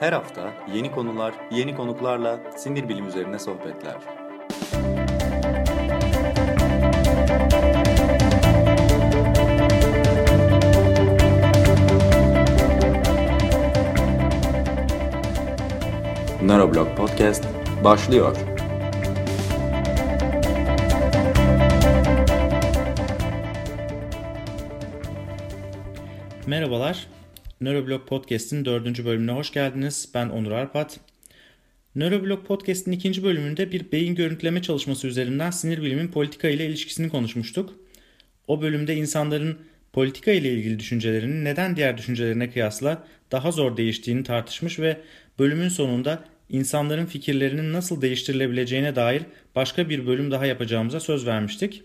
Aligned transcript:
Her 0.00 0.12
hafta 0.12 0.52
yeni 0.74 0.92
konular, 0.92 1.34
yeni 1.50 1.76
konuklarla 1.76 2.40
sinir 2.56 2.88
bilim 2.88 3.08
üzerine 3.08 3.38
sohbetler. 3.38 3.94
Neuroblog 16.42 16.96
Podcast 16.96 17.44
başlıyor. 17.84 18.36
Merhabalar, 26.46 27.13
Neuroblog 27.64 28.08
Podcast'in 28.08 28.64
dördüncü 28.64 29.04
bölümüne 29.04 29.32
hoş 29.32 29.52
geldiniz. 29.52 30.08
Ben 30.14 30.28
Onur 30.28 30.50
Arpat. 30.50 31.00
Neuroblog 31.94 32.46
Podcast'in 32.46 32.92
ikinci 32.92 33.24
bölümünde 33.24 33.72
bir 33.72 33.92
beyin 33.92 34.14
görüntüleme 34.14 34.62
çalışması 34.62 35.06
üzerinden 35.06 35.50
sinir 35.50 35.82
bilimin 35.82 36.08
politika 36.08 36.48
ile 36.48 36.66
ilişkisini 36.66 37.08
konuşmuştuk. 37.08 37.74
O 38.48 38.62
bölümde 38.62 38.96
insanların 38.96 39.58
politika 39.92 40.30
ile 40.30 40.52
ilgili 40.52 40.78
düşüncelerinin 40.78 41.44
neden 41.44 41.76
diğer 41.76 41.98
düşüncelerine 41.98 42.50
kıyasla 42.50 43.06
daha 43.32 43.52
zor 43.52 43.76
değiştiğini 43.76 44.22
tartışmış 44.22 44.78
ve 44.78 45.00
bölümün 45.38 45.68
sonunda 45.68 46.24
insanların 46.48 47.06
fikirlerinin 47.06 47.72
nasıl 47.72 48.02
değiştirilebileceğine 48.02 48.96
dair 48.96 49.22
başka 49.54 49.88
bir 49.88 50.06
bölüm 50.06 50.30
daha 50.30 50.46
yapacağımıza 50.46 51.00
söz 51.00 51.26
vermiştik. 51.26 51.82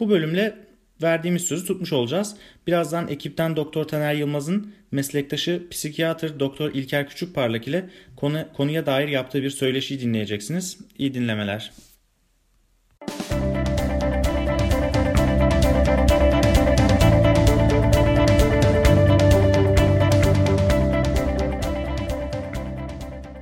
Bu 0.00 0.10
bölümle 0.10 0.71
verdiğimiz 1.02 1.42
sözü 1.42 1.66
tutmuş 1.66 1.92
olacağız. 1.92 2.36
Birazdan 2.66 3.08
ekipten 3.08 3.56
Doktor 3.56 3.84
Taner 3.84 4.14
Yılmaz'ın 4.14 4.74
meslektaşı 4.90 5.62
psikiyatr 5.70 6.40
Doktor 6.40 6.70
İlker 6.70 7.08
Küçükparlak 7.08 7.68
ile 7.68 7.90
konu, 8.16 8.44
konuya 8.56 8.86
dair 8.86 9.08
yaptığı 9.08 9.42
bir 9.42 9.50
söyleşiyi 9.50 10.00
dinleyeceksiniz. 10.00 10.78
İyi 10.98 11.14
dinlemeler. 11.14 11.72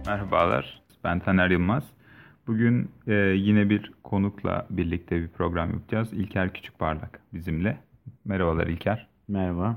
Merhabalar, 0.06 0.82
ben 1.04 1.20
Taner 1.20 1.50
Yılmaz. 1.50 1.84
Bugün 2.50 2.90
e, 3.06 3.14
yine 3.14 3.70
bir 3.70 3.92
konukla 4.04 4.66
birlikte 4.70 5.20
bir 5.20 5.28
program 5.28 5.70
yapacağız. 5.70 6.12
İlker 6.12 6.52
Küçükparlak 6.52 7.20
bizimle. 7.34 7.78
Merhabalar 8.24 8.66
İlker. 8.66 9.06
Merhaba. 9.28 9.76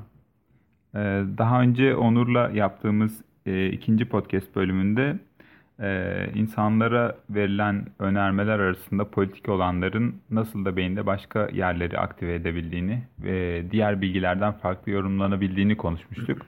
E, 0.95 0.99
daha 1.37 1.61
önce 1.61 1.95
Onur'la 1.95 2.49
yaptığımız 2.49 3.21
e, 3.45 3.67
ikinci 3.67 4.05
podcast 4.05 4.55
bölümünde 4.55 5.19
e, 5.79 6.29
insanlara 6.35 7.17
verilen 7.29 7.85
önermeler 7.99 8.59
arasında 8.59 9.09
politik 9.09 9.49
olanların 9.49 10.15
nasıl 10.29 10.65
da 10.65 10.75
beyinde 10.75 11.05
başka 11.05 11.49
yerleri 11.53 11.99
aktive 11.99 12.35
edebildiğini 12.35 13.03
ve 13.23 13.63
diğer 13.71 14.01
bilgilerden 14.01 14.53
farklı 14.53 14.91
yorumlanabildiğini 14.91 15.77
konuşmuştuk. 15.77 16.41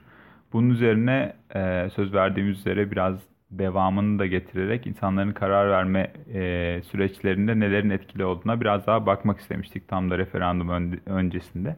Bunun 0.53 0.69
üzerine 0.69 1.33
e, 1.55 1.89
söz 1.95 2.13
verdiğimiz 2.13 2.59
üzere 2.59 2.91
biraz 2.91 3.34
devamını 3.59 4.19
da 4.19 4.25
getirerek 4.25 4.87
insanların 4.87 5.31
karar 5.31 5.69
verme 5.69 6.13
e, 6.33 6.81
süreçlerinde 6.91 7.59
nelerin 7.59 7.89
etkili 7.89 8.25
olduğuna 8.25 8.61
biraz 8.61 8.87
daha 8.87 9.05
bakmak 9.05 9.39
istemiştik 9.39 9.87
tam 9.87 10.09
da 10.09 10.17
referandum 10.17 10.69
ön, 10.69 10.99
öncesinde. 11.05 11.75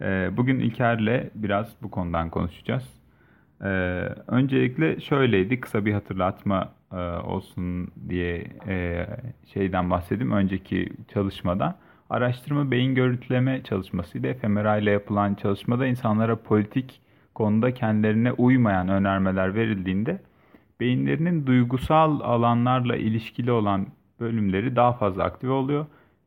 E, 0.00 0.30
bugün 0.36 0.60
İlker'le 0.60 1.30
biraz 1.34 1.74
bu 1.82 1.90
konudan 1.90 2.30
konuşacağız. 2.30 2.84
E, 3.62 3.68
öncelikle 4.26 5.00
şöyleydi, 5.00 5.60
kısa 5.60 5.84
bir 5.84 5.92
hatırlatma 5.92 6.72
e, 6.92 6.96
olsun 7.00 7.88
diye 8.08 8.46
e, 8.66 9.06
şeyden 9.54 9.90
bahsedeyim 9.90 10.32
önceki 10.32 10.92
çalışmada. 11.14 11.78
Araştırma 12.10 12.70
beyin 12.70 12.94
görüntüleme 12.94 13.62
çalışmasıydı. 13.62 14.34
fMRI 14.34 14.82
ile 14.82 14.90
yapılan 14.90 15.34
çalışmada 15.34 15.86
insanlara 15.86 16.36
politik 16.36 17.00
konuda 17.34 17.74
kendilerine 17.74 18.32
uymayan 18.32 18.88
önermeler 18.88 19.54
verildiğinde 19.54 20.20
beyinlerinin 20.80 21.46
duygusal 21.46 22.20
alanlarla 22.20 22.96
ilişkili 22.96 23.52
olan 23.52 23.86
bölümleri 24.20 24.76
daha 24.76 24.92
fazla 24.92 25.24
aktive 25.24 25.52
oluyor. 25.52 25.86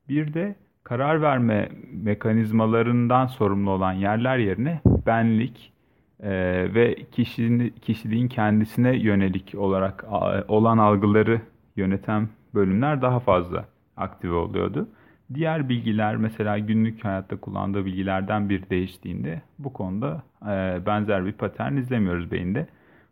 Bir 0.10 0.34
de 0.34 0.56
karar 0.84 1.22
verme 1.22 1.70
mekanizmalarından 1.92 3.28
sorumlu 3.28 3.70
olan 3.72 3.94
yerler 3.94 4.38
yerine 4.38 4.82
benlik 5.06 5.74
e, 6.20 6.30
ve 6.74 6.96
kişinin, 7.12 7.70
kişiliğin 7.82 8.28
kendisine 8.28 8.96
yönelik 8.98 9.56
olarak 9.58 10.06
olan 10.48 10.78
algıları 10.78 11.42
yöneten 11.76 12.30
bölümler 12.54 13.02
daha 13.02 13.20
fazla 13.20 13.66
aktive 13.98 14.34
oluyordu. 14.34 14.88
Diğer 15.34 15.70
bilgiler 15.70 16.18
mesela 16.18 16.60
günlük 16.60 17.06
hayatta 17.06 17.38
kullandığı 17.38 17.86
bilgilerden 17.86 18.50
bir 18.50 18.70
değiştiğinde 18.70 19.42
bu 19.60 19.74
konuda 19.74 20.24
e, 20.42 20.86
benzer 20.86 21.26
bir 21.26 21.32
patern 21.32 21.78
izlemiyoruz 21.78 22.32
beyinde 22.32 22.68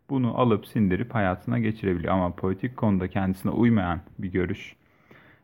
bunu 0.09 0.37
alıp 0.37 0.67
sindirip 0.67 1.15
hayatına 1.15 1.59
geçirebiliyor. 1.59 2.13
Ama 2.13 2.35
politik 2.35 2.77
konuda 2.77 3.07
kendisine 3.07 3.51
uymayan 3.51 3.99
bir 4.19 4.31
görüş 4.31 4.75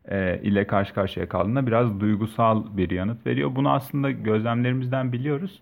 e, 0.06 0.42
ile 0.44 0.68
karşı 0.68 0.94
karşıya 0.94 1.30
kaldığında 1.30 1.68
biraz 1.68 2.00
duygusal 2.00 2.78
bir 2.78 2.90
yanıt 2.90 3.28
veriyor. 3.28 3.56
Bunu 3.56 3.72
aslında 3.72 4.12
gözlemlerimizden 4.12 5.12
biliyoruz. 5.12 5.62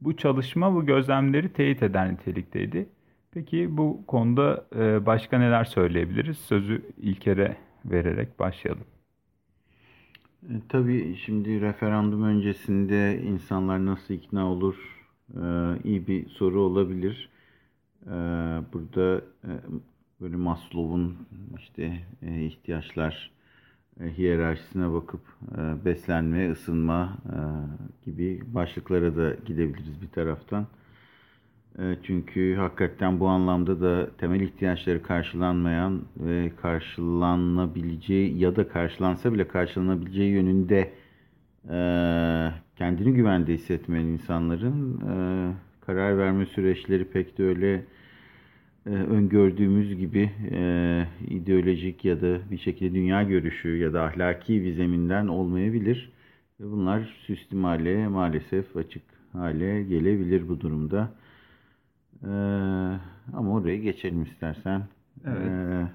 Bu 0.00 0.16
çalışma 0.16 0.74
bu 0.74 0.86
gözlemleri 0.86 1.52
teyit 1.52 1.82
eden 1.82 2.12
nitelikteydi. 2.12 2.88
Peki 3.32 3.76
bu 3.76 4.06
konuda 4.06 4.66
e, 4.76 5.06
başka 5.06 5.38
neler 5.38 5.64
söyleyebiliriz? 5.64 6.38
Sözü 6.38 6.82
İlker'e 6.96 7.56
vererek 7.84 8.38
başlayalım. 8.38 8.84
E, 10.42 10.52
tabii 10.68 11.16
şimdi 11.16 11.60
referandum 11.60 12.22
öncesinde 12.22 13.22
insanlar 13.22 13.86
nasıl 13.86 14.14
ikna 14.14 14.46
olur 14.46 15.06
e, 15.34 15.42
iyi 15.84 16.06
bir 16.06 16.28
soru 16.28 16.60
olabilir. 16.60 17.28
Ee, 18.08 18.12
burada 18.72 19.16
e, 19.18 19.50
böyle 20.20 20.36
Maslow'un 20.36 21.16
işte 21.58 22.00
e, 22.22 22.44
ihtiyaçlar 22.44 23.30
e, 24.00 24.16
hiyerarşisine 24.18 24.92
bakıp 24.92 25.20
beslenme, 25.84 26.50
ısınma 26.50 27.18
gibi 28.04 28.42
başlıklara 28.46 29.16
da 29.16 29.34
gidebiliriz 29.46 30.02
bir 30.02 30.08
taraftan. 30.08 30.66
Çünkü 32.02 32.54
hakikaten 32.54 33.20
bu 33.20 33.28
anlamda 33.28 33.80
da 33.80 34.10
temel 34.16 34.40
ihtiyaçları 34.40 35.02
karşılanmayan 35.02 36.02
ve 36.16 36.52
karşılanabileceği 36.62 38.38
ya 38.38 38.56
da 38.56 38.68
karşılansa 38.68 39.32
bile 39.32 39.48
karşılanabileceği 39.48 40.32
yönünde 40.32 40.92
kendini 42.76 43.14
güvende 43.14 43.54
hissetmeyen 43.54 44.06
insanların 44.06 45.00
karar 45.86 46.18
verme 46.18 46.46
süreçleri 46.46 47.04
pek 47.04 47.38
de 47.38 47.44
öyle 47.44 47.84
öngördüğümüz 48.90 49.96
gibi 49.98 50.30
e, 50.50 51.06
ideolojik 51.28 52.04
ya 52.04 52.20
da 52.20 52.50
bir 52.50 52.58
şekilde 52.58 52.94
dünya 52.94 53.22
görüşü 53.22 53.76
ya 53.76 53.92
da 53.92 54.02
ahlaki 54.02 54.62
bir 54.62 54.74
zeminden 54.74 55.26
olmayabilir. 55.26 56.12
Ve 56.60 56.70
bunlar 56.70 57.16
süstimale 57.26 58.08
maalesef 58.08 58.76
açık 58.76 59.02
hale 59.32 59.82
gelebilir 59.82 60.48
bu 60.48 60.60
durumda. 60.60 61.14
E, 62.22 62.30
ama 63.32 63.52
oraya 63.52 63.76
geçelim 63.76 64.22
istersen. 64.22 64.82
Evet. 65.26 65.48
E, 65.48 65.86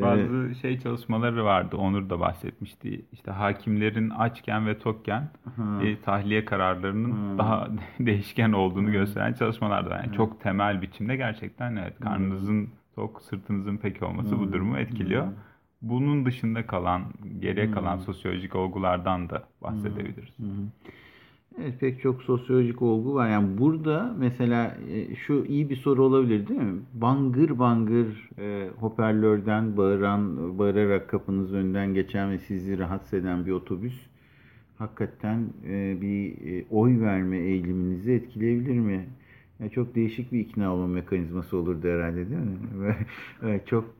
bazı 0.00 0.48
ee, 0.50 0.54
şey 0.54 0.78
çalışmaları 0.78 1.44
vardı. 1.44 1.76
Onur 1.76 2.10
da 2.10 2.20
bahsetmişti. 2.20 3.04
İşte 3.12 3.30
hakimlerin 3.30 4.10
açken 4.10 4.66
ve 4.66 4.78
tokken 4.78 5.28
e, 5.82 6.00
tahliye 6.00 6.44
kararlarının 6.44 7.34
hı. 7.34 7.38
daha 7.38 7.68
değişken 8.00 8.52
olduğunu 8.52 8.88
hı. 8.88 8.92
gösteren 8.92 9.32
çalışmalar 9.32 9.90
da. 9.90 9.94
Yani 9.94 10.08
hı. 10.08 10.12
çok 10.12 10.40
temel 10.40 10.82
biçimde 10.82 11.16
gerçekten 11.16 11.76
evet 11.76 12.00
karnınızın 12.00 12.68
tok, 12.94 13.22
sırtınızın 13.22 13.76
pek 13.76 14.02
olması 14.02 14.34
hı. 14.34 14.38
bu 14.38 14.52
durumu 14.52 14.78
etkiliyor. 14.78 15.26
Hı. 15.26 15.32
Bunun 15.82 16.26
dışında 16.26 16.66
kalan, 16.66 17.02
geriye 17.40 17.70
kalan 17.70 17.96
hı. 17.96 18.02
sosyolojik 18.02 18.56
olgulardan 18.56 19.30
da 19.30 19.42
bahsedebiliriz. 19.62 20.38
Hı. 20.38 20.42
Hı. 20.42 20.66
Evet 21.60 21.80
pek 21.80 22.00
çok 22.00 22.22
sosyolojik 22.22 22.82
olgu 22.82 23.14
var. 23.14 23.30
Yani 23.30 23.58
burada 23.58 24.14
mesela 24.18 24.76
e, 24.90 25.14
şu 25.14 25.44
iyi 25.48 25.70
bir 25.70 25.76
soru 25.76 26.04
olabilir 26.04 26.48
değil 26.48 26.60
mi? 26.60 26.80
Bangır 26.94 27.58
bangır 27.58 28.30
e, 28.38 28.68
hoparlörden 28.80 29.76
bağıran, 29.76 30.58
bağırarak 30.58 31.08
kapınız 31.08 31.52
önünden 31.54 31.94
geçen 31.94 32.30
ve 32.30 32.38
sizi 32.38 32.78
rahatsız 32.78 33.14
eden 33.14 33.46
bir 33.46 33.52
otobüs 33.52 34.06
hakikaten 34.78 35.44
e, 35.68 36.00
bir 36.00 36.30
e, 36.30 36.64
oy 36.70 37.00
verme 37.00 37.38
eğiliminizi 37.38 38.12
etkileyebilir 38.12 38.78
mi? 38.78 39.06
Yani 39.60 39.70
çok 39.70 39.94
değişik 39.94 40.32
bir 40.32 40.40
ikna 40.40 40.74
olma 40.74 40.86
mekanizması 40.86 41.56
olurdu 41.56 41.88
herhalde 41.88 42.30
değil 42.30 42.40
mi? 42.40 42.56
Ve, 43.42 43.60
çok 43.66 43.94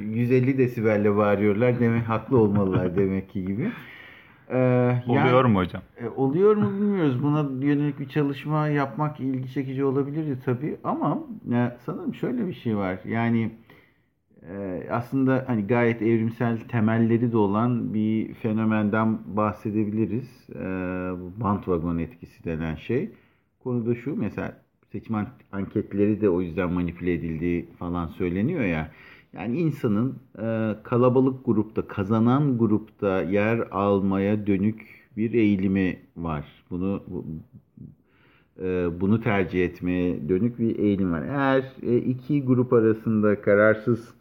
150 0.00 0.58
desibelle 0.58 1.16
bağırıyorlar 1.16 1.80
demek 1.80 2.08
haklı 2.08 2.38
olmalılar 2.38 2.96
demek 2.96 3.30
ki 3.30 3.44
gibi. 3.46 3.70
Ee, 4.50 5.02
Oluyor 5.08 5.44
mu 5.44 5.58
hocam? 5.58 5.82
E, 6.00 6.08
oluyor 6.08 6.56
mu 6.56 6.72
bilmiyoruz. 6.72 7.22
Buna 7.22 7.66
yönelik 7.66 8.00
bir 8.00 8.08
çalışma 8.08 8.68
yapmak 8.68 9.20
ilgi 9.20 9.52
çekici 9.52 9.84
olabilirdi 9.84 10.38
tabii. 10.44 10.76
Ama 10.84 11.18
e, 11.52 11.76
sanırım 11.86 12.14
şöyle 12.14 12.46
bir 12.48 12.52
şey 12.54 12.76
var. 12.76 12.98
Yani 13.04 13.50
e, 14.50 14.82
aslında 14.90 15.44
hani 15.46 15.66
gayet 15.66 16.02
evrimsel 16.02 16.58
temelleri 16.60 17.32
de 17.32 17.36
olan 17.36 17.94
bir 17.94 18.34
fenomenden 18.34 19.36
bahsedebiliriz. 19.36 20.46
E, 20.54 20.60
bu 21.20 21.40
bandwagon 21.40 21.98
etkisi 21.98 22.44
denen 22.44 22.74
şey. 22.74 23.10
Konu 23.62 23.86
da 23.86 23.94
şu 23.94 24.16
mesela 24.16 24.62
seçim 24.92 25.16
anketleri 25.52 26.20
de 26.20 26.30
o 26.30 26.40
yüzden 26.40 26.72
manipüle 26.72 27.12
edildiği 27.12 27.68
falan 27.78 28.06
söyleniyor 28.06 28.64
ya. 28.64 28.90
Yani 29.32 29.58
insanın 29.58 30.18
e, 30.38 30.76
kalabalık 30.82 31.46
grupta, 31.46 31.88
kazanan 31.88 32.58
grupta 32.58 33.22
yer 33.22 33.58
almaya 33.70 34.46
dönük 34.46 35.08
bir 35.16 35.32
eğilimi 35.32 35.98
var. 36.16 36.44
Bunu 36.70 37.02
e, 38.62 39.00
bunu 39.00 39.20
tercih 39.20 39.64
etmeye 39.64 40.28
dönük 40.28 40.58
bir 40.58 40.78
eğilim 40.78 41.12
var. 41.12 41.22
Eğer 41.22 41.72
e, 41.82 41.96
iki 41.96 42.44
grup 42.44 42.72
arasında 42.72 43.40
kararsız 43.40 44.14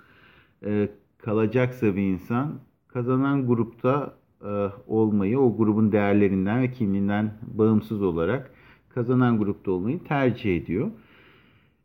e, 0.66 0.90
kalacaksa 1.18 1.96
bir 1.96 2.02
insan 2.02 2.60
kazanan 2.88 3.48
grupta 3.48 4.14
e, 4.42 4.70
olmayı 4.88 5.40
o 5.40 5.58
grubun 5.58 5.92
değerlerinden 5.92 6.62
ve 6.62 6.72
kimliğinden 6.72 7.34
bağımsız 7.42 8.02
olarak 8.02 8.52
kazanan 8.90 9.38
grupta 9.38 9.72
olmayı 9.72 10.04
tercih 10.04 10.58
ediyor. 10.58 10.92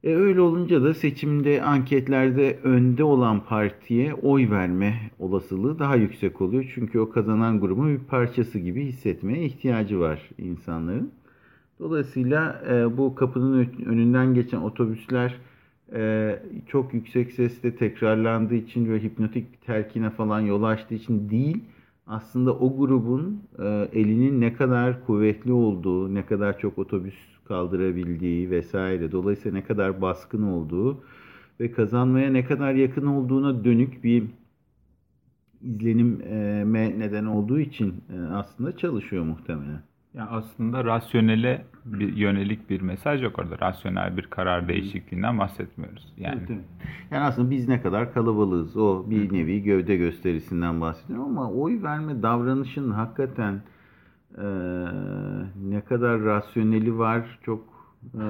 E 0.05 0.15
öyle 0.15 0.41
olunca 0.41 0.83
da 0.83 0.95
seçimde 0.95 1.63
anketlerde 1.63 2.59
önde 2.63 3.05
olan 3.05 3.45
partiye 3.45 4.15
oy 4.15 4.51
verme 4.51 4.95
olasılığı 5.19 5.79
daha 5.79 5.97
yüksek 5.97 6.41
oluyor. 6.41 6.73
Çünkü 6.75 6.99
o 6.99 7.11
kazanan 7.11 7.61
grubun 7.61 7.95
bir 7.95 8.05
parçası 8.05 8.59
gibi 8.59 8.85
hissetmeye 8.85 9.45
ihtiyacı 9.45 10.01
var 10.01 10.31
insanların. 10.39 11.13
Dolayısıyla 11.79 12.63
e, 12.71 12.99
bu 12.99 13.15
kapının 13.15 13.69
önünden 13.87 14.35
geçen 14.35 14.61
otobüsler 14.61 15.35
e, 15.95 16.39
çok 16.67 16.95
yüksek 16.95 17.33
sesle 17.33 17.77
tekrarlandığı 17.77 18.55
için 18.55 18.93
ve 18.93 19.03
hipnotik 19.03 19.53
bir 19.53 19.67
terkine 19.67 20.11
falan 20.11 20.41
yol 20.41 20.63
açtığı 20.63 20.95
için 20.95 21.31
değil, 21.31 21.65
aslında 22.07 22.55
o 22.55 22.77
grubun 22.77 23.43
e, 23.59 23.89
elinin 23.93 24.41
ne 24.41 24.55
kadar 24.55 25.07
kuvvetli 25.07 25.53
olduğu, 25.53 26.15
ne 26.15 26.27
kadar 26.27 26.59
çok 26.59 26.79
otobüs 26.79 27.32
kaldırabildiği 27.53 28.51
vesaire. 28.51 29.13
Dolayısıyla 29.13 29.59
ne 29.59 29.65
kadar 29.65 30.03
baskın 30.03 30.43
olduğu 30.43 31.05
ve 31.61 31.73
kazanmaya 31.73 32.31
ne 32.31 32.45
kadar 32.45 32.75
yakın 32.75 33.07
olduğuna 33.07 33.65
dönük 33.65 34.05
bir 34.05 34.25
izlenime 35.63 36.99
neden 36.99 37.25
olduğu 37.25 37.61
için 37.61 38.05
e, 38.15 38.35
aslında 38.35 38.77
çalışıyor 38.77 39.25
muhtemelen. 39.25 39.83
Ya 40.15 40.27
aslında 40.27 40.85
rasyonele 40.85 41.65
bir 41.85 42.17
yönelik 42.17 42.71
bir 42.71 42.81
mesaj 42.81 43.23
yok 43.23 43.39
orada. 43.39 43.59
Rasyonel 43.59 44.17
bir 44.17 44.23
karar 44.23 44.69
değişikliğinden 44.69 45.39
bahsetmiyoruz. 45.39 46.13
Yani 46.17 46.39
Evet, 46.39 46.51
evet. 46.51 46.65
Yani 47.11 47.25
aslında 47.25 47.51
biz 47.51 47.69
ne 47.69 47.83
kadar 47.83 48.15
kalabalığız 48.15 48.77
o 48.77 49.11
bir 49.11 49.33
nevi 49.33 49.63
gövde 49.63 49.97
gösterisinden 49.97 50.81
bahsediyorum 50.81 51.25
ama 51.25 51.51
oy 51.51 51.83
verme 51.83 52.23
davranışının 52.23 52.91
hakikaten 52.91 53.63
e, 54.39 54.47
ne 55.71 55.81
kadar 55.81 56.21
rasyoneli 56.21 56.99
var 56.99 57.39
çok 57.43 57.65
e, 58.15 58.25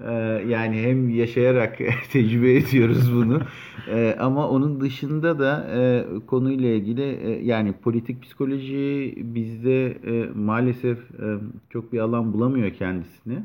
e, 0.00 0.12
yani 0.48 0.82
hem 0.82 1.10
yaşayarak 1.10 1.78
tecrübe 2.12 2.54
ediyoruz 2.54 3.14
bunu 3.14 3.40
E, 3.88 4.16
ama 4.20 4.48
onun 4.48 4.80
dışında 4.80 5.38
da 5.38 5.66
e, 5.74 6.04
konuyla 6.26 6.68
ilgili 6.68 7.02
e, 7.02 7.44
yani 7.44 7.72
politik 7.72 8.22
psikoloji 8.22 9.14
bizde 9.16 9.86
e, 9.86 10.28
maalesef 10.34 10.98
e, 10.98 11.38
çok 11.70 11.92
bir 11.92 11.98
alan 11.98 12.32
bulamıyor 12.32 12.70
kendisini. 12.70 13.44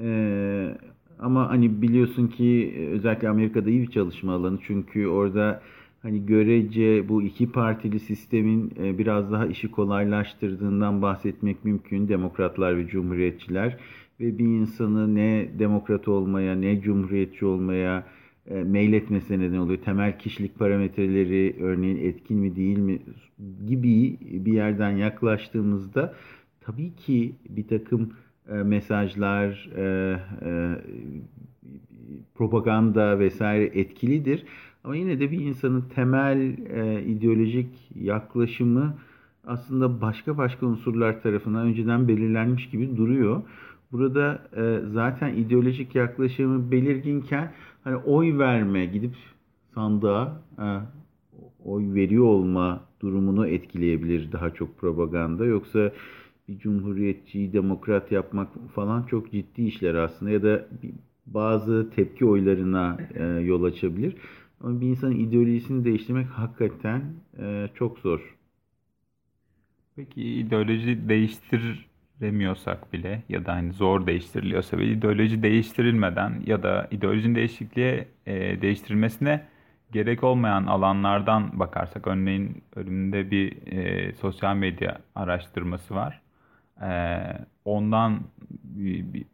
E, 0.00 0.78
ama 1.18 1.48
hani 1.50 1.82
biliyorsun 1.82 2.28
ki 2.28 2.74
özellikle 2.92 3.28
Amerika'da 3.28 3.70
iyi 3.70 3.82
bir 3.82 3.90
çalışma 3.90 4.32
alanı 4.34 4.58
çünkü 4.66 5.06
orada 5.06 5.62
hani 6.04 6.26
görece 6.26 7.08
bu 7.08 7.22
iki 7.22 7.52
partili 7.52 8.00
sistemin 8.00 8.72
e, 8.82 8.98
biraz 8.98 9.32
daha 9.32 9.46
işi 9.46 9.70
kolaylaştırdığından 9.70 11.02
bahsetmek 11.02 11.64
mümkün. 11.64 12.08
Demokratlar 12.08 12.76
ve 12.76 12.86
cumhuriyetçiler 12.86 13.76
ve 14.20 14.38
bir 14.38 14.44
insanı 14.44 15.14
ne 15.14 15.48
demokrat 15.58 16.08
olmaya 16.08 16.54
ne 16.54 16.80
cumhuriyetçi 16.80 17.46
olmaya 17.46 18.06
e, 18.50 18.54
meyletmesine 18.54 19.38
neden 19.38 19.56
oluyor. 19.56 19.78
Temel 19.78 20.18
kişilik 20.18 20.58
parametreleri 20.58 21.56
örneğin 21.60 21.96
etkin 21.96 22.38
mi 22.38 22.56
değil 22.56 22.78
mi 22.78 22.98
gibi 23.66 24.18
bir 24.20 24.52
yerden 24.52 24.90
yaklaştığımızda 24.90 26.14
tabii 26.60 26.94
ki 26.94 27.32
bir 27.48 27.68
takım 27.68 28.12
e, 28.48 28.52
mesajlar, 28.54 29.70
propaganda 32.34 33.18
vesaire 33.18 33.64
etkilidir. 33.64 34.44
Ama 34.84 34.96
yine 34.96 35.20
de 35.20 35.30
bir 35.30 35.40
insanın 35.40 35.80
temel 35.80 36.58
e, 36.58 37.04
ideolojik 37.04 37.68
yaklaşımı 37.94 38.94
aslında 39.46 40.00
başka 40.00 40.38
başka 40.38 40.66
unsurlar 40.66 41.22
tarafından 41.22 41.66
önceden 41.66 42.08
belirlenmiş 42.08 42.70
gibi 42.70 42.96
duruyor. 42.96 43.42
Burada 43.92 44.42
e, 44.56 44.80
zaten 44.92 45.34
ideolojik 45.34 45.94
yaklaşımı 45.94 46.70
belirginken 46.70 47.52
hani 47.84 47.96
oy 47.96 48.38
verme, 48.38 48.86
gidip 48.86 49.14
sandığa 49.74 50.42
e, 50.58 50.66
oy 51.64 51.94
veriyor 51.94 52.24
olma 52.24 52.80
durumunu 53.00 53.46
etkileyebilir 53.46 54.32
daha 54.32 54.50
çok 54.50 54.78
propaganda. 54.78 55.44
Yoksa 55.44 55.92
bir 56.48 56.58
cumhuriyetçi, 56.58 57.52
demokrat 57.52 58.12
yapmak 58.12 58.48
falan 58.74 59.02
çok 59.02 59.32
ciddi 59.32 59.62
işler 59.62 59.94
aslında 59.94 60.30
ya 60.30 60.42
da 60.42 60.66
bazı 61.26 61.90
tepki 61.96 62.26
oylarına 62.26 62.98
e, 63.14 63.24
yol 63.24 63.64
açabilir. 63.64 64.16
Ama 64.64 64.80
bir 64.80 64.86
insanın 64.86 65.16
ideolojisini 65.18 65.84
değiştirmek 65.84 66.26
hakikaten 66.26 67.02
e, 67.38 67.68
çok 67.74 67.98
zor. 67.98 68.36
Peki 69.96 70.22
ideoloji 70.22 71.08
değiştiremiyorsak 71.08 72.92
bile 72.92 73.22
ya 73.28 73.46
da 73.46 73.54
hani 73.54 73.72
zor 73.72 74.06
değiştiriliyorsa 74.06 74.78
ve 74.78 74.86
ideoloji 74.86 75.42
değiştirilmeden 75.42 76.42
ya 76.46 76.62
da 76.62 76.88
ideolojinin 76.90 77.34
değişikliğe 77.34 78.08
e, 78.26 78.62
değiştirilmesine 78.62 79.46
gerek 79.92 80.24
olmayan 80.24 80.66
alanlardan 80.66 81.58
bakarsak 81.58 82.06
örneğin 82.06 82.62
önümde 82.76 83.30
bir 83.30 83.66
e, 83.66 84.12
sosyal 84.12 84.56
medya 84.56 85.00
araştırması 85.14 85.94
var. 85.94 86.20
E, 86.82 87.20
ondan 87.64 88.20
bir, 88.64 89.12
bir 89.12 89.24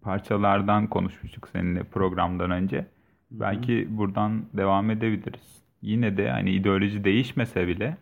parçalardan 0.00 0.86
konuşmuştuk 0.86 1.48
seninle 1.48 1.82
programdan 1.82 2.50
önce. 2.50 2.95
Belki 3.30 3.86
buradan 3.90 4.44
devam 4.54 4.90
edebiliriz. 4.90 5.62
Yine 5.82 6.16
de 6.16 6.30
hani 6.30 6.50
ideoloji 6.50 7.04
değişmese 7.04 7.68
bile 7.68 7.96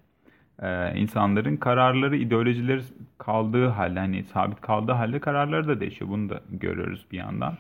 e, 0.62 0.98
insanların 0.98 1.56
kararları 1.56 2.16
ideolojileri 2.16 2.82
kaldığı 3.18 3.66
halde 3.66 3.98
hani 3.98 4.24
sabit 4.24 4.60
kaldığı 4.60 4.92
halde 4.92 5.20
kararları 5.20 5.68
da 5.68 5.80
değişiyor. 5.80 6.10
Bunu 6.10 6.28
da 6.30 6.42
görüyoruz 6.50 7.06
bir 7.12 7.18
yandan. 7.18 7.54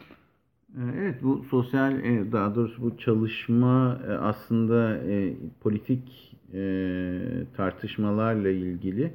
Evet 0.96 1.22
bu 1.22 1.44
sosyal 1.50 2.04
e, 2.04 2.32
daha 2.32 2.54
doğrusu 2.54 2.82
bu 2.82 2.98
çalışma 2.98 4.00
e, 4.08 4.12
aslında 4.12 4.98
e, 4.98 5.34
politik 5.60 6.30
tartışmalarla 7.56 8.48
ilgili 8.48 9.12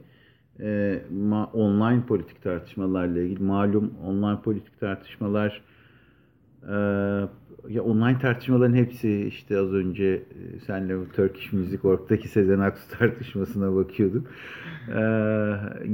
online 1.53 2.05
politik 2.07 2.43
tartışmalarla 2.43 3.19
ilgili 3.21 3.43
malum 3.43 3.93
online 4.05 4.41
politik 4.41 4.79
tartışmalar 4.79 5.61
ya 7.69 7.83
online 7.83 8.19
tartışmaların 8.19 8.75
hepsi 8.75 9.25
işte 9.27 9.57
az 9.57 9.73
önce 9.73 10.05
e, 10.05 10.59
senle 10.59 10.97
bu 10.97 11.05
Turkish 11.15 11.53
Music 11.53 11.87
Org'daki 11.87 12.27
Sezen 12.27 12.59
Aksu 12.59 12.97
tartışmasına 12.99 13.75
bakıyorduk. 13.75 14.27
Ee, 14.87 15.01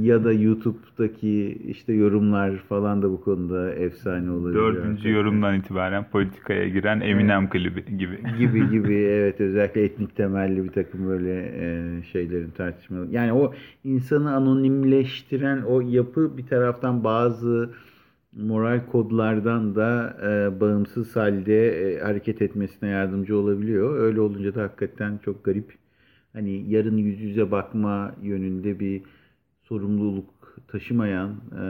ya 0.00 0.24
da 0.24 0.32
YouTube'daki 0.32 1.58
işte 1.68 1.92
yorumlar 1.92 2.56
falan 2.56 3.02
da 3.02 3.10
bu 3.10 3.20
konuda 3.20 3.74
efsane 3.74 4.30
olabiliyor. 4.30 4.74
Dördüncü 4.74 5.10
yorumdan 5.10 5.58
itibaren 5.58 6.10
politikaya 6.10 6.68
giren 6.68 7.00
Eminem 7.00 7.40
evet. 7.40 7.52
klibi 7.52 7.98
gibi. 7.98 8.20
Gibi 8.38 8.70
gibi 8.70 8.94
evet 8.94 9.40
özellikle 9.40 9.84
etnik 9.84 10.16
temelli 10.16 10.64
bir 10.64 10.72
takım 10.72 11.08
böyle 11.08 11.52
e, 11.58 12.02
şeylerin 12.02 12.50
tartışmaları. 12.50 13.10
Yani 13.10 13.32
o 13.32 13.54
insanı 13.84 14.34
anonimleştiren 14.34 15.62
o 15.62 15.80
yapı 15.80 16.36
bir 16.38 16.46
taraftan 16.46 17.04
bazı 17.04 17.70
moral 18.36 18.86
kodlardan 18.86 19.74
da 19.74 20.16
e, 20.22 20.60
bağımsız 20.60 21.16
halde 21.16 21.68
e, 21.68 22.00
hareket 22.00 22.42
etmesine 22.42 22.88
yardımcı 22.88 23.38
olabiliyor. 23.38 23.98
Öyle 23.98 24.20
olunca 24.20 24.54
da 24.54 24.62
hakikaten 24.62 25.18
çok 25.24 25.44
garip. 25.44 25.72
Hani 26.32 26.70
yarın 26.70 26.96
yüz 26.96 27.20
yüze 27.20 27.50
bakma 27.50 28.14
yönünde 28.22 28.80
bir 28.80 29.02
sorumluluk 29.62 30.56
taşımayan 30.68 31.30
e, 31.30 31.64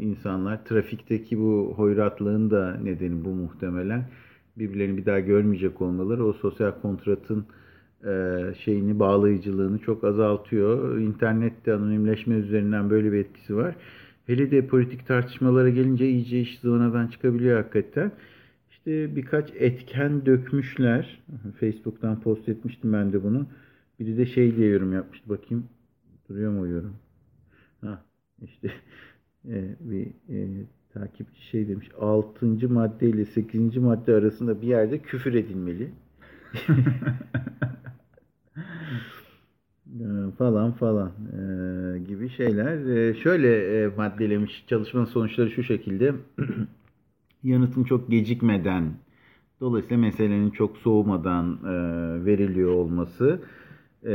insanlar 0.00 0.64
trafikteki 0.64 1.38
bu 1.38 1.74
hoyratlığın 1.76 2.50
da 2.50 2.74
nedeni 2.82 3.24
bu 3.24 3.28
muhtemelen 3.28 4.08
birbirlerini 4.58 4.96
bir 4.96 5.06
daha 5.06 5.20
görmeyecek 5.20 5.80
olmaları 5.80 6.26
o 6.26 6.32
sosyal 6.32 6.72
kontratın 6.82 7.46
e, 8.04 8.40
şeyini, 8.64 8.98
bağlayıcılığını 8.98 9.78
çok 9.78 10.04
azaltıyor. 10.04 10.98
İnternette 10.98 11.74
anonimleşme 11.74 12.34
üzerinden 12.34 12.90
böyle 12.90 13.12
bir 13.12 13.18
etkisi 13.18 13.56
var. 13.56 13.74
Hele 14.28 14.50
de 14.50 14.66
politik 14.66 15.06
tartışmalara 15.06 15.68
gelince 15.68 16.08
iyice 16.08 16.40
iş 16.40 16.58
zıvanadan 16.58 17.06
çıkabiliyor 17.06 17.62
hakikaten. 17.62 18.12
İşte 18.70 19.16
birkaç 19.16 19.50
etken 19.54 20.26
dökmüşler. 20.26 21.22
Facebook'tan 21.60 22.20
post 22.20 22.48
etmiştim 22.48 22.92
ben 22.92 23.12
de 23.12 23.24
bunu. 23.24 23.46
Biri 24.00 24.18
de 24.18 24.26
şey 24.26 24.56
diye 24.56 24.70
yorum 24.70 24.92
yapmıştı. 24.92 25.28
Bakayım 25.28 25.64
duruyor 26.28 26.52
mu 26.52 26.66
yorum? 26.68 26.96
Ha, 27.80 28.02
işte 28.42 28.72
e, 29.48 29.76
bir 29.80 30.06
e, 30.06 30.64
takipçi 30.92 31.46
şey 31.46 31.68
demiş. 31.68 31.88
6. 32.00 32.68
madde 32.68 33.08
ile 33.08 33.24
8. 33.24 33.76
madde 33.76 34.14
arasında 34.14 34.62
bir 34.62 34.66
yerde 34.66 34.98
küfür 34.98 35.34
edilmeli. 35.34 35.90
E, 39.88 40.30
falan 40.38 40.72
falan 40.72 41.08
e, 41.08 41.98
gibi 41.98 42.28
şeyler. 42.28 42.96
E, 42.96 43.14
şöyle 43.14 43.82
e, 43.82 43.86
maddelemiş 43.96 44.64
çalışmanın 44.66 45.06
sonuçları 45.06 45.50
şu 45.50 45.62
şekilde. 45.62 46.14
Yanıtın 47.44 47.84
çok 47.84 48.10
gecikmeden, 48.10 48.84
dolayısıyla 49.60 49.98
meselenin 49.98 50.50
çok 50.50 50.76
soğumadan 50.76 51.58
e, 51.64 51.70
veriliyor 52.24 52.72
olması, 52.72 53.40
e, 54.04 54.12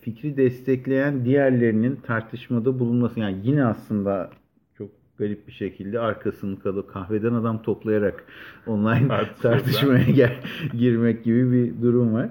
fikri 0.00 0.36
destekleyen 0.36 1.24
diğerlerinin 1.24 1.96
tartışmada 1.96 2.78
bulunması. 2.78 3.20
Yani 3.20 3.36
yine 3.44 3.64
aslında 3.64 4.30
çok 4.78 4.90
garip 5.18 5.46
bir 5.46 5.52
şekilde 5.52 6.00
arkasını 6.00 6.58
kalıp 6.58 6.92
kahveden 6.92 7.32
adam 7.32 7.62
toplayarak 7.62 8.24
online 8.66 9.08
tartışmaya 9.42 10.04
gel, 10.04 10.36
girmek 10.78 11.24
gibi 11.24 11.52
bir 11.52 11.82
durum 11.82 12.14
var. 12.14 12.30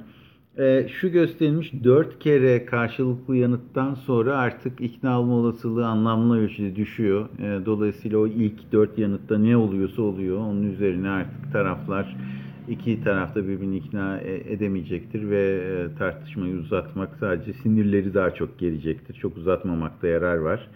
E, 0.57 0.87
şu 0.87 1.11
gösterilmiş 1.11 1.73
dört 1.83 2.19
kere 2.19 2.65
karşılıklı 2.65 3.35
yanıttan 3.35 3.93
sonra 3.93 4.37
artık 4.37 4.81
ikna 4.81 5.19
olma 5.19 5.33
olasılığı 5.33 5.87
anlamlı 5.87 6.39
ölçüde 6.39 6.75
düşüyor. 6.75 7.29
E, 7.39 7.65
dolayısıyla 7.65 8.17
o 8.17 8.27
ilk 8.27 8.71
dört 8.71 8.97
yanıtta 8.97 9.37
ne 9.37 9.57
oluyorsa 9.57 10.01
oluyor. 10.01 10.37
Onun 10.37 10.63
üzerine 10.63 11.09
artık 11.09 11.51
taraflar 11.51 12.17
iki 12.67 13.03
tarafta 13.03 13.47
birbirini 13.47 13.77
ikna 13.77 14.17
e, 14.19 14.53
edemeyecektir 14.53 15.29
ve 15.29 15.41
e, 15.41 15.97
tartışmayı 15.97 16.55
uzatmak 16.55 17.09
sadece 17.19 17.53
sinirleri 17.53 18.13
daha 18.13 18.33
çok 18.33 18.59
gelecektir. 18.59 19.13
Çok 19.13 19.37
uzatmamakta 19.37 20.07
yarar 20.07 20.37
var. 20.37 20.67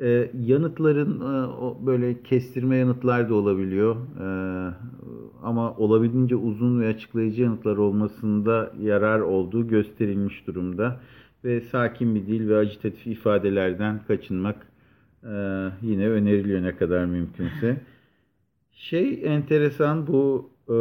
Ee, 0.00 0.30
yanıtların 0.46 1.20
e, 1.20 1.46
o 1.46 1.78
böyle 1.86 2.22
kestirme 2.22 2.76
yanıtlar 2.76 3.28
da 3.28 3.34
olabiliyor. 3.34 3.96
Ee, 4.20 4.74
ama 5.42 5.76
olabildiğince 5.76 6.36
uzun 6.36 6.80
ve 6.80 6.88
açıklayıcı 6.88 7.42
yanıtlar 7.42 7.76
olmasında 7.76 8.72
yarar 8.82 9.20
olduğu 9.20 9.68
gösterilmiş 9.68 10.46
durumda. 10.46 11.00
Ve 11.44 11.60
sakin 11.60 12.14
bir 12.14 12.26
dil 12.26 12.48
ve 12.48 12.56
agitatif 12.56 13.06
ifadelerden 13.06 14.00
kaçınmak 14.08 14.66
e, 15.24 15.28
yine 15.82 16.08
öneriliyor 16.08 16.62
ne 16.62 16.76
kadar 16.76 17.04
mümkünse. 17.04 17.80
Şey 18.72 19.20
enteresan 19.24 20.06
bu 20.06 20.50
e, 20.68 20.74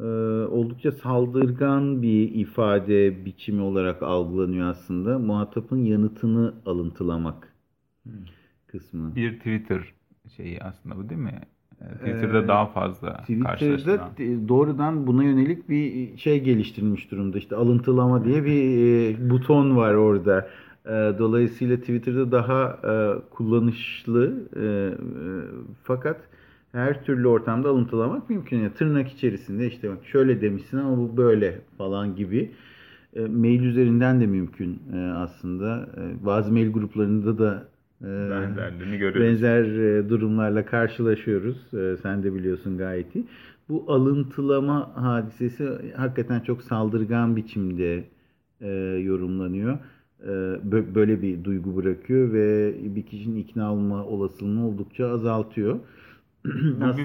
e, 0.00 0.06
oldukça 0.46 0.92
saldırgan 0.92 2.02
bir 2.02 2.34
ifade 2.34 3.24
biçimi 3.24 3.62
olarak 3.62 4.02
algılanıyor 4.02 4.68
aslında. 4.68 5.18
Muhatapın 5.18 5.84
yanıtını 5.84 6.54
alıntılamak. 6.66 7.52
Hmm 8.02 8.37
kısmı. 8.68 9.16
Bir 9.16 9.38
Twitter 9.38 9.80
şeyi 10.36 10.62
aslında 10.62 10.96
bu 10.96 11.08
değil 11.08 11.20
mi? 11.20 11.40
Ee, 11.80 11.94
Twitter'da 11.94 12.38
ee, 12.38 12.48
daha 12.48 12.66
fazla 12.66 13.16
Twitter'da 13.16 14.10
doğrudan 14.48 15.06
buna 15.06 15.24
yönelik 15.24 15.68
bir 15.68 16.16
şey 16.16 16.40
geliştirilmiş 16.42 17.10
durumda. 17.10 17.38
İşte 17.38 17.56
alıntılama 17.56 18.24
diye 18.24 18.44
bir 18.44 18.62
e, 18.62 19.30
buton 19.30 19.76
var 19.76 19.94
orada. 19.94 20.48
E, 20.86 20.90
dolayısıyla 21.18 21.76
Twitter'da 21.76 22.32
daha 22.32 22.78
e, 22.84 23.28
kullanışlı 23.30 24.48
e, 24.56 24.66
fakat 25.84 26.20
her 26.72 27.04
türlü 27.04 27.28
ortamda 27.28 27.68
alıntılamak 27.68 28.30
mümkün. 28.30 28.58
Yani 28.58 28.74
tırnak 28.74 29.08
içerisinde 29.08 29.66
işte 29.66 29.90
bak 29.90 30.04
şöyle 30.04 30.40
demişsin 30.40 30.78
ama 30.78 30.98
bu 30.98 31.16
böyle 31.16 31.60
falan 31.78 32.16
gibi. 32.16 32.50
Mail 33.16 33.62
üzerinden 33.62 34.20
de 34.20 34.26
mümkün 34.26 34.82
aslında. 35.14 35.88
Bazı 36.24 36.52
mail 36.52 36.72
gruplarında 36.72 37.38
da 37.38 37.68
ee, 37.77 37.77
Benzerliğini 38.00 38.98
görüyoruz. 38.98 39.42
Benzer 39.42 39.64
e, 39.64 40.08
durumlarla 40.08 40.66
karşılaşıyoruz. 40.66 41.74
Ee, 41.74 41.96
sen 42.02 42.22
de 42.22 42.34
biliyorsun 42.34 42.78
gayet 42.78 43.14
iyi. 43.14 43.24
Bu 43.68 43.84
alıntılama 43.88 44.90
hadisesi 44.96 45.68
hakikaten 45.96 46.40
çok 46.40 46.62
saldırgan 46.62 47.36
biçimde 47.36 48.04
e, 48.60 48.68
yorumlanıyor. 49.02 49.78
Ee, 50.22 50.94
böyle 50.94 51.22
bir 51.22 51.44
duygu 51.44 51.76
bırakıyor 51.76 52.32
ve 52.32 52.74
bir 52.96 53.02
kişinin 53.02 53.36
ikna 53.36 53.72
olma 53.72 54.04
olasılığını 54.04 54.66
oldukça 54.68 55.08
azaltıyor. 55.08 55.78
Bu 56.44 56.96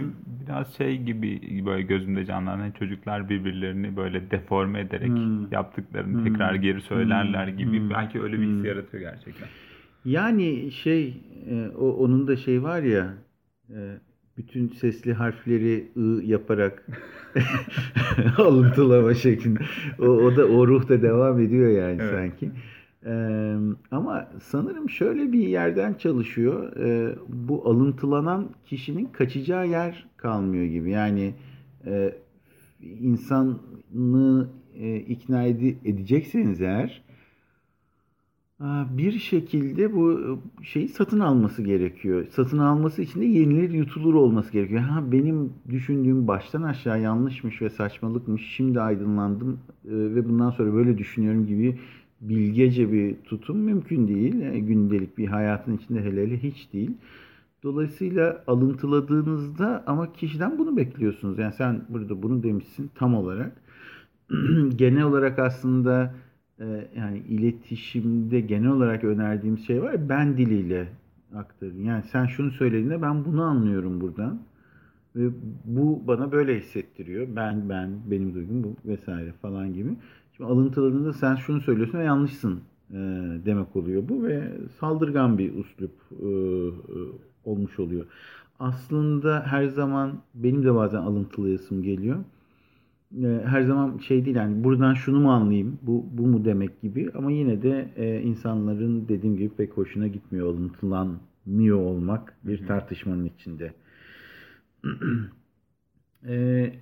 biraz 0.46 0.74
şey 0.74 1.02
gibi 1.02 1.42
böyle 1.66 1.82
gözümde 1.82 2.26
canlanan 2.26 2.72
çocuklar 2.72 3.30
birbirlerini 3.30 3.98
böyle 3.98 4.32
deforme 4.32 4.80
ederek 4.80 5.10
hmm. 5.10 5.52
yaptıklarını 5.52 6.18
hmm. 6.18 6.24
tekrar 6.24 6.56
geri 6.56 6.82
söylerler 6.82 7.48
gibi 7.48 7.80
hmm. 7.80 7.90
belki 7.90 8.22
öyle 8.22 8.40
bir 8.40 8.46
his 8.46 8.58
hmm. 8.58 8.66
yaratıyor 8.66 9.04
gerçekten. 9.04 9.48
Yani 10.06 10.72
şey 10.72 11.24
e, 11.50 11.68
o 11.78 11.90
onun 11.92 12.28
da 12.28 12.36
şey 12.36 12.64
var 12.64 12.84
ya 12.84 13.14
e, 13.70 13.98
bütün 14.38 14.68
sesli 14.68 15.14
harfleri 15.14 15.92
ı 15.98 16.24
yaparak 16.24 16.88
alıntılama 18.38 19.14
şeklinde. 19.14 19.60
O, 20.00 20.06
o 20.06 20.36
da 20.36 20.46
o 20.46 20.68
ruh 20.68 20.90
da 20.90 21.02
devam 21.02 21.40
ediyor 21.40 21.70
yani 21.70 21.98
evet. 22.02 22.12
sanki. 22.12 22.52
Ee, 23.06 23.56
ama 23.92 24.30
sanırım 24.42 24.90
şöyle 24.90 25.32
bir 25.32 25.48
yerden 25.48 25.94
çalışıyor. 25.94 26.78
Ee, 26.78 27.16
bu 27.28 27.70
alıntılanan 27.70 28.50
kişinin 28.66 29.06
kaçacağı 29.06 29.68
yer 29.68 30.06
kalmıyor 30.18 30.66
gibi. 30.66 30.92
Yani 30.92 31.34
e, 31.86 32.16
insanı 32.82 34.48
e, 34.76 34.96
ikna 34.96 35.44
ede, 35.44 35.70
edecekseniz 35.70 36.62
eğer 36.62 37.04
bir 38.98 39.20
şekilde 39.20 39.94
bu 39.94 40.20
e, 40.62 40.64
şeyi 40.66 40.90
satın 40.90 41.20
alması 41.20 41.64
gerekiyor. 41.64 42.26
Satın 42.32 42.58
alması 42.58 43.02
için 43.02 43.22
de 43.22 43.26
yenilir 43.26 43.70
yutulur 43.70 44.14
olması 44.14 44.52
gerekiyor. 44.52 44.82
Ha 44.82 45.12
benim 45.12 45.54
düşündüğüm 45.70 46.28
baştan 46.28 46.64
aşağı 46.64 47.02
yanlışmış 47.02 47.62
ve 47.62 47.70
saçmalıkmış. 47.70 48.56
Şimdi 48.56 48.82
aydınlandım 48.82 49.60
e, 49.86 49.92
ve 49.92 50.30
bundan 50.30 50.50
sonra 50.50 50.74
böyle 50.74 50.98
düşünüyorum 50.98 51.48
gibi 51.48 51.80
bilgece 52.22 52.92
bir 52.92 53.16
tutum 53.16 53.58
mümkün 53.58 54.08
değil. 54.08 54.40
Yani 54.40 54.58
e, 54.58 54.60
gündelik 54.60 55.18
bir 55.18 55.28
hayatın 55.28 55.78
içinde 55.78 56.02
hele 56.02 56.22
hele 56.28 56.44
hiç 56.44 56.74
değil. 56.74 56.92
Dolayısıyla 57.64 58.44
alıntıladığınızda 58.48 59.84
ama 59.88 60.14
kişiden 60.14 60.58
bunu 60.58 60.78
bekliyorsunuz. 60.78 61.40
Yani 61.40 61.54
sen 61.54 61.82
burada 61.90 62.24
bunu 62.24 62.44
demişsin 62.44 62.92
tam 62.96 63.16
olarak. 63.16 63.62
Genel 64.76 65.04
olarak 65.04 65.40
aslında 65.40 66.04
ee, 66.04 66.22
yani 66.96 67.18
iletişimde 67.30 68.40
genel 68.40 68.70
olarak 68.70 69.04
önerdiğimiz 69.04 69.68
şey 69.68 69.82
var 69.82 70.10
ben 70.10 70.38
diliyle 70.38 70.88
aktarın. 71.36 71.84
Yani 71.84 72.04
sen 72.04 72.26
şunu 72.26 72.52
söylediğinde 72.52 73.02
ben 73.02 73.26
bunu 73.26 73.44
anlıyorum 73.44 74.02
buradan. 74.02 74.40
Ve 75.16 75.30
bu 75.66 76.04
bana 76.08 76.32
böyle 76.32 76.60
hissettiriyor. 76.60 77.28
Ben, 77.36 77.70
ben, 77.70 77.90
benim 78.12 78.34
duygum 78.34 78.64
bu 78.64 78.76
vesaire 78.86 79.32
falan 79.42 79.74
gibi. 79.74 79.90
Şimdi 80.38 80.50
alıntıladığında 80.50 81.14
sen 81.14 81.36
şunu 81.36 81.62
söylüyorsun 81.62 81.98
ve 82.00 82.04
yanlışsın 82.04 82.62
e, 82.92 82.98
demek 83.46 83.76
oluyor 83.76 84.04
bu 84.10 84.24
ve 84.24 84.52
saldırgan 84.80 85.38
bir 85.38 85.56
uslup 85.56 85.92
e, 86.12 86.26
e, 86.26 86.30
olmuş 87.46 87.80
oluyor. 87.80 88.06
Aslında 88.60 89.44
her 89.48 89.68
zaman 89.68 90.14
benim 90.36 90.64
de 90.64 90.76
bazen 90.76 90.98
alıntılayasım 90.98 91.84
geliyor. 91.84 92.18
E, 93.22 93.42
her 93.46 93.62
zaman 93.62 93.98
şey 93.98 94.26
değil 94.26 94.36
yani 94.36 94.64
buradan 94.64 94.94
şunu 94.94 95.20
mu 95.20 95.32
anlayayım 95.32 95.80
bu, 95.82 96.06
bu 96.12 96.28
mu 96.28 96.46
demek 96.46 96.82
gibi 96.82 97.12
ama 97.16 97.32
yine 97.32 97.62
de 97.62 97.90
e, 97.96 98.22
insanların 98.22 99.08
dediğim 99.08 99.38
gibi 99.38 99.50
pek 99.50 99.72
hoşuna 99.78 100.08
gitmiyor 100.08 100.48
alıntılanmıyor 100.48 101.78
olmak 101.78 102.34
bir 102.44 102.68
tartışmanın 102.68 103.26
içinde. 103.26 103.74
Ee, 106.28 106.74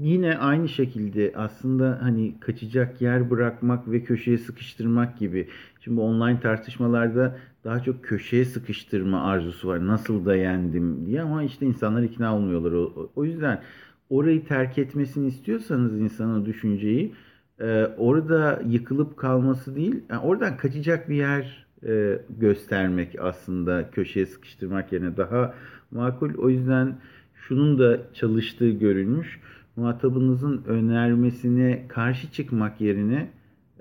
yine 0.00 0.38
aynı 0.38 0.68
şekilde 0.68 1.32
aslında 1.36 1.98
hani 2.02 2.40
kaçacak 2.40 3.02
yer 3.02 3.30
bırakmak 3.30 3.90
ve 3.90 4.04
köşeye 4.04 4.38
sıkıştırmak 4.38 5.18
gibi. 5.18 5.48
Şimdi 5.80 6.00
online 6.00 6.40
tartışmalarda 6.40 7.38
daha 7.64 7.82
çok 7.82 8.04
köşeye 8.04 8.44
sıkıştırma 8.44 9.22
arzusu 9.22 9.68
var. 9.68 9.86
Nasıl 9.86 10.26
da 10.26 10.36
yendim 10.36 11.06
diye 11.06 11.22
ama 11.22 11.42
işte 11.42 11.66
insanlar 11.66 12.02
ikna 12.02 12.36
olmuyorlar. 12.36 12.72
O, 12.72 13.10
o 13.16 13.24
yüzden 13.24 13.62
orayı 14.10 14.44
terk 14.44 14.78
etmesini 14.78 15.26
istiyorsanız 15.26 16.00
insanın 16.00 16.44
düşünceyi 16.44 17.14
e, 17.60 17.86
orada 17.96 18.62
yıkılıp 18.68 19.16
kalması 19.16 19.76
değil, 19.76 19.94
yani 20.10 20.20
oradan 20.20 20.56
kaçacak 20.56 21.08
bir 21.08 21.16
yer 21.16 21.66
e, 21.86 22.18
göstermek 22.38 23.16
aslında 23.20 23.90
köşeye 23.90 24.26
sıkıştırmak 24.26 24.92
yerine 24.92 25.16
daha 25.16 25.54
makul. 25.90 26.34
O 26.34 26.48
yüzden 26.48 26.96
şunun 27.34 27.78
da 27.78 28.00
çalıştığı 28.14 28.70
görülmüş. 28.70 29.40
muhatabınızın 29.76 30.62
önermesine 30.66 31.84
karşı 31.88 32.32
çıkmak 32.32 32.80
yerine 32.80 33.30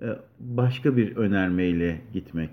e, 0.02 0.08
başka 0.40 0.98
bir 0.98 1.16
önermeyle 1.16 2.02
gitmek. 2.14 2.50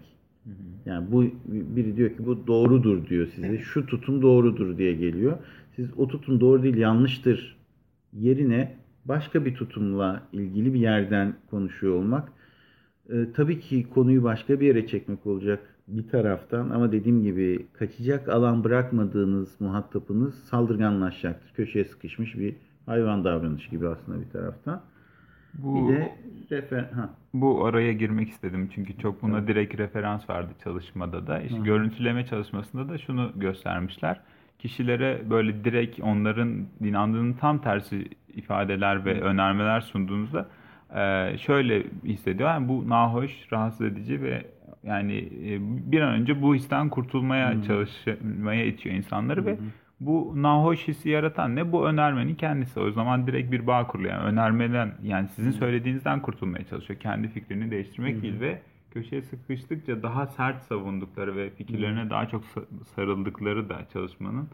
Yani 0.87 1.13
bu 1.13 1.25
biri 1.47 1.97
diyor 1.97 2.11
ki 2.11 2.27
bu 2.27 2.47
doğrudur 2.47 3.07
diyor 3.07 3.27
size. 3.27 3.59
Şu 3.59 3.87
tutum 3.87 4.23
doğrudur 4.23 4.79
diye 4.79 4.93
geliyor. 4.93 5.39
Siz 5.77 5.89
o 5.97 6.09
tutum 6.09 6.41
doğru 6.41 6.63
değil 6.63 6.77
yanlıştır 6.77 7.62
yerine 8.13 8.77
başka 9.05 9.45
bir 9.45 9.55
tutumla 9.55 10.23
ilgili 10.33 10.75
bir 10.75 10.81
yerden 10.81 11.35
konuşuyor 11.51 11.95
olmak 11.95 12.33
e, 13.11 13.33
tabii 13.37 13.61
ki 13.61 13.87
konuyu 13.91 14.25
başka 14.25 14.61
bir 14.61 14.67
yere 14.67 14.87
çekmek 14.87 15.27
olacak 15.27 15.61
bir 15.89 16.09
taraftan 16.09 16.71
ama 16.71 16.93
dediğim 16.93 17.23
gibi 17.23 17.67
kaçacak 17.73 18.29
alan 18.29 18.65
bırakmadığınız 18.65 19.61
muhatapınız 19.61 20.35
saldırganlaşacaktır. 20.35 21.53
Köşeye 21.55 21.85
sıkışmış 21.85 22.39
bir 22.39 22.57
hayvan 22.87 23.25
davranışı 23.25 23.71
gibi 23.71 23.89
aslında 23.89 24.21
bir 24.21 24.31
taraftan. 24.31 24.83
Bu, 25.55 25.89
bir 25.89 25.95
de 25.95 26.17
refer 26.51 26.83
ha. 26.83 27.11
bu 27.35 27.65
araya 27.65 27.93
girmek 27.93 28.29
istedim 28.29 28.71
çünkü 28.75 28.99
çok 28.99 29.23
buna 29.23 29.47
direkt 29.47 29.79
referans 29.79 30.31
verdi 30.31 30.53
çalışmada 30.65 31.27
da. 31.27 31.41
İşte 31.41 31.59
görüntüleme 31.59 32.27
çalışmasında 32.27 32.89
da 32.89 32.99
şunu 32.99 33.33
göstermişler. 33.37 34.21
Kişilere 34.63 35.31
böyle 35.31 35.65
direkt 35.65 36.01
onların 36.01 36.67
inandığının 36.81 37.33
tam 37.33 37.59
tersi 37.59 38.09
ifadeler 38.35 39.05
ve 39.05 39.21
önermeler 39.21 39.81
sunduğunuzda 39.81 40.49
e, 40.95 41.39
şöyle 41.39 41.83
hissediyor. 42.05 42.49
Yani 42.49 42.69
bu 42.69 42.89
nahoş, 42.89 43.53
rahatsız 43.53 43.87
edici 43.87 44.23
ve 44.23 44.47
yani 44.85 45.17
e, 45.19 45.59
bir 45.93 46.01
an 46.01 46.15
önce 46.15 46.43
bu 46.43 46.55
histen 46.55 46.89
kurtulmaya 46.89 47.63
çalışmaya 47.63 48.65
itiyor 48.65 48.95
insanları 48.95 49.47
ve 49.47 49.57
bu 50.01 50.33
nahoş 50.37 50.89
hissi 50.89 51.09
yaratan 51.09 51.57
ne? 51.57 51.73
Bu 51.73 51.87
önermenin 51.87 52.35
kendisi. 52.35 52.81
O 52.81 52.91
zaman 52.91 53.27
direkt 53.27 53.53
bir 53.53 53.67
bağ 53.67 53.87
kuruyor. 53.87 54.11
Yani 54.11 54.25
önermeden 54.25 54.93
yani 55.03 55.29
sizin 55.29 55.51
söylediğinizden 55.51 56.23
kurtulmaya 56.23 56.65
çalışıyor. 56.65 57.01
Kendi 57.01 57.29
fikrini 57.29 57.71
değiştirmek 57.71 58.23
değil 58.23 58.41
ve 58.41 58.63
köşeye 58.93 59.23
sıkıştıkça 59.23 60.03
daha 60.03 60.27
sert 60.27 60.63
savundukları 60.63 61.37
ve 61.37 61.51
fikirlerine 61.51 62.11
daha 62.11 62.29
çok 62.29 62.45
sarıldıkları 62.95 63.69
da 63.69 63.87
çalışmanın 63.93 64.49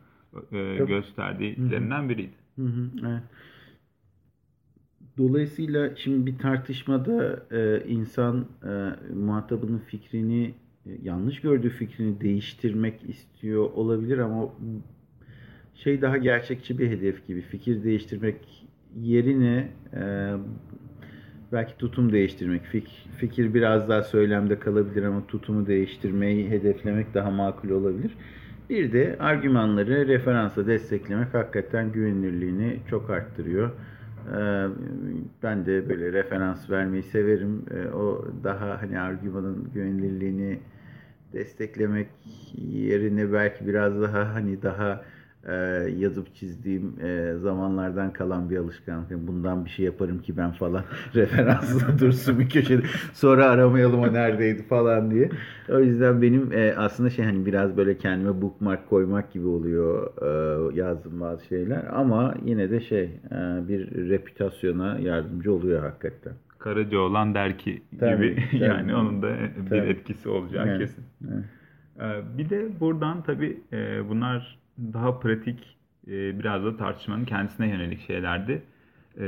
e, 0.52 0.76
gösterdiğilerinden 0.76 2.08
biriydi. 2.08 2.34
Hı 2.56 2.62
hı, 2.62 2.90
evet. 3.06 3.22
Dolayısıyla 5.18 5.96
şimdi 5.96 6.26
bir 6.26 6.38
tartışmada 6.38 7.46
e, 7.50 7.84
insan 7.88 8.46
e, 8.64 8.68
muhatabının 9.14 9.78
fikrini 9.78 10.54
e, 10.86 10.90
yanlış 11.02 11.40
gördüğü 11.40 11.70
fikrini 11.70 12.20
değiştirmek 12.20 13.10
istiyor 13.10 13.70
olabilir 13.70 14.18
ama 14.18 14.48
şey 15.74 16.02
daha 16.02 16.16
gerçekçi 16.16 16.78
bir 16.78 16.90
hedef 16.90 17.26
gibi 17.26 17.40
fikir 17.40 17.84
değiştirmek 17.84 18.66
yerine 18.96 19.68
e, 19.92 20.32
belki 21.52 21.76
tutum 21.78 22.12
değiştirmek 22.12 22.62
fik, 22.62 23.08
fikir 23.16 23.54
biraz 23.54 23.88
daha 23.88 24.02
söylemde 24.02 24.58
kalabilir 24.58 25.02
ama 25.02 25.26
tutumu 25.26 25.66
değiştirmeyi 25.66 26.50
hedeflemek 26.50 27.14
daha 27.14 27.30
makul 27.30 27.70
olabilir. 27.70 28.14
Bir 28.70 28.92
de 28.92 29.16
argümanları 29.20 30.08
referansla 30.08 30.66
desteklemek 30.66 31.34
hakikaten 31.34 31.92
güvenilirliğini 31.92 32.80
çok 32.90 33.10
arttırıyor. 33.10 33.70
Ben 35.42 35.66
de 35.66 35.88
böyle 35.88 36.12
referans 36.12 36.70
vermeyi 36.70 37.02
severim. 37.02 37.64
O 37.94 38.24
daha 38.44 38.82
hani 38.82 39.00
argümanın 39.00 39.70
güvenilirliğini 39.74 40.58
desteklemek 41.32 42.08
yerine 42.72 43.32
belki 43.32 43.66
biraz 43.66 44.02
daha 44.02 44.34
hani 44.34 44.62
daha 44.62 45.04
e, 45.46 45.54
yazıp 45.96 46.34
çizdiğim 46.34 47.00
e, 47.04 47.34
zamanlardan 47.38 48.12
kalan 48.12 48.50
bir 48.50 48.56
alışkanlık. 48.56 49.10
Bundan 49.28 49.64
bir 49.64 49.70
şey 49.70 49.84
yaparım 49.84 50.22
ki 50.22 50.36
ben 50.36 50.50
falan 50.52 50.84
referansla 51.14 51.98
dursun 52.00 52.38
bir 52.38 52.48
köşede. 52.48 52.82
Sonra 53.12 53.46
aramayalım 53.46 54.00
o 54.00 54.12
neredeydi 54.12 54.62
falan 54.62 55.10
diye. 55.10 55.30
O 55.68 55.78
yüzden 55.78 56.22
benim 56.22 56.52
e, 56.52 56.74
aslında 56.76 57.10
şey 57.10 57.24
hani 57.24 57.46
biraz 57.46 57.76
böyle 57.76 57.98
kendime 57.98 58.42
bookmark 58.42 58.88
koymak 58.88 59.32
gibi 59.32 59.46
oluyor 59.46 60.10
e, 60.72 60.76
yazdığım 60.76 61.20
bazı 61.20 61.44
şeyler. 61.46 61.84
Ama 61.92 62.34
yine 62.44 62.70
de 62.70 62.80
şey 62.80 63.02
e, 63.04 63.68
bir 63.68 64.08
reputasyona 64.10 64.98
yardımcı 64.98 65.52
oluyor 65.52 65.82
hakikaten. 65.82 66.32
Karacaoğlan 66.58 67.34
der 67.34 67.58
ki 67.58 67.82
Tabii, 68.00 68.34
gibi 68.34 68.44
tabii. 68.50 68.62
yani 68.64 68.94
onun 68.94 69.22
da 69.22 69.36
bir 69.70 69.70
Tabii. 69.70 69.88
etkisi 69.88 70.28
olacağı 70.28 70.66
Evet, 70.68 70.78
kesin. 70.78 71.04
evet. 71.32 71.44
Ee, 72.00 72.38
Bir 72.38 72.50
de 72.50 72.80
buradan 72.80 73.22
tabii 73.22 73.60
e, 73.72 74.08
bunlar 74.08 74.58
daha 74.78 75.18
pratik 75.20 75.78
e, 76.06 76.38
biraz 76.38 76.64
da 76.64 76.76
tartışmanın 76.76 77.24
kendisine 77.24 77.68
yönelik 77.68 78.06
şeylerdi. 78.06 78.62
E, 79.20 79.24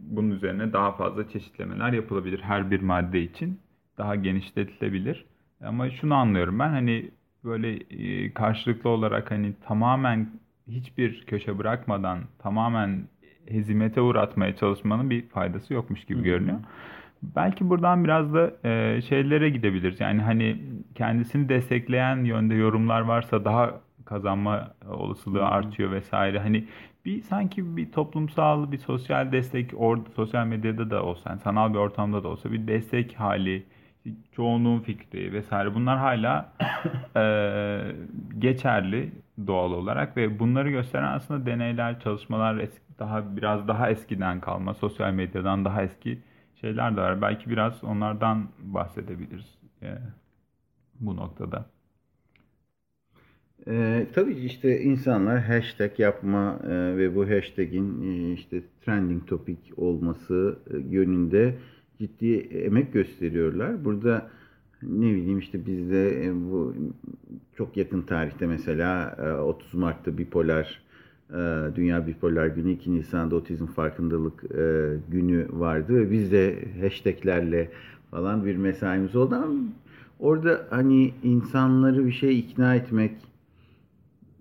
Bunun 0.00 0.30
üzerine 0.30 0.72
daha 0.72 0.92
fazla 0.92 1.28
çeşitlemeler 1.28 1.92
yapılabilir 1.92 2.40
her 2.40 2.70
bir 2.70 2.80
madde 2.80 3.22
için. 3.22 3.60
Daha 3.98 4.14
genişletilebilir. 4.16 5.24
Ama 5.64 5.90
şunu 5.90 6.14
anlıyorum 6.14 6.58
ben 6.58 6.68
hani 6.68 7.10
böyle 7.44 7.72
e, 7.76 8.34
karşılıklı 8.34 8.90
olarak 8.90 9.30
hani 9.30 9.54
tamamen 9.66 10.28
hiçbir 10.68 11.20
köşe 11.26 11.58
bırakmadan 11.58 12.18
tamamen 12.38 13.08
hezimete 13.48 14.00
uğratmaya 14.00 14.56
çalışmanın 14.56 15.10
bir 15.10 15.28
faydası 15.28 15.74
yokmuş 15.74 16.04
gibi 16.04 16.22
görünüyor. 16.22 16.58
Belki 17.22 17.68
buradan 17.70 18.04
biraz 18.04 18.34
da 18.34 18.68
e, 18.68 19.02
şeylere 19.02 19.50
gidebiliriz. 19.50 20.00
Yani 20.00 20.22
hani 20.22 20.62
kendisini 20.94 21.48
destekleyen 21.48 22.24
yönde 22.24 22.54
yorumlar 22.54 23.00
varsa 23.00 23.44
daha 23.44 23.80
kazanma 24.10 24.74
olasılığı 24.90 25.44
artıyor 25.44 25.90
vesaire. 25.90 26.38
Hani 26.38 26.64
bir 27.04 27.22
sanki 27.22 27.76
bir 27.76 27.92
toplumsal 27.92 28.72
bir 28.72 28.78
sosyal 28.78 29.32
destek 29.32 29.70
orada 29.76 30.10
sosyal 30.10 30.46
medyada 30.46 30.90
da 30.90 31.02
olsa 31.02 31.30
yani 31.30 31.40
sanal 31.40 31.72
bir 31.72 31.78
ortamda 31.78 32.24
da 32.24 32.28
olsa 32.28 32.52
bir 32.52 32.66
destek 32.66 33.14
hali 33.14 33.66
çoğunluğun 34.32 34.80
fikri 34.80 35.32
vesaire 35.32 35.74
bunlar 35.74 35.98
hala 35.98 36.52
e, 37.16 37.22
geçerli 38.38 39.12
doğal 39.46 39.72
olarak 39.72 40.16
ve 40.16 40.38
bunları 40.38 40.70
gösteren 40.70 41.12
aslında 41.12 41.46
deneyler, 41.46 42.00
çalışmalar 42.00 42.58
eski, 42.58 42.98
daha 42.98 43.36
biraz 43.36 43.68
daha 43.68 43.90
eskiden 43.90 44.40
kalma, 44.40 44.74
sosyal 44.74 45.12
medyadan 45.12 45.64
daha 45.64 45.82
eski 45.82 46.18
şeyler 46.60 46.96
de 46.96 47.00
var. 47.00 47.22
Belki 47.22 47.50
biraz 47.50 47.84
onlardan 47.84 48.48
bahsedebiliriz 48.58 49.58
e, 49.82 49.98
bu 51.00 51.16
noktada. 51.16 51.66
Ee, 53.66 54.06
tabii 54.14 54.34
işte 54.34 54.80
insanlar 54.80 55.40
hashtag 55.40 55.98
yapma 55.98 56.60
e, 56.64 56.96
ve 56.96 57.16
bu 57.16 57.30
hashtag'in 57.30 58.02
e, 58.02 58.32
işte 58.32 58.62
trending 58.84 59.26
topic 59.26 59.58
olması 59.76 60.58
e, 60.70 60.76
yönünde 60.90 61.54
ciddi 61.98 62.34
emek 62.36 62.92
gösteriyorlar. 62.92 63.84
Burada 63.84 64.30
ne 64.82 65.14
bileyim 65.14 65.38
işte 65.38 65.66
bizde 65.66 66.26
e, 66.26 66.34
bu 66.34 66.74
çok 67.56 67.76
yakın 67.76 68.02
tarihte 68.02 68.46
mesela 68.46 69.16
e, 69.18 69.30
30 69.32 69.74
Mart'ta 69.74 70.18
bipolar 70.18 70.82
e, 71.30 71.36
Dünya 71.76 72.06
Bipolar 72.06 72.46
Günü 72.46 72.72
2 72.72 72.94
Nisan'da 72.94 73.36
Otizm 73.36 73.66
Farkındalık 73.66 74.44
e, 74.44 74.96
Günü 75.08 75.46
vardı 75.50 75.94
ve 75.94 76.10
biz 76.10 76.32
de 76.32 76.58
hashtaglerle 76.80 77.70
falan 78.10 78.44
bir 78.44 78.56
mesaimiz 78.56 79.16
oldu 79.16 79.34
ama 79.34 79.54
orada 80.18 80.66
hani 80.70 81.12
insanları 81.22 82.06
bir 82.06 82.12
şey 82.12 82.38
ikna 82.38 82.74
etmek 82.74 83.29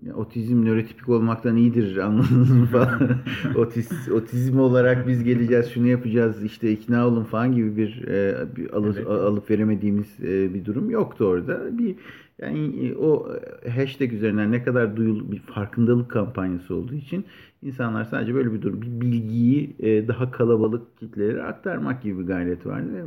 ya, 0.05 0.13
otizm 0.15 0.65
nörotipik 0.65 1.09
olmaktan 1.09 1.55
iyidir 1.55 1.97
anladınız 1.97 2.51
mı 2.51 2.65
falan. 2.65 2.99
Otiz, 3.55 4.09
otizm 4.11 4.59
olarak 4.59 5.07
biz 5.07 5.23
geleceğiz 5.23 5.69
şunu 5.73 5.87
yapacağız 5.87 6.43
işte 6.43 6.71
ikna 6.71 7.07
olun 7.07 7.23
falan 7.23 7.51
gibi 7.55 7.77
bir, 7.77 8.07
e, 8.07 8.35
bir 8.55 8.73
alı- 8.73 8.93
Evet. 8.97 9.07
alıp 9.07 9.49
veremediğimiz 9.51 10.19
e, 10.23 10.53
bir 10.53 10.65
durum 10.65 10.89
yoktu 10.89 11.25
orada. 11.25 11.77
Bir 11.77 11.95
yani 12.41 12.87
e, 12.87 12.95
o 12.95 13.27
hashtag 13.75 14.13
üzerinden 14.13 14.51
ne 14.51 14.63
kadar 14.63 14.95
duyul 14.97 15.31
bir 15.31 15.39
farkındalık 15.39 16.11
kampanyası 16.11 16.75
olduğu 16.75 16.93
için 16.95 17.25
insanlar 17.63 18.05
sadece 18.05 18.35
böyle 18.35 18.53
bir 18.53 18.61
durum 18.61 18.81
bir 18.81 19.01
bilgiyi 19.01 19.75
e, 19.79 20.07
daha 20.07 20.31
kalabalık 20.31 20.97
kitlelere 20.99 21.43
aktarmak 21.43 22.03
gibi 22.03 22.19
bir 22.19 22.27
gayret 22.27 22.65
vardı 22.65 23.05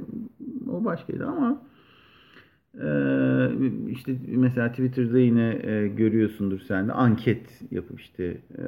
o 0.70 0.84
başkaydı 0.84 1.26
ama 1.26 1.62
işte 3.90 4.12
mesela 4.28 4.70
Twitter'da 4.70 5.18
yine 5.18 5.60
e, 5.62 5.88
görüyorsundur 5.88 6.60
sen 6.60 6.88
de 6.88 6.92
anket 6.92 7.62
yapıp 7.70 8.00
işte 8.00 8.24
e, 8.24 8.62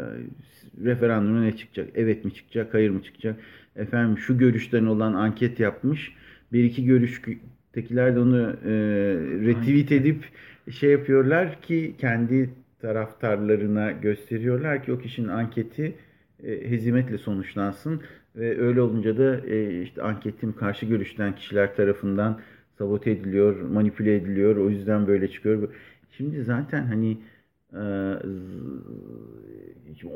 referanduma 0.84 1.40
ne 1.40 1.56
çıkacak? 1.56 1.88
Evet 1.94 2.24
mi 2.24 2.34
çıkacak? 2.34 2.74
Hayır 2.74 2.90
mı 2.90 3.02
çıkacak? 3.02 3.36
Efendim 3.76 4.18
şu 4.18 4.38
görüşten 4.38 4.84
olan 4.84 5.14
anket 5.14 5.60
yapmış. 5.60 6.12
Bir 6.52 6.64
iki 6.64 6.84
görüştekiler 6.84 8.14
de 8.14 8.20
onu 8.20 8.56
e, 8.64 8.72
retweet 9.46 9.92
edip 9.92 10.24
şey 10.70 10.90
yapıyorlar 10.90 11.62
ki 11.62 11.94
kendi 11.98 12.50
taraftarlarına 12.80 13.92
gösteriyorlar 13.92 14.84
ki 14.84 14.92
o 14.92 14.98
kişinin 14.98 15.28
anketi 15.28 15.94
hezimetle 16.44 17.18
sonuçlansın 17.18 18.02
ve 18.36 18.60
öyle 18.60 18.80
olunca 18.80 19.18
da 19.18 19.46
işte 19.82 20.02
anketim 20.02 20.56
karşı 20.56 20.86
görüşten 20.86 21.34
kişiler 21.34 21.76
tarafından 21.76 22.40
sabote 22.78 23.10
ediliyor, 23.10 23.60
manipüle 23.60 24.16
ediliyor. 24.16 24.56
O 24.56 24.70
yüzden 24.70 25.06
böyle 25.06 25.28
çıkıyor. 25.28 25.68
Şimdi 26.10 26.44
zaten 26.44 26.86
hani 26.86 27.18
e, 27.72 27.82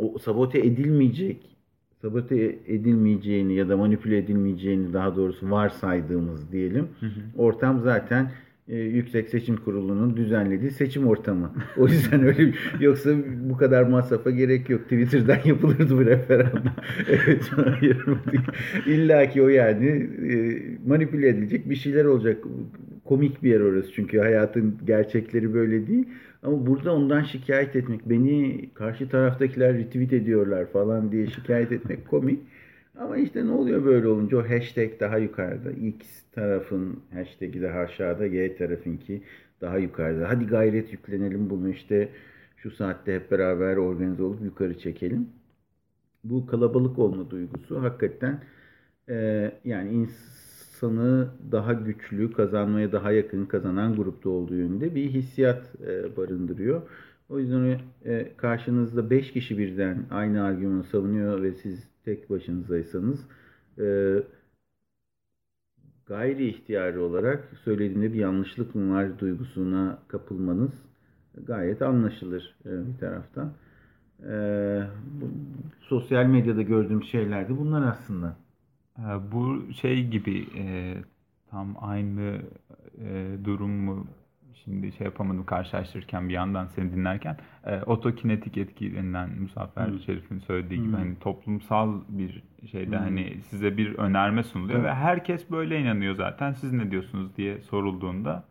o 0.01 0.19
sabote 0.19 0.59
edilmeyecek 0.59 1.59
sabote 2.03 2.59
edilmeyeceğini 2.67 3.55
ya 3.55 3.69
da 3.69 3.77
manipüle 3.77 4.19
edilmeyeceğini 4.19 4.93
daha 4.93 5.17
doğrusu 5.17 5.51
varsaydığımız 5.51 6.53
diyelim. 6.53 6.89
Hı 7.01 7.07
hı. 7.07 7.21
Ortam 7.37 7.81
zaten 7.81 8.31
e, 8.69 8.77
Yüksek 8.77 9.29
Seçim 9.29 9.57
Kurulu'nun 9.57 10.17
düzenlediği 10.17 10.71
seçim 10.71 11.07
ortamı. 11.07 11.53
O 11.77 11.89
yüzden 11.89 12.23
öyle 12.25 12.53
yoksa 12.81 13.11
bu 13.41 13.57
kadar 13.57 13.83
masrafa 13.83 14.31
gerek 14.31 14.71
yok. 14.71 14.83
Twitter'dan 14.83 15.39
yapılırdı 15.45 15.97
bu 15.97 16.07
referandum. 16.07 16.63
evet, 17.09 17.51
İlla 18.87 19.31
ki 19.31 19.43
o 19.43 19.49
yani 19.49 19.87
e, 20.33 20.61
manipüle 20.87 21.29
edilecek 21.29 21.71
bir 21.71 21.77
şeyler 21.77 22.05
olacak. 22.05 22.45
Komik 23.05 23.43
bir 23.43 23.51
yer 23.51 23.61
orası 23.61 23.93
çünkü 23.93 24.19
hayatın 24.19 24.79
gerçekleri 24.87 25.55
böyle 25.55 25.87
değil. 25.87 26.09
Ama 26.43 26.67
burada 26.67 26.95
ondan 26.95 27.23
şikayet 27.23 27.77
etmek, 27.77 28.11
beni 28.11 28.69
karşı 28.75 29.09
taraftakiler 29.09 29.79
retweet 29.79 30.13
ediyorlar 30.13 30.67
falan 30.73 31.13
diye 31.13 31.27
şikayet 31.27 31.73
etmek 31.73 32.09
komik. 32.09 32.41
Ama 32.99 33.17
işte 33.17 33.47
ne 33.47 33.51
oluyor 33.51 33.85
böyle 33.85 34.09
olunca 34.09 34.37
o 34.37 34.43
hashtag 34.43 35.01
daha 35.01 35.19
yukarıda. 35.19 35.71
X 35.71 36.07
tarafın 36.33 37.01
hashtag'i 37.13 37.63
daha 37.63 37.79
aşağıda, 37.79 38.27
Y 38.27 38.57
tarafınki 38.57 39.23
daha 39.61 39.79
yukarıda. 39.79 40.29
Hadi 40.29 40.47
gayret 40.47 40.93
yüklenelim 40.93 41.51
bunu 41.51 41.69
işte 41.69 42.09
şu 42.57 42.71
saatte 42.71 43.15
hep 43.15 43.31
beraber 43.31 43.77
organize 43.77 44.23
olup 44.23 44.45
yukarı 44.45 44.79
çekelim. 44.79 45.29
Bu 46.25 46.47
kalabalık 46.47 46.99
olma 46.99 47.31
duygusu 47.31 47.83
hakikaten 47.83 48.41
e, 49.09 49.51
yani 49.65 49.91
insanı 49.91 51.29
daha 51.53 51.73
güçlü, 51.73 52.33
kazanmaya 52.33 52.93
daha 52.93 53.13
yakın 53.13 53.47
kazanan 53.47 53.97
grupta 53.97 54.31
olduğu 54.31 54.55
yönünde 54.55 54.95
bir 54.95 55.11
hissiyat 55.11 55.75
e, 55.87 56.17
barındırıyor. 56.17 56.83
O 57.29 57.39
yüzden 57.39 57.81
e, 58.05 58.33
karşınızda 58.37 59.11
5 59.11 59.33
kişi 59.33 59.59
birden 59.59 60.07
aynı 60.11 60.45
argümanı 60.45 60.85
savunuyor 60.85 61.43
ve 61.43 61.53
siz 61.53 61.89
tek 62.05 62.31
başınızaysanız 62.31 63.27
e, 63.79 64.17
gayri 66.09 66.49
ihtiyari 66.49 66.99
olarak 66.99 67.53
söylediğinde 67.65 68.13
bir 68.13 68.19
yanlışlık 68.19 68.75
mı 68.75 68.95
var 68.95 69.19
duygusuna 69.19 69.99
kapılmanız 70.09 70.73
gayet 71.47 71.83
anlaşılır 71.83 72.57
e, 72.65 72.71
bir 72.87 72.99
taraftan. 72.99 73.53
E, 74.23 74.35
bu, 75.21 75.31
sosyal 75.81 76.25
medyada 76.27 76.63
gördüğüm 76.63 77.03
şeyler 77.03 77.49
de 77.49 77.59
bunlar 77.59 77.89
aslında. 77.89 78.37
E, 78.99 79.33
bu 79.33 79.73
şey 79.73 80.07
gibi 80.07 80.47
e, 80.59 80.95
tam 81.51 81.77
aynı 81.81 82.41
e, 82.99 83.37
durum 83.45 83.71
mu 83.71 84.07
şimdi 84.65 84.93
şey 84.93 85.05
yapamadım 85.05 85.47
karşılaştırırken 85.47 86.29
bir 86.29 86.35
yandan 86.35 86.67
seni 86.67 86.93
dinlerken 86.93 87.37
e, 87.67 87.83
otokinetik 87.83 88.57
etki 88.57 88.95
denilen 88.95 89.31
Muzaffer 89.41 89.87
hmm. 89.87 90.01
Şerif'in 90.01 90.39
söylediği 90.39 90.83
gibi 90.83 90.97
hani 90.97 91.19
toplumsal 91.19 92.01
bir 92.09 92.43
şeyde 92.71 92.97
hmm. 92.97 93.05
hani 93.05 93.41
size 93.43 93.77
bir 93.77 93.95
önerme 93.95 94.43
sunuluyor 94.43 94.79
evet. 94.79 94.91
ve 94.91 94.95
herkes 94.95 95.51
böyle 95.51 95.81
inanıyor 95.81 96.15
zaten 96.15 96.53
siz 96.53 96.73
ne 96.73 96.91
diyorsunuz 96.91 97.37
diye 97.37 97.61
sorulduğunda 97.61 98.45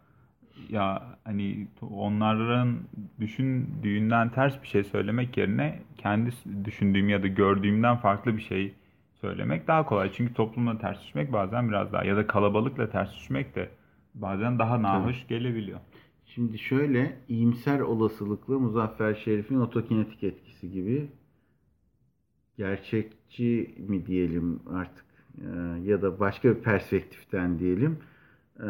ya 0.69 1.03
hani 1.23 1.67
onların 1.81 2.77
düşündüğünden 3.19 4.29
ters 4.29 4.61
bir 4.61 4.67
şey 4.67 4.83
söylemek 4.83 5.37
yerine 5.37 5.79
kendi 5.97 6.31
düşündüğüm 6.65 7.09
ya 7.09 7.23
da 7.23 7.27
gördüğümden 7.27 7.97
farklı 7.97 8.37
bir 8.37 8.41
şey 8.41 8.73
söylemek 9.21 9.67
daha 9.67 9.85
kolay. 9.85 10.11
Çünkü 10.11 10.33
toplumla 10.33 10.77
ters 10.77 11.01
düşmek 11.03 11.33
bazen 11.33 11.69
biraz 11.69 11.93
daha 11.93 12.03
ya 12.03 12.17
da 12.17 12.27
kalabalıkla 12.27 12.89
ters 12.89 13.15
düşmek 13.15 13.55
de 13.55 13.69
bazen 14.15 14.59
daha 14.59 14.81
nahoş 14.81 15.17
evet. 15.17 15.29
gelebiliyor. 15.29 15.79
Şimdi 16.27 16.57
şöyle 16.57 17.17
iyimser 17.29 17.79
olasılıklı 17.79 18.59
Muzaffer 18.59 19.13
Şerif'in 19.13 19.59
otokinetik 19.59 20.23
etkisi 20.23 20.71
gibi 20.71 21.07
gerçekçi 22.57 23.75
mi 23.87 24.05
diyelim 24.05 24.59
artık 24.73 25.05
e, 25.37 25.47
ya 25.83 26.01
da 26.01 26.19
başka 26.19 26.49
bir 26.49 26.61
perspektiften 26.61 27.59
diyelim 27.59 27.97
e, 28.59 28.69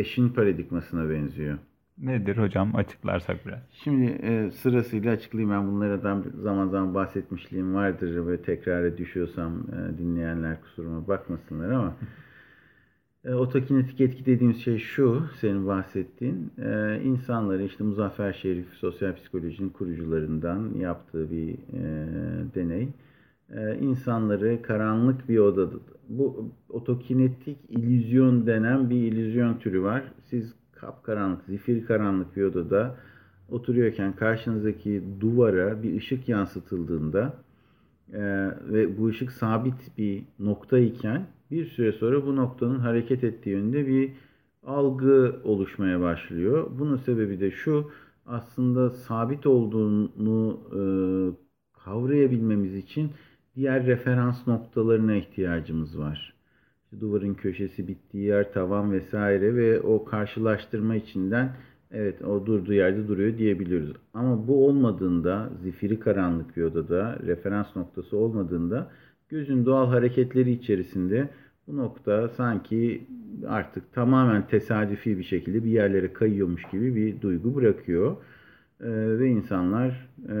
eşin 0.00 0.28
paradigmasına 0.28 1.10
benziyor. 1.10 1.58
Nedir 1.98 2.36
hocam 2.36 2.76
açıklarsak 2.76 3.46
biraz? 3.46 3.60
Şimdi 3.72 4.04
e, 4.04 4.50
sırasıyla 4.50 5.12
açıklayayım 5.12 5.50
ben 5.50 5.68
bunlardan 5.68 6.24
zaman 6.42 6.68
zaman 6.68 6.94
bahsetmişliğim 6.94 7.74
vardır 7.74 8.26
ve 8.26 8.42
tekrara 8.42 8.98
düşüyorsam 8.98 9.62
dinleyenler 9.98 10.60
kusuruma 10.60 11.08
bakmasınlar 11.08 11.70
ama 11.70 11.96
E, 13.26 13.34
otokinetik 13.34 14.00
etki 14.00 14.26
dediğimiz 14.26 14.64
şey 14.64 14.78
şu, 14.78 15.22
senin 15.40 15.66
bahsettiğin. 15.66 16.52
E, 16.58 17.00
insanları 17.04 17.62
işte 17.62 17.84
Muzaffer 17.84 18.32
Şerif 18.32 18.68
sosyal 18.68 19.14
psikolojinin 19.14 19.68
kurucularından 19.68 20.74
yaptığı 20.74 21.30
bir 21.30 21.52
e, 21.52 21.80
deney. 22.54 22.88
İnsanları 23.80 24.62
karanlık 24.62 25.28
bir 25.28 25.38
odada, 25.38 25.76
bu 26.08 26.50
otokinetik 26.68 27.58
illüzyon 27.68 28.46
denen 28.46 28.90
bir 28.90 28.96
illüzyon 28.96 29.58
türü 29.58 29.82
var. 29.82 30.02
Siz 30.24 30.54
kapkaranlık, 30.72 31.44
zifir 31.44 31.86
karanlık 31.86 32.36
bir 32.36 32.42
odada 32.42 32.96
oturuyorken 33.48 34.16
karşınızdaki 34.16 35.04
duvara 35.20 35.82
bir 35.82 35.96
ışık 35.96 36.28
yansıtıldığında 36.28 37.34
ve 38.72 38.98
bu 38.98 39.06
ışık 39.06 39.32
sabit 39.32 39.98
bir 39.98 40.24
nokta 40.38 40.78
iken 40.78 41.26
bir 41.50 41.66
süre 41.66 41.92
sonra 41.92 42.26
bu 42.26 42.36
noktanın 42.36 42.78
hareket 42.78 43.24
ettiği 43.24 43.50
yönde 43.50 43.86
bir 43.86 44.12
algı 44.66 45.40
oluşmaya 45.44 46.00
başlıyor. 46.00 46.70
Bunun 46.78 46.96
sebebi 46.96 47.40
de 47.40 47.50
şu 47.50 47.90
aslında 48.26 48.90
sabit 48.90 49.46
olduğunu 49.46 50.60
e, 50.72 50.80
kavrayabilmemiz 51.84 52.74
için 52.74 53.10
diğer 53.56 53.86
referans 53.86 54.46
noktalarına 54.46 55.14
ihtiyacımız 55.14 55.98
var. 55.98 56.34
İşte 56.84 57.00
duvarın 57.00 57.34
köşesi 57.34 57.88
bittiği 57.88 58.24
yer, 58.24 58.52
tavan 58.52 58.92
vesaire 58.92 59.56
ve 59.56 59.80
o 59.80 60.04
karşılaştırma 60.04 60.96
içinden 60.96 61.56
evet 61.90 62.22
o 62.22 62.46
durduğu 62.46 62.72
yerde 62.72 63.08
duruyor 63.08 63.38
diyebiliyoruz. 63.38 63.92
Ama 64.14 64.48
bu 64.48 64.66
olmadığında, 64.66 65.50
zifiri 65.62 66.00
karanlık 66.00 66.56
bir 66.56 66.62
odada, 66.62 67.18
referans 67.26 67.76
noktası 67.76 68.16
olmadığında 68.16 68.90
gözün 69.28 69.66
doğal 69.66 69.86
hareketleri 69.86 70.52
içerisinde 70.52 71.28
bu 71.66 71.76
nokta 71.76 72.28
sanki 72.28 73.06
artık 73.48 73.92
tamamen 73.92 74.46
tesadüfi 74.46 75.18
bir 75.18 75.24
şekilde 75.24 75.64
bir 75.64 75.70
yerlere 75.70 76.12
kayıyormuş 76.12 76.62
gibi 76.72 76.96
bir 76.96 77.20
duygu 77.20 77.54
bırakıyor. 77.54 78.16
E, 78.80 78.88
ve 79.18 79.28
insanlar 79.28 80.08
e, 80.28 80.36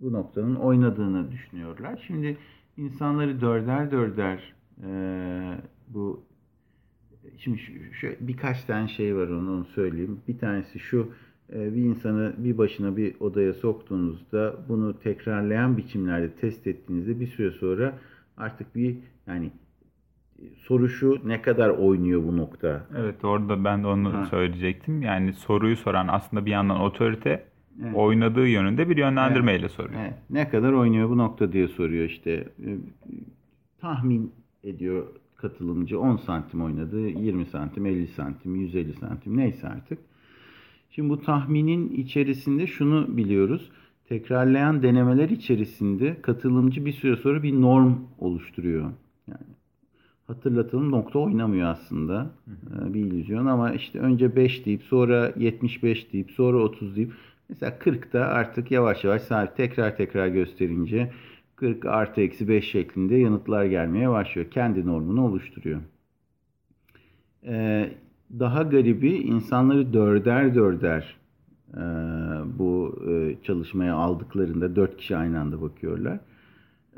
bu 0.00 0.12
noktanın 0.12 0.54
oynadığını 0.54 1.30
düşünüyorlar. 1.30 2.04
Şimdi 2.06 2.36
insanları 2.76 3.40
dörder 3.40 3.90
dörder 3.90 4.54
e, 4.84 4.90
bu 5.88 6.24
şimdi 7.36 7.58
şu, 7.58 7.72
şu 7.92 8.08
birkaç 8.20 8.64
tane 8.64 8.88
şey 8.88 9.16
var 9.16 9.28
onu, 9.28 9.52
onu 9.52 9.64
söyleyeyim. 9.64 10.20
Bir 10.28 10.38
tanesi 10.38 10.78
şu 10.78 11.12
bir 11.52 11.82
insanı 11.82 12.34
bir 12.38 12.58
başına 12.58 12.96
bir 12.96 13.14
odaya 13.20 13.54
soktuğunuzda 13.54 14.56
bunu 14.68 14.98
tekrarlayan 14.98 15.76
biçimlerde 15.76 16.30
test 16.30 16.66
ettiğinizde 16.66 17.20
bir 17.20 17.26
süre 17.26 17.50
sonra 17.50 17.94
artık 18.36 18.76
bir 18.76 18.96
yani 19.26 19.50
soru 20.56 20.88
şu 20.88 21.20
ne 21.24 21.42
kadar 21.42 21.68
oynuyor 21.68 22.22
bu 22.24 22.36
nokta? 22.36 22.86
Evet 22.96 23.24
orada 23.24 23.64
ben 23.64 23.82
de 23.82 23.86
onu 23.86 24.12
ha. 24.12 24.26
söyleyecektim. 24.26 25.02
Yani 25.02 25.32
soruyu 25.32 25.76
soran 25.76 26.08
aslında 26.08 26.46
bir 26.46 26.50
yandan 26.50 26.80
otorite 26.80 27.44
evet. 27.82 27.94
oynadığı 27.94 28.46
yönünde 28.48 28.88
bir 28.88 28.96
yönlendirmeyle 28.96 29.60
evet. 29.60 29.70
soruyor. 29.70 30.00
Evet. 30.00 30.14
Ne 30.30 30.48
kadar 30.48 30.72
oynuyor 30.72 31.10
bu 31.10 31.18
nokta 31.18 31.52
diye 31.52 31.68
soruyor 31.68 32.04
işte. 32.04 32.32
E, 32.32 32.76
tahmin 33.80 34.32
ediyor 34.64 35.06
katılımcı 35.36 36.00
10 36.00 36.16
santim 36.16 36.62
oynadı, 36.62 37.00
20 37.00 37.46
santim, 37.46 37.86
50 37.86 38.06
santim, 38.06 38.56
150 38.56 38.92
santim 38.92 39.36
neyse 39.36 39.68
artık. 39.68 39.98
Şimdi 40.98 41.10
bu 41.10 41.20
tahminin 41.20 41.90
içerisinde 41.90 42.66
şunu 42.66 43.16
biliyoruz. 43.16 43.70
Tekrarlayan 44.08 44.82
denemeler 44.82 45.28
içerisinde 45.28 46.22
katılımcı 46.22 46.86
bir 46.86 46.92
süre 46.92 47.16
sonra 47.16 47.42
bir 47.42 47.60
norm 47.60 47.94
oluşturuyor. 48.18 48.90
Yani 49.28 49.46
hatırlatalım 50.26 50.90
nokta 50.90 51.18
oynamıyor 51.18 51.68
aslında. 51.68 52.30
Ee, 52.48 52.94
bir 52.94 53.00
illüzyon 53.00 53.46
ama 53.46 53.72
işte 53.72 53.98
önce 53.98 54.36
5 54.36 54.66
deyip 54.66 54.82
sonra 54.82 55.32
75 55.36 56.12
deyip 56.12 56.30
sonra 56.30 56.58
30 56.58 56.96
deyip 56.96 57.12
mesela 57.48 57.78
40'ta 57.78 58.20
artık 58.20 58.70
yavaş 58.70 59.04
yavaş 59.04 59.22
saat 59.22 59.56
tekrar 59.56 59.96
tekrar 59.96 60.28
gösterince 60.28 61.12
40 61.56 61.86
artı 61.86 62.20
eksi 62.20 62.48
5 62.48 62.70
şeklinde 62.70 63.16
yanıtlar 63.16 63.64
gelmeye 63.64 64.10
başlıyor. 64.10 64.50
Kendi 64.50 64.86
normunu 64.86 65.24
oluşturuyor. 65.26 65.80
Ee, 67.46 67.90
daha 68.38 68.62
garibi 68.62 69.10
insanları 69.10 69.92
dörder 69.92 70.54
dörder 70.54 71.16
e, 71.74 71.80
bu 72.58 73.02
e, 73.10 73.34
çalışmaya 73.42 73.94
aldıklarında 73.94 74.76
dört 74.76 74.96
kişi 74.96 75.16
aynı 75.16 75.40
anda 75.40 75.62
bakıyorlar. 75.62 76.20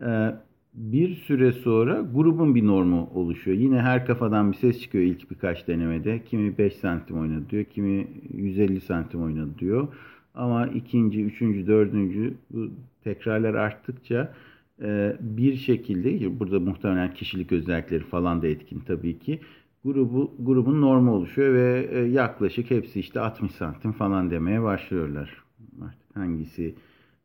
E, 0.03 0.35
bir 0.75 1.15
süre 1.15 1.53
sonra 1.53 2.01
grubun 2.15 2.55
bir 2.55 2.67
normu 2.67 3.11
oluşuyor. 3.15 3.57
Yine 3.57 3.81
her 3.81 4.07
kafadan 4.07 4.53
bir 4.53 4.57
ses 4.57 4.81
çıkıyor 4.81 5.05
ilk 5.05 5.31
birkaç 5.31 5.69
denemede. 5.69 6.25
Kimi 6.25 6.59
5 6.59 6.77
santim 6.77 7.19
oynadı 7.19 7.45
diyor, 7.51 7.65
kimi 7.65 8.09
150 8.35 8.81
santim 8.81 9.23
oynadı 9.23 9.51
diyor. 9.59 9.89
Ama 10.35 10.67
ikinci, 10.67 11.25
üçüncü, 11.25 11.67
dördüncü 11.67 12.35
bu 12.51 12.69
tekrarlar 13.05 13.55
arttıkça 13.55 14.35
e, 14.83 15.17
bir 15.21 15.57
şekilde 15.57 16.41
burada 16.41 16.61
muhtemelen 16.61 17.15
kişilik 17.15 17.53
özellikleri 17.53 18.03
falan 18.03 18.43
da 18.43 18.47
etkin 18.47 18.83
tabii 18.87 19.19
ki 19.19 19.41
grubu 19.85 20.35
grubun 20.39 20.81
normu 20.81 21.13
oluşuyor 21.13 21.55
ve 21.55 21.89
e, 21.93 21.99
yaklaşık 21.99 22.71
hepsi 22.71 23.01
işte 23.01 23.21
60 23.21 23.53
santim 23.53 23.93
falan 23.93 24.31
demeye 24.31 24.63
başlıyorlar. 24.63 25.45
Artık 25.83 26.17
hangisi 26.17 26.75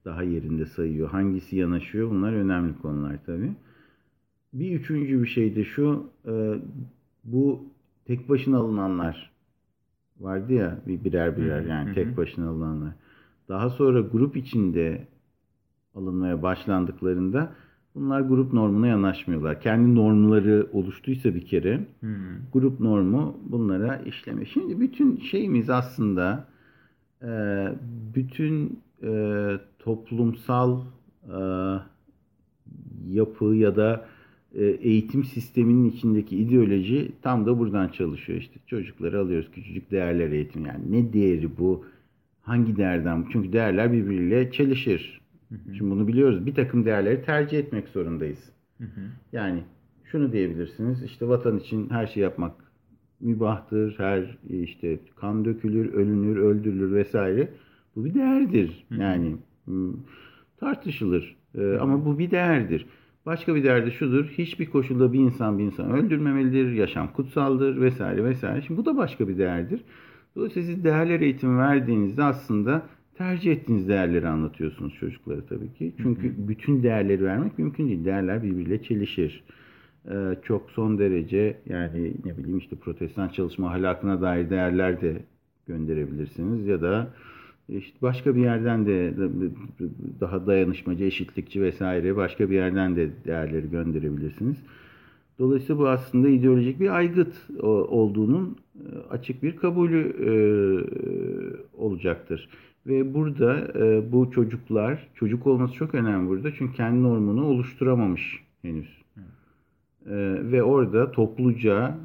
daha 0.06 0.24
yerinde 0.24 0.66
sayıyor, 0.66 1.10
hangisi 1.10 1.56
yanaşıyor 1.56 2.10
bunlar 2.10 2.34
önemli 2.34 2.78
konular 2.78 3.18
tabii. 3.26 3.52
Bir 4.54 4.80
üçüncü 4.80 5.22
bir 5.22 5.28
şey 5.28 5.56
de 5.56 5.64
şu, 5.64 6.10
e, 6.28 6.60
bu 7.24 7.64
tek 8.06 8.30
başına 8.30 8.58
alınanlar 8.58 9.32
vardı 10.20 10.54
ya 10.54 10.80
bir 10.88 11.04
birer 11.04 11.38
birer 11.38 11.62
yani 11.62 11.94
tek 11.94 12.18
başına 12.18 12.50
alınanlar. 12.50 12.94
Daha 13.50 13.70
sonra 13.70 14.02
grup 14.02 14.38
içinde 14.38 15.08
alınmaya 15.96 16.44
başlandıklarında 16.44 17.56
bunlar 17.96 18.22
grup 18.22 18.54
normuna 18.54 18.88
yanaşmıyorlar. 18.88 19.62
Kendi 19.62 19.96
normları 19.96 20.68
oluştuysa 20.74 21.36
bir 21.36 21.46
kere 21.46 21.88
grup 22.54 22.80
normu 22.80 23.38
bunlara 23.46 23.98
işlemiyor. 23.98 24.48
Şimdi 24.48 24.80
bütün 24.80 25.18
şeyimiz 25.18 25.70
aslında 25.70 26.48
e, 27.22 27.28
bütün 28.16 28.80
e, 29.04 29.12
toplumsal 29.80 30.82
e, 31.24 31.40
yapı 33.10 33.46
ya 33.46 33.76
da 33.76 34.06
eğitim 34.82 35.24
sisteminin 35.24 35.90
içindeki 35.90 36.38
ideoloji 36.38 37.12
tam 37.22 37.46
da 37.46 37.60
buradan 37.60 37.88
çalışıyor 37.88 38.40
işte. 38.40 38.60
Çocukları 38.68 39.20
alıyoruz 39.20 39.52
küçücük 39.52 39.92
değerler 39.92 40.32
eğitim 40.32 40.66
yani 40.66 40.92
ne 40.92 41.14
değeri 41.14 41.58
bu? 41.58 41.86
Hangi 42.42 42.78
değerden? 42.78 43.26
Çünkü 43.32 43.54
değerler 43.54 43.94
birbiriyle 43.94 44.52
çelişir. 44.52 45.22
Şimdi 45.78 45.92
bunu 45.92 46.08
biliyoruz. 46.08 46.46
Bir 46.46 46.54
takım 46.54 46.86
değerleri 46.86 47.22
tercih 47.22 47.60
etmek 47.60 47.88
zorundayız. 47.88 48.52
Yani 49.32 49.64
şunu 50.04 50.32
diyebilirsiniz. 50.32 51.04
işte 51.04 51.28
vatan 51.28 51.58
için 51.58 51.90
her 51.90 52.08
şey 52.08 52.24
yapmak 52.24 52.52
mübahtır. 53.20 54.00
Her 54.00 54.38
işte 54.50 55.00
kan 55.16 55.46
dökülür, 55.46 55.94
ölünür, 55.94 56.38
öldürülür 56.38 56.96
vesaire. 56.96 57.50
Bu 57.96 58.06
bir 58.06 58.14
değerdir. 58.14 58.86
Yani 58.92 59.36
tartışılır. 60.60 61.36
Ama 61.80 62.06
bu 62.06 62.20
bir 62.20 62.32
değerdir. 62.32 62.86
Başka 63.26 63.56
bir 63.56 63.64
değer 63.64 63.86
de 63.86 63.92
şudur. 63.92 64.26
Hiçbir 64.26 64.66
koşulda 64.66 65.14
bir 65.14 65.20
insan 65.20 65.60
bir 65.60 65.64
insan 65.64 65.92
öldürmemelidir. 65.92 66.72
Yaşam 66.72 67.14
kutsaldır 67.14 67.82
vesaire 67.82 68.24
vesaire. 68.24 68.62
Şimdi 68.62 68.80
bu 68.80 68.86
da 68.86 68.98
başka 68.98 69.28
bir 69.28 69.38
değerdir. 69.38 69.82
Dolayısıyla 70.36 70.68
siz 70.68 70.84
değerler 70.84 71.20
eğitimi 71.20 71.58
verdiğinizde 71.58 72.24
aslında 72.24 72.86
tercih 73.18 73.52
ettiğiniz 73.52 73.88
değerleri 73.88 74.28
anlatıyorsunuz 74.28 74.94
çocuklara 75.00 75.42
tabii 75.50 75.74
ki. 75.74 75.94
Çünkü 75.98 76.48
bütün 76.48 76.84
değerleri 76.84 77.24
vermek 77.24 77.60
mümkün 77.60 77.88
değil. 77.88 78.06
Değerler 78.06 78.44
birbiriyle 78.44 78.84
çelişir. 78.84 79.44
Ee, 80.12 80.36
çok 80.44 80.72
son 80.72 81.00
derece 81.00 81.58
yani 81.70 82.14
ne 82.26 82.38
bileyim 82.38 82.58
işte 82.58 82.76
protestan 82.76 83.28
çalışma 83.28 83.70
ahlakına 83.70 84.22
dair 84.22 84.50
değerler 84.50 85.02
de 85.02 85.18
gönderebilirsiniz 85.68 86.68
ya 86.68 86.82
da 86.82 87.14
işte 87.70 87.98
başka 88.02 88.36
bir 88.36 88.42
yerden 88.42 88.86
de 88.86 89.14
daha 90.20 90.48
dayanışmacı, 90.48 91.04
eşitlikçi 91.04 91.62
vesaire 91.62 92.16
başka 92.16 92.50
bir 92.50 92.56
yerden 92.56 92.96
de 92.96 93.10
değerleri 93.26 93.70
gönderebilirsiniz. 93.70 94.58
Dolayısıyla 95.40 95.82
bu 95.82 95.88
aslında 95.88 96.30
ideolojik 96.30 96.80
bir 96.80 96.96
aygıt 96.96 97.34
olduğunun 97.64 98.58
açık 99.10 99.44
bir 99.44 99.56
kabulü 99.56 100.16
olacaktır. 101.78 102.50
Ve 102.88 103.14
burada 103.14 103.74
bu 104.12 104.32
çocuklar, 104.32 105.08
çocuk 105.16 105.48
olması 105.48 105.74
çok 105.74 105.96
önemli 105.96 106.30
burada 106.30 106.52
çünkü 106.54 106.74
kendi 106.74 107.04
normunu 107.04 107.46
oluşturamamış 107.46 108.44
henüz. 108.62 109.02
Ve 110.52 110.64
orada 110.64 111.12
topluca 111.12 111.98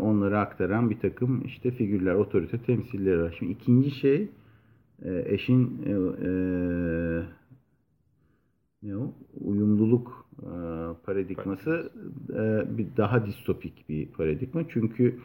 onları 0.00 0.38
aktaran 0.38 0.90
bir 0.90 0.98
takım 0.98 1.42
işte 1.44 1.70
figürler, 1.70 2.14
otorite 2.14 2.58
temsilleri 2.58 3.22
var. 3.22 3.36
Şimdi 3.38 3.52
ikinci 3.52 3.90
şey 3.90 4.28
eşin 5.04 5.82
ne 8.82 8.96
o? 8.96 9.12
uyumluluk 9.40 10.26
paradigması 11.06 11.92
bir 12.78 12.86
daha 12.96 13.26
distopik 13.26 13.88
bir 13.88 14.06
paradigma. 14.06 14.62
Çünkü 14.68 15.18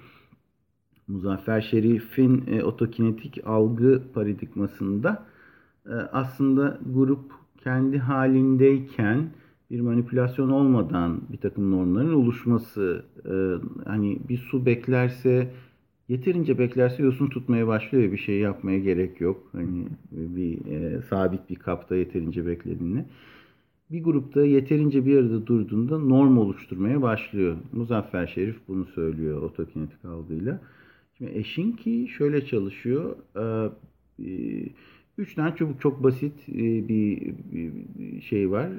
Muzaffer 1.08 1.62
Şerif'in 1.62 2.44
e, 2.48 2.64
otokinetik 2.64 3.48
algı 3.48 4.02
paradigmasında 4.14 5.26
e, 5.86 5.94
aslında 5.94 6.80
grup 6.94 7.32
kendi 7.64 8.00
halindeyken 8.00 9.30
bir 9.72 9.82
manipülasyon 9.82 10.50
olmadan 10.50 11.22
bir 11.32 11.38
takım 11.38 11.72
normların 11.72 12.14
oluşması 12.14 13.06
e, 13.26 13.36
hani 13.86 14.20
bir 14.30 14.38
su 14.38 14.66
beklerse 14.66 15.52
yeterince 16.10 16.60
beklerse 16.60 17.04
yosun 17.04 17.28
tutmaya 17.28 17.68
başlıyor 17.68 18.12
bir 18.12 18.18
şey 18.18 18.40
yapmaya 18.40 18.80
gerek 18.80 19.22
yok 19.22 19.50
hani 19.52 19.88
bir 20.12 20.66
e, 20.66 21.02
sabit 21.02 21.50
bir 21.50 21.56
kapta 21.56 21.96
yeterince 21.96 22.46
beklediğinde 22.46 23.06
bir 23.92 24.04
grupta 24.04 24.46
yeterince 24.46 25.06
bir 25.06 25.18
arada 25.18 25.48
durduğunda 25.48 26.00
norm 26.00 26.38
oluşturmaya 26.38 27.02
başlıyor. 27.02 27.58
Muzaffer 27.72 28.28
Şerif 28.28 28.56
bunu 28.68 28.86
söylüyor 28.86 29.42
otokinetik 29.42 30.06
algıyla. 30.06 30.60
Şimdi 31.24 31.40
Eşinki 31.40 32.08
şöyle 32.08 32.46
çalışıyor. 32.46 33.16
Üç 35.18 35.36
tane 35.36 35.56
çubuk 35.56 35.82
çok 35.82 36.04
basit 36.04 36.48
bir 36.88 37.34
şey 38.22 38.52
var. 38.52 38.70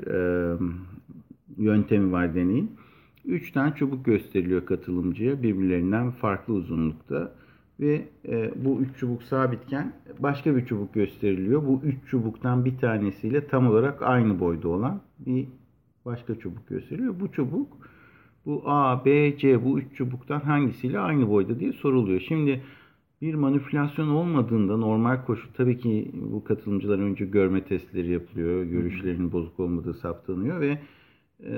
Yöntemi 1.57 2.13
var 2.13 2.35
deneyin. 2.35 2.71
Üç 3.25 3.53
tane 3.53 3.75
çubuk 3.75 4.05
gösteriliyor 4.05 4.67
katılımcıya 4.67 5.43
birbirlerinden 5.43 6.11
farklı 6.11 6.55
uzunlukta. 6.55 7.35
Ve 7.81 8.05
bu 8.57 8.81
üç 8.81 8.97
çubuk 8.99 9.23
sabitken 9.23 9.93
başka 10.19 10.57
bir 10.57 10.67
çubuk 10.67 10.95
gösteriliyor. 10.95 11.67
Bu 11.67 11.81
üç 11.85 11.97
çubuktan 12.11 12.65
bir 12.65 12.79
tanesiyle 12.79 13.47
tam 13.47 13.67
olarak 13.67 14.03
aynı 14.03 14.41
boyda 14.41 14.69
olan 14.69 15.01
bir 15.19 15.47
başka 16.05 16.39
çubuk 16.39 16.69
gösteriliyor. 16.69 17.21
Bu 17.21 17.33
çubuk 17.33 17.94
bu 18.47 18.63
A, 18.67 19.05
B, 19.05 19.39
C 19.39 19.65
bu 19.65 19.79
üç 19.79 19.87
çubuktan 19.97 20.41
hangisiyle 20.41 20.99
aynı 20.99 21.29
boyda 21.29 21.61
diye 21.61 21.73
soruluyor. 21.73 22.21
Şimdi 22.21 22.61
bir 23.23 23.35
manipülasyon 23.35 24.09
olmadığında 24.09 24.77
normal 24.77 25.25
koşul 25.25 25.49
tabii 25.57 25.79
ki 25.79 26.11
bu 26.15 26.45
katılımcılar 26.45 26.99
önce 26.99 27.25
görme 27.25 27.65
testleri 27.65 28.11
yapılıyor. 28.11 28.65
Görüşlerinin 28.65 29.33
bozuk 29.33 29.61
olmadığı 29.61 29.95
saptanıyor 29.95 30.61
ve 30.61 30.79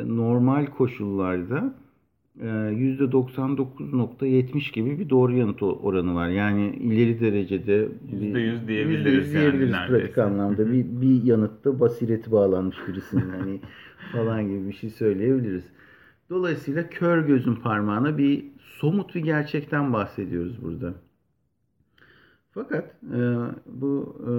normal 0.07 0.67
koşullarda 0.67 1.75
%99.70 2.41 4.73
gibi 4.73 4.99
bir 4.99 5.11
doğru 5.11 5.37
yanıt 5.37 5.63
oranı 5.63 6.15
var. 6.15 6.29
Yani 6.29 6.77
ileri 6.77 7.21
derecede 7.21 7.89
%100 8.13 8.69
diyebiliriz, 8.69 9.29
%100 9.29 9.33
diyebiliriz 9.33 9.73
yani 9.73 9.89
pratik 9.89 10.19
anlamda. 10.19 10.73
bir, 10.73 10.85
bir 10.85 11.25
yanıtta 11.25 11.81
basireti 11.81 12.33
bağlanmış 12.33 12.77
birisinin 12.89 13.31
hani 13.31 13.61
falan 14.13 14.49
gibi 14.49 14.69
bir 14.69 14.73
şey 14.73 14.91
söyleyebiliriz. 14.91 15.65
Dolayısıyla 16.31 16.89
kör 16.89 17.27
gözün 17.27 17.55
parmağına 17.55 18.19
bir 18.19 18.45
somut 18.81 19.15
bir 19.15 19.21
gerçekten 19.21 19.93
bahsediyoruz 19.93 20.63
burada. 20.63 20.95
Fakat 22.55 22.85
e, 23.15 23.19
bu 23.67 24.17
e, 24.21 24.31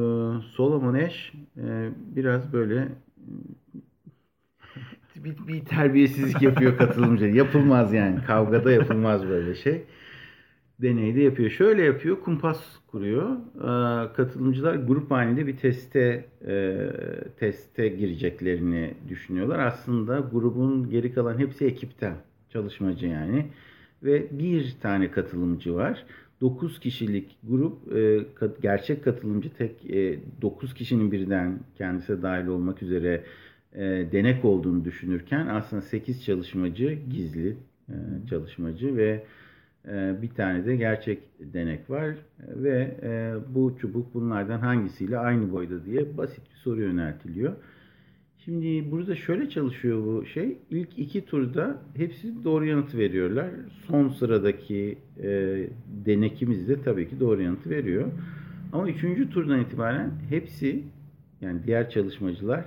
Solomon 0.55 0.93
Ash 0.93 1.33
e, 1.57 1.89
biraz 2.15 2.53
böyle 2.53 2.87
bir, 5.15 5.47
bir 5.47 5.65
terbiyesizlik 5.65 6.41
yapıyor 6.41 6.77
katılımcı. 6.77 7.25
Yapılmaz 7.25 7.93
yani. 7.93 8.23
Kavgada 8.23 8.71
yapılmaz 8.71 9.27
böyle 9.27 9.55
şey. 9.55 9.83
Deneyde 10.81 11.21
yapıyor. 11.21 11.49
Şöyle 11.49 11.83
yapıyor. 11.83 12.19
Kumpas 12.21 12.59
kuruyor. 12.87 13.37
E, 13.55 14.13
katılımcılar 14.13 14.75
grup 14.75 15.11
halinde 15.11 15.47
bir 15.47 15.57
teste 15.57 16.25
e, 16.47 16.87
teste 17.39 17.87
gireceklerini 17.87 18.93
düşünüyorlar. 19.09 19.59
Aslında 19.59 20.19
grubun 20.19 20.89
geri 20.89 21.13
kalan 21.13 21.37
hepsi 21.37 21.65
ekipten. 21.65 22.15
Çalışmacı 22.49 23.07
yani. 23.07 23.45
Ve 24.03 24.39
bir 24.39 24.75
tane 24.81 25.11
katılımcı 25.11 25.75
var. 25.75 26.05
9 26.41 26.79
kişilik 26.79 27.37
grup 27.43 27.95
e, 27.95 28.25
gerçek 28.61 29.03
katılımcı 29.03 29.49
tek 29.49 29.83
9 30.41 30.73
kişinin 30.73 31.11
birden 31.11 31.59
kendisi 31.77 32.21
dahil 32.21 32.47
olmak 32.47 32.83
üzere 32.83 33.23
denek 34.11 34.45
olduğunu 34.45 34.85
düşünürken 34.85 35.47
aslında 35.47 35.81
8 35.81 36.25
çalışmacı 36.25 36.97
gizli 37.09 37.57
çalışmacı 38.29 38.97
ve 38.97 39.23
bir 40.21 40.29
tane 40.29 40.65
de 40.65 40.75
gerçek 40.75 41.19
denek 41.39 41.89
var 41.89 42.15
ve 42.39 42.97
bu 43.55 43.77
çubuk 43.81 44.13
bunlardan 44.13 44.59
hangisiyle 44.59 45.17
aynı 45.17 45.51
boyda 45.51 45.85
diye 45.85 46.17
basit 46.17 46.51
bir 46.51 46.55
soru 46.55 46.81
yöneltiliyor. 46.81 47.53
Şimdi 48.47 48.91
burada 48.91 49.15
şöyle 49.15 49.49
çalışıyor 49.49 50.05
bu 50.05 50.25
şey. 50.25 50.57
İlk 50.69 50.99
iki 50.99 51.25
turda 51.25 51.81
hepsi 51.95 52.43
doğru 52.43 52.65
yanıtı 52.65 52.97
veriyorlar. 52.97 53.49
Son 53.87 54.09
sıradaki 54.09 54.97
e, 55.23 55.29
denekimiz 56.05 56.67
de 56.67 56.81
tabii 56.81 57.09
ki 57.09 57.19
doğru 57.19 57.41
yanıtı 57.41 57.69
veriyor. 57.69 58.11
Ama 58.73 58.89
üçüncü 58.89 59.29
turdan 59.29 59.59
itibaren 59.59 60.11
hepsi 60.29 60.83
yani 61.41 61.63
diğer 61.65 61.89
çalışmacılar 61.89 62.65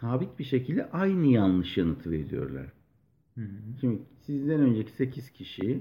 sabit 0.00 0.38
bir 0.38 0.44
şekilde 0.44 0.90
aynı 0.90 1.26
yanlış 1.26 1.76
yanıtı 1.76 2.10
veriyorlar. 2.10 2.66
Şimdi 3.80 4.02
sizden 4.20 4.60
önceki 4.60 4.92
8 4.92 5.30
kişi 5.30 5.80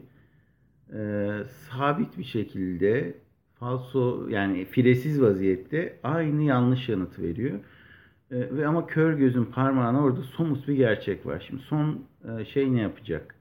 e, 0.94 1.30
sabit 1.70 2.18
bir 2.18 2.24
şekilde 2.24 3.18
falso 3.56 4.28
yani 4.30 4.66
firesiz 4.66 5.22
vaziyette 5.22 6.00
aynı 6.04 6.44
yanlış 6.44 6.90
yanıtı 6.90 7.24
veriyor. 7.24 7.60
E, 8.32 8.56
ve 8.58 8.68
ama 8.68 8.88
kör 8.88 9.14
gözün 9.14 9.46
parmağına 9.46 10.04
orada 10.04 10.24
somut 10.24 10.68
bir 10.68 10.76
gerçek 10.76 11.26
var. 11.26 11.46
Şimdi 11.48 11.62
son 11.62 12.06
e, 12.40 12.46
şey 12.46 12.74
ne 12.74 12.82
yapacak? 12.82 13.36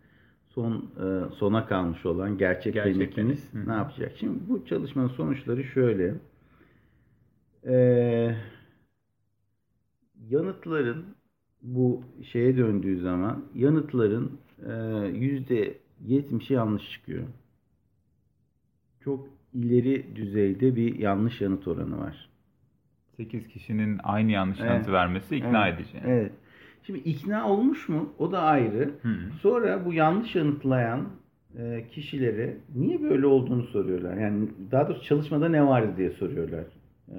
Son 0.48 0.74
e, 0.74 1.34
sona 1.34 1.66
kalmış 1.66 2.06
olan 2.06 2.38
gerçek, 2.38 2.74
Gerçek 2.74 3.16
ne 3.66 3.72
yapacak? 3.72 4.12
Şimdi 4.20 4.38
bu 4.48 4.66
çalışmanın 4.66 5.08
sonuçları 5.08 5.64
şöyle. 5.64 6.14
Eee 7.66 8.36
yanıtların 10.28 11.04
bu 11.62 12.02
şeye 12.32 12.56
döndüğü 12.56 13.00
zaman 13.00 13.44
yanıtların 13.54 14.38
e, 14.66 14.72
yüzde 15.06 15.78
%70'i 16.04 16.54
yanlış 16.54 16.90
çıkıyor. 16.90 17.24
Çok 19.00 19.28
ileri 19.54 20.16
düzeyde 20.16 20.76
bir 20.76 20.98
yanlış 20.98 21.40
yanıt 21.40 21.68
oranı 21.68 21.98
var. 21.98 22.28
8 23.16 23.48
kişinin 23.48 24.00
aynı 24.02 24.32
yanlış 24.32 24.60
Evet. 24.60 24.70
yanıtı 24.70 24.92
vermesi 24.92 25.36
ikna 25.36 25.68
Evet, 25.68 25.80
edici. 25.80 25.98
Evet. 26.06 26.32
Şimdi 26.82 26.98
ikna 26.98 27.48
olmuş 27.50 27.88
mu? 27.88 28.12
O 28.18 28.32
da 28.32 28.42
ayrı. 28.42 28.90
Hı. 29.02 29.08
Sonra 29.40 29.84
bu 29.84 29.92
yanlış 29.92 30.34
yanıtlayan 30.34 31.08
e, 31.58 31.86
kişilere 31.90 32.56
niye 32.74 33.02
böyle 33.02 33.26
olduğunu 33.26 33.62
soruyorlar. 33.62 34.16
Yani 34.16 34.48
daha 34.70 34.88
doğrusu 34.88 35.04
çalışmada 35.04 35.48
ne 35.48 35.66
vardı 35.66 35.92
diye 35.96 36.10
soruyorlar. 36.10 36.64
E, 37.08 37.16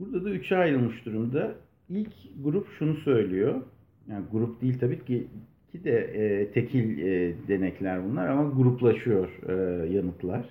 burada 0.00 0.24
da 0.24 0.30
üçe 0.30 0.56
ayrılmış 0.56 1.06
durumda. 1.06 1.54
İlk 1.88 2.12
grup 2.44 2.68
şunu 2.78 2.94
söylüyor. 2.94 3.62
Yani 4.08 4.24
grup 4.32 4.60
değil 4.60 4.78
tabii 4.78 5.04
ki 5.04 5.26
ki 5.72 5.84
de 5.84 5.98
e, 5.98 6.50
tekil 6.52 6.98
e, 6.98 7.34
denekler 7.48 8.04
bunlar 8.04 8.28
ama 8.28 8.50
gruplaşıyor 8.50 9.28
e, 9.48 9.52
yanıtlar. 9.94 10.44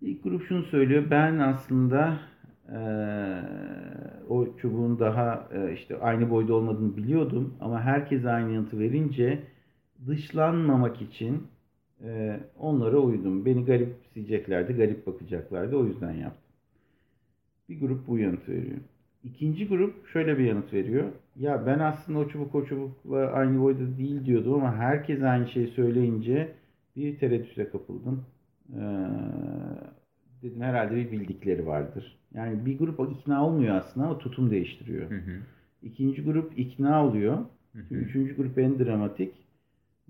İlk 0.00 0.24
grup 0.24 0.44
şunu 0.48 0.62
söylüyor. 0.62 1.04
Ben 1.10 1.38
aslında 1.38 2.20
e, 2.68 2.80
o 4.28 4.56
çubuğun 4.56 4.98
daha 4.98 5.48
e, 5.54 5.72
işte 5.72 5.98
aynı 5.98 6.30
boyda 6.30 6.54
olmadığını 6.54 6.96
biliyordum 6.96 7.54
ama 7.60 7.80
herkes 7.82 8.24
aynı 8.24 8.52
yanıtı 8.52 8.78
verince 8.78 9.38
dışlanmamak 10.06 11.02
için 11.02 11.46
e, 12.04 12.40
onlara 12.58 12.98
uydum. 12.98 13.44
Beni 13.44 13.64
garipseyeceklerdi, 13.64 14.72
garip 14.72 15.06
bakacaklardı. 15.06 15.76
O 15.76 15.86
yüzden 15.86 16.12
yaptım. 16.12 16.52
Bir 17.68 17.80
grup 17.80 18.06
bu 18.06 18.18
yanıtı 18.18 18.52
veriyor. 18.52 18.78
İkinci 19.24 19.68
grup 19.68 20.08
şöyle 20.08 20.38
bir 20.38 20.44
yanıt 20.44 20.72
veriyor. 20.72 21.04
Ya 21.40 21.66
ben 21.66 21.78
aslında 21.78 22.18
o 22.18 22.28
çubuk 22.28 22.54
o 22.54 22.66
çubukla 22.66 23.26
aynı 23.26 23.60
boyda 23.60 23.98
değil 23.98 24.24
diyordum 24.24 24.54
ama 24.54 24.76
herkes 24.76 25.22
aynı 25.22 25.48
şeyi 25.48 25.68
söyleyince 25.68 26.52
bir 26.96 27.18
tereddüte 27.18 27.68
kapıldım. 27.70 28.24
Ee, 28.72 28.80
dedim 30.42 30.60
herhalde 30.60 30.96
bir 30.96 31.12
bildikleri 31.12 31.66
vardır. 31.66 32.18
Yani 32.34 32.66
bir 32.66 32.78
grup 32.78 33.12
ikna 33.12 33.46
olmuyor 33.46 33.76
aslında 33.76 34.06
ama 34.06 34.18
tutum 34.18 34.50
değiştiriyor. 34.50 35.10
Hı 35.10 35.14
hı. 35.14 35.38
İkinci 35.82 36.24
grup 36.24 36.58
ikna 36.58 37.06
oluyor. 37.06 37.38
Hı 37.72 37.78
hı. 37.88 37.94
Üçüncü 37.94 38.36
grup 38.36 38.58
en 38.58 38.78
dramatik. 38.78 39.34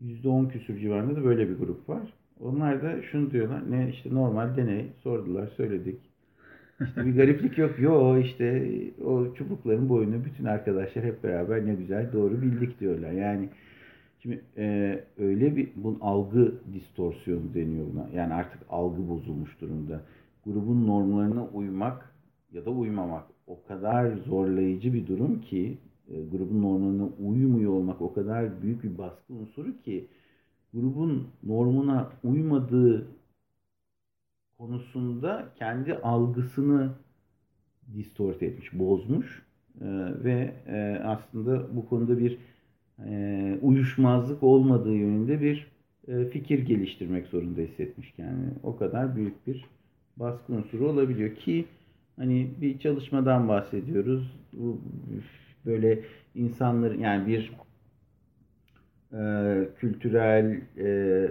%10 0.02 0.48
küsür 0.48 0.78
civarında 0.78 1.16
da 1.16 1.24
böyle 1.24 1.48
bir 1.48 1.58
grup 1.58 1.88
var. 1.88 2.12
Onlar 2.40 2.82
da 2.82 3.02
şunu 3.02 3.30
diyorlar. 3.30 3.70
Ne 3.70 3.90
işte 3.90 4.14
normal 4.14 4.56
deney 4.56 4.86
sordular 5.02 5.46
söyledik. 5.46 6.09
İşte 6.80 7.06
bir 7.06 7.16
gariplik 7.16 7.58
yok. 7.58 7.78
Yo 7.78 8.18
işte 8.18 8.70
o 9.04 9.34
çubukların 9.34 9.88
boyunu 9.88 10.24
bütün 10.24 10.44
arkadaşlar 10.44 11.04
hep 11.04 11.24
beraber 11.24 11.66
ne 11.66 11.74
güzel 11.74 12.12
doğru 12.12 12.42
bildik 12.42 12.80
diyorlar. 12.80 13.12
Yani 13.12 13.48
şimdi 14.18 14.40
e, 14.56 14.98
öyle 15.18 15.56
bir 15.56 15.68
bunun 15.76 16.00
algı 16.00 16.54
distorsiyonu 16.72 17.54
deniyor 17.54 17.86
buna. 17.92 18.08
Yani 18.14 18.34
artık 18.34 18.62
algı 18.70 19.08
bozulmuş 19.08 19.60
durumda. 19.60 20.02
Grubun 20.44 20.86
normlarına 20.86 21.46
uymak 21.46 22.14
ya 22.52 22.64
da 22.64 22.70
uymamak 22.70 23.24
o 23.46 23.62
kadar 23.68 24.16
zorlayıcı 24.16 24.94
bir 24.94 25.06
durum 25.06 25.40
ki 25.40 25.78
e, 26.08 26.22
grubun 26.22 26.62
normlarına 26.62 27.08
uymuyor 27.26 27.72
olmak 27.72 28.00
o 28.00 28.12
kadar 28.12 28.62
büyük 28.62 28.84
bir 28.84 28.98
baskı 28.98 29.32
unsuru 29.32 29.82
ki 29.82 30.06
grubun 30.74 31.28
normuna 31.42 32.10
uymadığı 32.24 33.06
konusunda 34.60 35.48
kendi 35.58 35.94
algısını 35.94 36.90
distort 37.94 38.42
etmiş, 38.42 38.72
bozmuş 38.72 39.42
Ee, 39.80 39.84
ve 40.24 40.54
e, 40.66 41.00
aslında 41.04 41.76
bu 41.76 41.88
konuda 41.88 42.18
bir 42.18 42.38
e, 43.06 43.58
uyuşmazlık 43.62 44.42
olmadığı 44.42 44.94
yönünde 44.94 45.40
bir 45.40 45.66
e, 46.08 46.24
fikir 46.24 46.58
geliştirmek 46.58 47.26
zorunda 47.26 47.60
hissetmiş 47.60 48.12
kendini. 48.12 48.50
O 48.62 48.76
kadar 48.76 49.16
büyük 49.16 49.46
bir 49.46 49.64
baskı 50.16 50.52
unsuru 50.52 50.88
olabiliyor 50.88 51.34
ki 51.36 51.64
hani 52.16 52.50
bir 52.60 52.78
çalışmadan 52.78 53.48
bahsediyoruz. 53.48 54.36
Bu 54.52 54.80
böyle 55.66 56.00
insanların 56.34 57.00
yani 57.00 57.26
bir 57.26 57.52
e, 59.12 59.22
kültürel 59.78 60.60
e, 60.78 61.26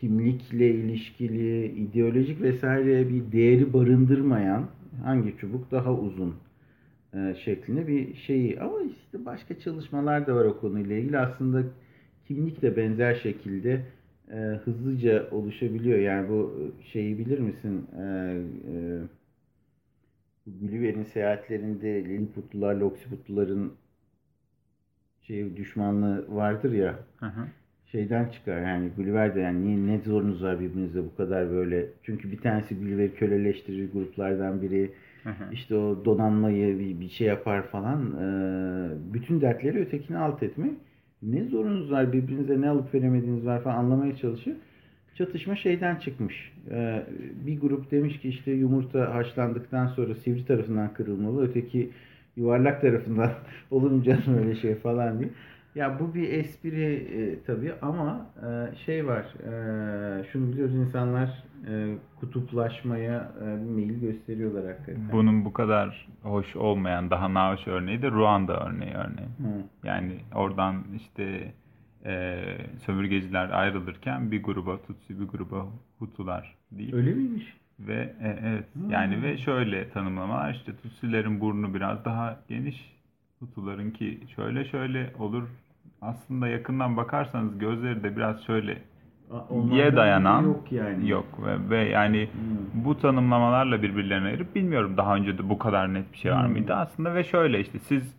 kimlikle 0.00 0.70
ilişkili 0.70 1.66
ideolojik 1.66 2.42
vesaire 2.42 3.08
bir 3.08 3.32
değeri 3.32 3.72
barındırmayan 3.72 4.66
hangi 5.04 5.36
çubuk 5.36 5.70
daha 5.70 5.94
uzun 5.94 6.34
e, 7.14 7.34
şeklinde 7.44 7.86
bir 7.86 8.14
şeyi. 8.14 8.60
Ama 8.60 8.82
işte 8.82 9.24
başka 9.24 9.58
çalışmalar 9.58 10.26
da 10.26 10.34
var 10.34 10.44
o 10.44 10.60
konuyla 10.60 10.96
ilgili. 10.96 11.18
Aslında 11.18 11.62
kimlik 12.28 12.62
de 12.62 12.76
benzer 12.76 13.14
şekilde 13.14 13.80
e, 14.30 14.36
hızlıca 14.36 15.30
oluşabiliyor. 15.30 15.98
Yani 15.98 16.28
bu 16.28 16.72
şeyi 16.92 17.18
bilir 17.18 17.38
misin? 17.38 17.86
E, 17.98 18.02
e, 18.04 19.00
Gulliver'in 20.46 21.02
seyahatlerinde 21.02 22.04
Lilliputlularla 22.04 22.84
Oksiputluların 22.84 23.72
şey 25.26 25.56
düşmanlığı 25.56 26.24
vardır 26.28 26.72
ya 26.72 26.98
Hı 27.16 27.26
hı. 27.26 27.46
şeyden 27.86 28.28
çıkar. 28.28 28.62
Yani 28.62 28.90
Gulliver 28.96 29.34
de 29.34 29.40
yani 29.40 29.66
niye 29.66 29.86
ne 29.86 30.00
zorunuz 30.02 30.42
var 30.42 30.60
birbirinizle 30.60 31.04
bu 31.04 31.16
kadar 31.16 31.50
böyle? 31.50 31.86
Çünkü 32.02 32.32
bir 32.32 32.38
tanesi 32.38 32.78
Gulliver'i 32.78 33.14
köleleştirir 33.14 33.92
gruplardan 33.92 34.62
biri. 34.62 34.92
Hı 35.24 35.30
hı. 35.30 35.52
işte 35.52 35.74
o 35.74 36.04
donanmayı 36.04 36.78
bir, 36.78 37.00
bir 37.00 37.08
şey 37.08 37.26
yapar 37.26 37.62
falan. 37.62 38.12
Ee, 38.20 38.88
bütün 39.14 39.40
dertleri 39.40 39.80
ötekini 39.80 40.18
alt 40.18 40.42
etme. 40.42 40.70
Ne 41.22 41.44
zorunuz 41.44 41.90
var? 41.90 42.12
Birbirinize 42.12 42.60
ne 42.60 42.68
alıp 42.68 42.94
veremediğiniz 42.94 43.46
var 43.46 43.62
falan 43.62 43.76
anlamaya 43.76 44.16
çalışıyor 44.16 44.56
çatışma 45.14 45.56
şeyden 45.56 45.96
çıkmış. 45.96 46.52
Ee, 46.70 47.06
bir 47.46 47.60
grup 47.60 47.90
demiş 47.90 48.18
ki 48.20 48.28
işte 48.28 48.52
yumurta 48.52 49.14
haşlandıktan 49.14 49.86
sonra 49.86 50.14
sivri 50.14 50.46
tarafından 50.46 50.94
kırılmalı. 50.94 51.48
Öteki 51.48 51.90
yuvarlak 52.36 52.80
tarafından 52.80 53.30
olur 53.70 53.90
mu 53.90 54.02
canım 54.02 54.38
öyle 54.38 54.54
şey 54.54 54.74
falan 54.74 55.18
diye. 55.18 55.30
Ya 55.74 56.00
bu 56.00 56.14
bir 56.14 56.32
espri 56.32 56.94
e, 56.94 57.42
tabii 57.46 57.72
ama 57.82 58.26
e, 58.42 58.76
şey 58.76 59.06
var 59.06 59.24
e, 59.24 60.24
şunu 60.32 60.52
biliyoruz 60.52 60.74
insanlar 60.74 61.44
e, 61.68 61.94
kutuplaşmaya 62.20 63.32
e, 63.40 63.44
bir 63.44 63.70
meyil 63.70 64.00
gösteriyorlar 64.00 64.66
hakikaten. 64.66 65.12
Bunun 65.12 65.44
bu 65.44 65.52
kadar 65.52 66.08
hoş 66.22 66.56
olmayan 66.56 67.10
daha 67.10 67.34
nahoş 67.34 67.66
örneği 67.66 68.02
de 68.02 68.10
Ruanda 68.10 68.66
örneği 68.66 68.94
örneğin. 68.94 69.30
Hı. 69.38 69.64
Yani 69.84 70.20
oradan 70.34 70.84
işte 70.96 71.52
e, 72.06 72.42
sömürgeciler 72.86 73.50
ayrılırken 73.50 74.30
bir 74.30 74.42
gruba 74.42 74.82
Tutsi 74.82 75.20
bir 75.20 75.24
gruba 75.24 75.66
Hutular 75.98 76.54
deyip 76.70 76.94
Öyle 76.94 77.14
miymiş? 77.14 77.56
Ve 77.80 78.14
e, 78.22 78.38
evet 78.44 78.64
Hmm. 78.74 78.90
yani 78.90 79.22
ve 79.22 79.38
şöyle 79.38 79.88
tanımlamalar 79.90 80.54
işte 80.54 80.76
Tutsilerin 80.76 81.40
burnu 81.40 81.74
biraz 81.74 82.04
daha 82.04 82.40
geniş 82.48 82.94
Hutularınki 83.40 84.20
şöyle 84.36 84.64
şöyle 84.64 85.12
olur 85.18 85.42
aslında 86.02 86.48
yakından 86.48 86.96
bakarsanız 86.96 87.58
gözleri 87.58 88.02
de 88.02 88.16
biraz 88.16 88.44
şöyle 88.44 88.78
diye 89.70 89.96
dayanan 89.96 90.42
yok 90.42 90.72
yani. 90.72 91.08
yok 91.10 91.26
ve, 91.46 91.70
ve 91.70 91.88
yani 91.88 92.28
Hmm. 92.32 92.84
bu 92.84 92.98
tanımlamalarla 92.98 93.82
birbirlerine 93.82 94.26
ayırıp 94.26 94.54
bilmiyorum 94.54 94.96
daha 94.96 95.16
önce 95.16 95.38
de 95.38 95.48
bu 95.48 95.58
kadar 95.58 95.94
net 95.94 96.12
bir 96.12 96.18
şey 96.18 96.32
var 96.32 96.44
Hmm. 96.46 96.52
mıydı 96.52 96.74
aslında 96.74 97.14
ve 97.14 97.24
şöyle 97.24 97.60
işte 97.60 97.78
siz 97.78 98.14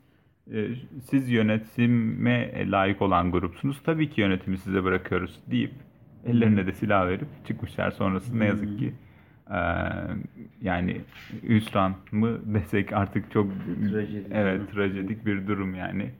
e, 0.53 0.68
siz 1.10 1.30
yönetime 1.30 2.72
layık 2.72 3.01
olan 3.01 3.32
grupsunuz 3.32 3.82
tabii 3.84 4.10
ki 4.10 4.22
yönetimi 4.22 4.58
size 4.58 4.84
bırakıyoruz 4.84 5.39
deyip 5.51 5.72
ellerine 6.26 6.68
de 6.68 6.74
silah 6.74 7.08
verip 7.08 7.28
çıkmışlar 7.47 7.91
sonrası 7.91 8.39
ne 8.39 8.45
yazık 8.45 8.80
ki 8.80 8.93
e, 9.52 9.60
yani 10.62 11.02
hüsran 11.43 11.96
mı 12.12 12.39
desek 12.54 12.93
artık 12.93 13.32
çok 13.32 13.48
Trajedi. 13.91 14.28
evet 14.32 14.72
trajedik 14.72 15.26
bir 15.26 15.48
durum 15.48 15.76
yani. 15.76 16.12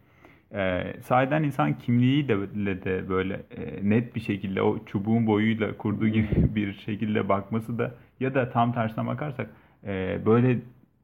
Ee, 0.54 0.94
sahiden 1.04 1.44
insan 1.44 1.78
kimliği 1.78 2.28
de, 2.28 2.38
de 2.86 3.10
böyle 3.10 3.34
e, 3.34 3.90
net 3.90 4.16
bir 4.16 4.20
şekilde 4.20 4.62
o 4.62 4.86
çubuğun 4.86 5.28
boyuyla 5.28 5.78
kurduğu 5.78 6.08
gibi 6.08 6.28
bir 6.56 6.74
şekilde 6.74 7.30
bakması 7.30 7.78
da 7.78 7.96
ya 8.20 8.34
da 8.36 8.50
tam 8.50 8.74
tersine 8.74 9.08
bakarsak 9.08 9.50
e, 9.84 10.20
böyle 10.26 10.60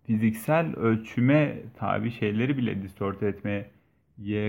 fiziksel 0.07 0.75
ölçüme 0.75 1.55
tabi 1.77 2.11
şeyleri 2.11 2.57
bile 2.57 2.81
distort 2.81 3.23
etmeye 3.23 3.71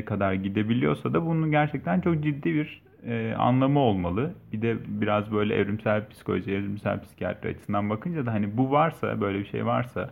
kadar 0.05 0.33
gidebiliyorsa 0.33 1.13
da 1.13 1.27
bunun 1.27 1.51
gerçekten 1.51 2.01
çok 2.01 2.23
ciddi 2.23 2.55
bir 2.55 2.83
e, 3.07 3.35
anlamı 3.39 3.79
olmalı. 3.79 4.31
Bir 4.53 4.63
de 4.63 4.77
biraz 4.87 5.33
böyle 5.33 5.55
evrimsel 5.55 6.09
psikoloji, 6.09 6.53
evrimsel 6.53 7.03
psikiyatri 7.03 7.49
açısından 7.49 7.91
bakınca 7.91 8.27
da 8.27 8.33
hani 8.33 8.57
bu 8.57 8.71
varsa, 8.71 9.21
böyle 9.21 9.39
bir 9.39 9.47
şey 9.47 9.67
varsa, 9.67 10.11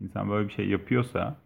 insan 0.00 0.30
böyle 0.30 0.48
bir 0.48 0.52
şey 0.52 0.68
yapıyorsa 0.68 1.36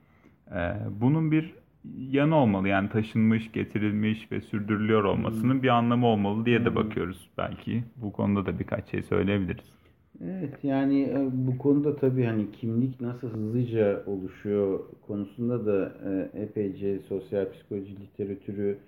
e, 0.50 0.60
bunun 1.00 1.30
bir 1.30 1.54
yanı 1.98 2.36
olmalı. 2.36 2.68
Yani 2.68 2.88
taşınmış, 2.88 3.52
getirilmiş 3.52 4.32
ve 4.32 4.40
sürdürülüyor 4.40 5.04
olmasının 5.04 5.62
bir 5.62 5.68
anlamı 5.68 6.06
olmalı 6.06 6.46
diye 6.46 6.64
de 6.64 6.74
bakıyoruz 6.74 7.30
belki. 7.38 7.84
Bu 7.96 8.12
konuda 8.12 8.46
da 8.46 8.58
birkaç 8.58 8.90
şey 8.90 9.02
söyleyebiliriz. 9.02 9.76
Evet 10.24 10.58
yani 10.62 11.02
e, 11.02 11.28
bu 11.32 11.58
konuda 11.58 11.96
tabii 11.96 12.24
hani 12.24 12.52
kimlik 12.52 13.00
nasıl 13.00 13.28
hızlıca 13.28 14.02
oluşuyor 14.06 14.80
konusunda 15.06 15.66
da 15.66 15.92
e, 16.10 16.40
epeyce 16.42 16.98
sosyal 16.98 17.52
psikoloji 17.52 18.00
literatürü 18.00 18.78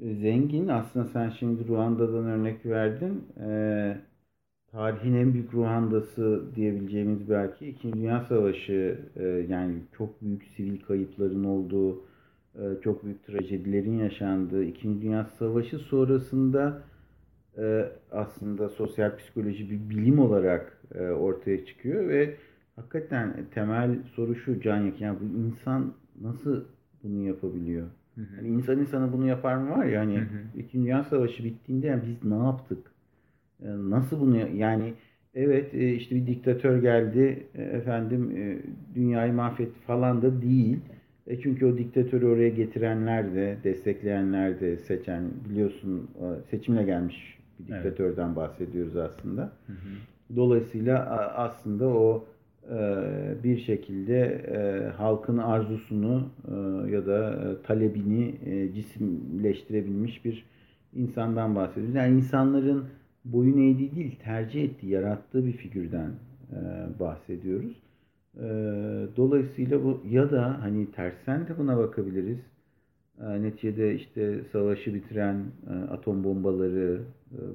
zengin. 0.00 0.68
Aslında 0.68 1.06
sen 1.06 1.30
şimdi 1.30 1.68
Ruanda'dan 1.68 2.24
örnek 2.24 2.66
verdin. 2.66 3.24
Tarihin 4.72 5.14
en 5.14 5.34
büyük 5.34 5.54
Ruanda'sı 5.54 6.42
diyebileceğimiz 6.56 7.30
belki 7.30 7.66
İkinci 7.66 7.96
Dünya 7.96 8.20
Savaşı 8.20 8.98
yani 9.48 9.74
çok 9.98 10.22
büyük 10.22 10.44
sivil 10.56 10.80
kayıpların 10.80 11.44
olduğu, 11.44 12.04
çok 12.82 13.04
büyük 13.04 13.26
trajedilerin 13.26 13.98
yaşandığı 13.98 14.64
İkinci 14.64 15.02
Dünya 15.02 15.24
Savaşı 15.24 15.78
sonrasında 15.78 16.82
e, 17.58 17.92
aslında 18.12 18.68
sosyal 18.68 19.16
psikoloji 19.16 19.70
bir 19.70 19.90
bilim 19.90 20.18
olarak 20.18 20.82
e, 20.94 21.02
ortaya 21.02 21.66
çıkıyor 21.66 22.08
ve 22.08 22.36
hakikaten 22.76 23.46
temel 23.54 24.02
soru 24.14 24.34
şu 24.34 24.60
Can 24.60 24.78
Yak, 24.82 25.00
yani 25.00 25.18
bu 25.20 25.38
insan 25.38 25.94
nasıl 26.20 26.64
bunu 27.02 27.26
yapabiliyor? 27.26 27.86
Hı 28.16 28.20
hı. 28.20 28.36
Yani 28.36 28.48
insan 28.48 28.78
insana 28.78 29.12
bunu 29.12 29.26
yapar 29.26 29.56
mı 29.56 29.70
var 29.70 29.84
ya 29.84 30.00
hani. 30.00 30.20
İkinci 30.56 30.84
Dünya 30.84 31.04
Savaşı 31.04 31.44
bittiğinde 31.44 31.86
yani 31.86 32.02
biz 32.06 32.30
ne 32.30 32.44
yaptık? 32.44 32.78
E, 33.62 33.68
nasıl 33.68 34.20
bunu 34.20 34.36
yani 34.56 34.94
evet 35.34 35.74
e, 35.74 35.94
işte 35.94 36.14
bir 36.14 36.26
diktatör 36.26 36.82
geldi 36.82 37.46
e, 37.54 37.62
efendim 37.62 38.32
dünyayı 38.94 39.32
mahvetti 39.32 39.80
falan 39.86 40.22
da 40.22 40.42
değil. 40.42 40.78
E 41.26 41.40
çünkü 41.40 41.66
o 41.66 41.78
diktatörü 41.78 42.26
oraya 42.26 42.48
getirenler 42.48 43.34
de, 43.34 43.56
destekleyenler 43.64 44.60
de, 44.60 44.76
seçen 44.76 45.22
biliyorsun 45.50 46.10
seçimle 46.50 46.82
gelmiş 46.82 47.38
bir 47.58 47.66
diktatörden 47.66 48.26
evet. 48.26 48.36
bahsediyoruz 48.36 48.96
aslında. 48.96 49.42
Hı 49.66 49.72
hı. 49.72 50.36
Dolayısıyla 50.36 51.06
aslında 51.34 51.86
o 51.86 52.24
bir 53.44 53.58
şekilde 53.58 54.42
halkın 54.96 55.38
arzusunu 55.38 56.28
ya 56.90 57.06
da 57.06 57.36
talebini 57.62 58.34
cisimleştirebilmiş 58.74 60.24
bir 60.24 60.46
insandan 60.94 61.54
bahsediyoruz. 61.54 61.94
Yani 61.94 62.16
insanların 62.16 62.84
boyun 63.24 63.58
eğdiği 63.58 63.96
değil, 63.96 64.18
tercih 64.24 64.64
ettiği, 64.64 64.90
yarattığı 64.90 65.46
bir 65.46 65.52
figürden 65.52 66.10
bahsediyoruz. 67.00 67.82
Dolayısıyla 69.16 69.84
bu 69.84 70.02
ya 70.10 70.30
da 70.30 70.62
hani 70.62 70.90
tersen 70.90 71.48
de 71.48 71.58
buna 71.58 71.78
bakabiliriz 71.78 72.38
neticede 73.20 73.94
işte 73.94 74.40
savaşı 74.52 74.94
bitiren 74.94 75.44
atom 75.90 76.24
bombaları, 76.24 77.00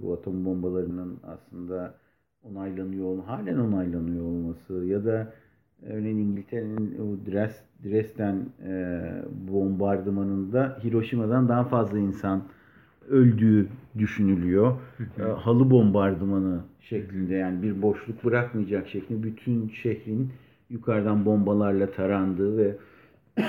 bu 0.02 0.14
atom 0.14 0.46
bombalarının 0.46 1.20
aslında 1.24 1.94
onaylanıyor, 2.44 3.24
halen 3.24 3.58
onaylanıyor 3.58 4.26
olması 4.26 4.86
ya 4.86 5.06
da 5.06 5.34
örneğin 5.86 6.18
İngiltere'nin 6.18 6.98
o 7.00 7.32
Dres, 7.32 7.64
Dresden 7.84 8.46
bombardımanında 9.48 10.80
Hiroşima'dan 10.84 11.50
daha 11.50 11.64
fazla 11.64 12.00
insan 12.00 12.44
öldüğü 13.10 13.68
düşünülüyor. 13.98 14.76
Halı 15.38 15.72
bombardımanı 15.72 16.62
şeklinde 16.82 17.36
yani 17.36 17.64
bir 17.64 17.82
boşluk 17.82 18.24
bırakmayacak 18.24 18.88
şeklinde 18.88 19.24
bütün 19.24 19.70
şehrin 19.70 20.32
yukarıdan 20.70 21.26
bombalarla 21.26 21.92
tarandığı 21.92 22.58
ve 22.58 22.76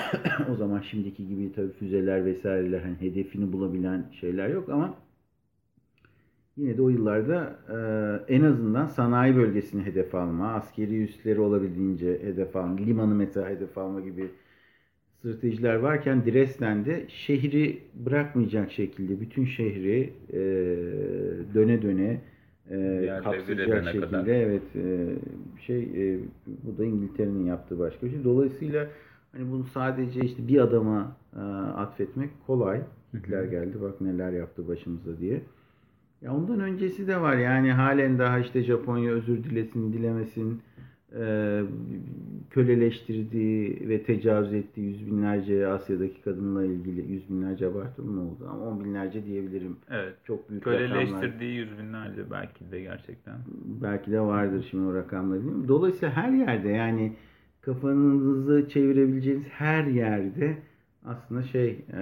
o 0.52 0.54
zaman 0.54 0.80
şimdiki 0.80 1.28
gibi 1.28 1.52
tabii 1.52 1.72
füzeler 1.72 2.24
vesaireler 2.24 2.80
hani 2.80 3.00
hedefini 3.00 3.52
bulabilen 3.52 4.04
şeyler 4.20 4.48
yok 4.48 4.68
ama 4.68 4.94
yine 6.56 6.76
de 6.76 6.82
o 6.82 6.88
yıllarda 6.88 7.58
e, 8.28 8.34
en 8.34 8.42
azından 8.42 8.86
sanayi 8.86 9.36
bölgesini 9.36 9.82
hedef 9.82 10.14
alma, 10.14 10.54
askeri 10.54 11.02
üsleri 11.02 11.40
olabildiğince 11.40 12.18
hedef 12.22 12.56
alma, 12.56 12.76
limanı 12.76 13.14
mesela 13.14 13.48
hedef 13.48 13.78
alma 13.78 14.00
gibi 14.00 14.30
stratejiler 15.18 15.74
varken 15.74 16.26
Dresden'de 16.26 17.06
şehri 17.08 17.82
bırakmayacak 17.94 18.72
şekilde 18.72 19.20
bütün 19.20 19.44
şehri 19.44 20.12
e, 20.32 20.38
döne 21.54 21.82
döne 21.82 22.20
e, 22.70 23.18
kapsayacak 23.24 23.84
şekilde 23.84 24.06
kadar. 24.06 24.26
evet 24.26 24.76
e, 24.76 25.14
şey 25.60 25.82
e, 25.82 26.20
bu 26.46 26.78
da 26.78 26.84
İngiltere'nin 26.84 27.46
yaptığı 27.46 27.78
başka 27.78 28.06
bir 28.06 28.10
şey. 28.10 28.24
Dolayısıyla 28.24 28.88
Hani 29.32 29.50
bunu 29.50 29.64
sadece 29.64 30.20
işte 30.20 30.48
bir 30.48 30.58
adama 30.58 31.16
e, 31.36 31.38
atfetmek 31.76 32.30
kolay. 32.46 32.82
Hitler 33.14 33.44
geldi 33.44 33.80
bak 33.82 34.00
neler 34.00 34.32
yaptı 34.32 34.68
başımıza 34.68 35.18
diye. 35.18 35.42
Ya 36.22 36.34
ondan 36.34 36.60
öncesi 36.60 37.08
de 37.08 37.20
var 37.20 37.36
yani 37.36 37.72
halen 37.72 38.18
daha 38.18 38.38
işte 38.38 38.62
Japonya 38.62 39.12
özür 39.12 39.44
dilesin 39.44 39.92
dilemesin 39.92 40.62
e, 41.18 41.62
köleleştirdiği 42.50 43.88
ve 43.88 44.02
tecavüz 44.02 44.52
ettiği 44.52 44.86
yüz 44.86 45.06
binlerce 45.06 45.66
Asya'daki 45.66 46.22
kadınla 46.22 46.64
ilgili 46.64 47.12
yüz 47.12 47.30
binlerce 47.30 47.66
abartılı 47.66 48.06
mı 48.06 48.20
oldu 48.22 48.48
ama 48.50 48.64
on 48.64 48.84
binlerce 48.84 49.24
diyebilirim. 49.24 49.76
Evet. 49.90 50.14
Çok 50.24 50.50
büyük 50.50 50.64
Köleleştirdiği 50.64 51.60
rakamlar. 51.60 51.72
yüz 51.72 51.78
binlerce 51.78 52.30
belki 52.30 52.70
de 52.70 52.80
gerçekten. 52.80 53.34
Belki 53.82 54.10
de 54.12 54.20
vardır 54.20 54.66
şimdi 54.70 54.84
o 54.86 54.94
rakamları 54.94 55.40
bilmiyorum. 55.40 55.68
Dolayısıyla 55.68 56.16
her 56.16 56.32
yerde 56.32 56.68
yani 56.68 57.12
kafanızı 57.60 58.68
çevirebileceğiniz 58.68 59.44
her 59.48 59.84
yerde 59.84 60.56
aslında 61.04 61.42
şey 61.42 61.84
e, 61.92 62.00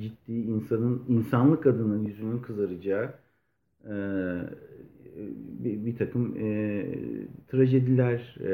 ciddi 0.00 0.32
insanın 0.32 1.02
insanlık 1.08 1.66
adına 1.66 2.08
yüzünün 2.08 2.38
kızaracağı 2.38 3.10
e, 3.86 3.94
bir, 5.64 5.86
bir 5.86 5.96
takım 5.96 6.36
e, 6.40 6.84
trajediler 7.48 8.36
e, 8.40 8.52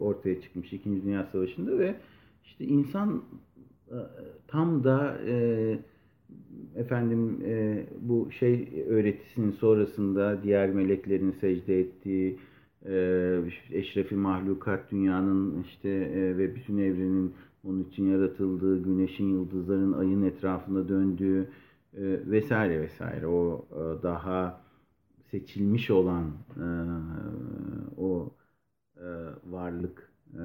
ortaya 0.00 0.40
çıkmış 0.40 0.72
İkinci 0.72 1.04
Dünya 1.04 1.28
Savaşı'nda 1.32 1.78
ve 1.78 1.94
işte 2.44 2.64
insan 2.64 3.22
e, 3.90 3.96
tam 4.48 4.84
da 4.84 5.18
e, 5.26 5.78
efendim 6.76 7.40
e, 7.44 7.84
bu 8.00 8.28
şey 8.38 8.68
öğretisinin 8.88 9.50
sonrasında 9.50 10.42
diğer 10.42 10.70
meleklerin 10.70 11.34
secde 11.40 11.80
ettiği 11.80 12.38
e, 12.86 13.40
eşrefi 13.72 14.14
mahlukat 14.14 14.90
dünyanın 14.90 15.62
işte 15.62 15.88
e, 15.88 16.38
ve 16.38 16.54
bütün 16.54 16.78
evrenin 16.78 17.32
onun 17.64 17.84
için 17.84 18.10
yaratıldığı, 18.10 18.82
güneşin, 18.82 19.28
yıldızların, 19.28 19.92
ayın 19.92 20.22
etrafında 20.22 20.88
döndüğü 20.88 21.48
vesaire 22.02 22.80
vesaire 22.80 23.26
o 23.26 23.66
e, 23.72 24.02
daha 24.02 24.60
seçilmiş 25.30 25.90
olan 25.90 26.32
e, 26.56 26.66
o 27.96 28.30
e, 28.96 29.06
varlık, 29.46 30.12
e, 30.34 30.42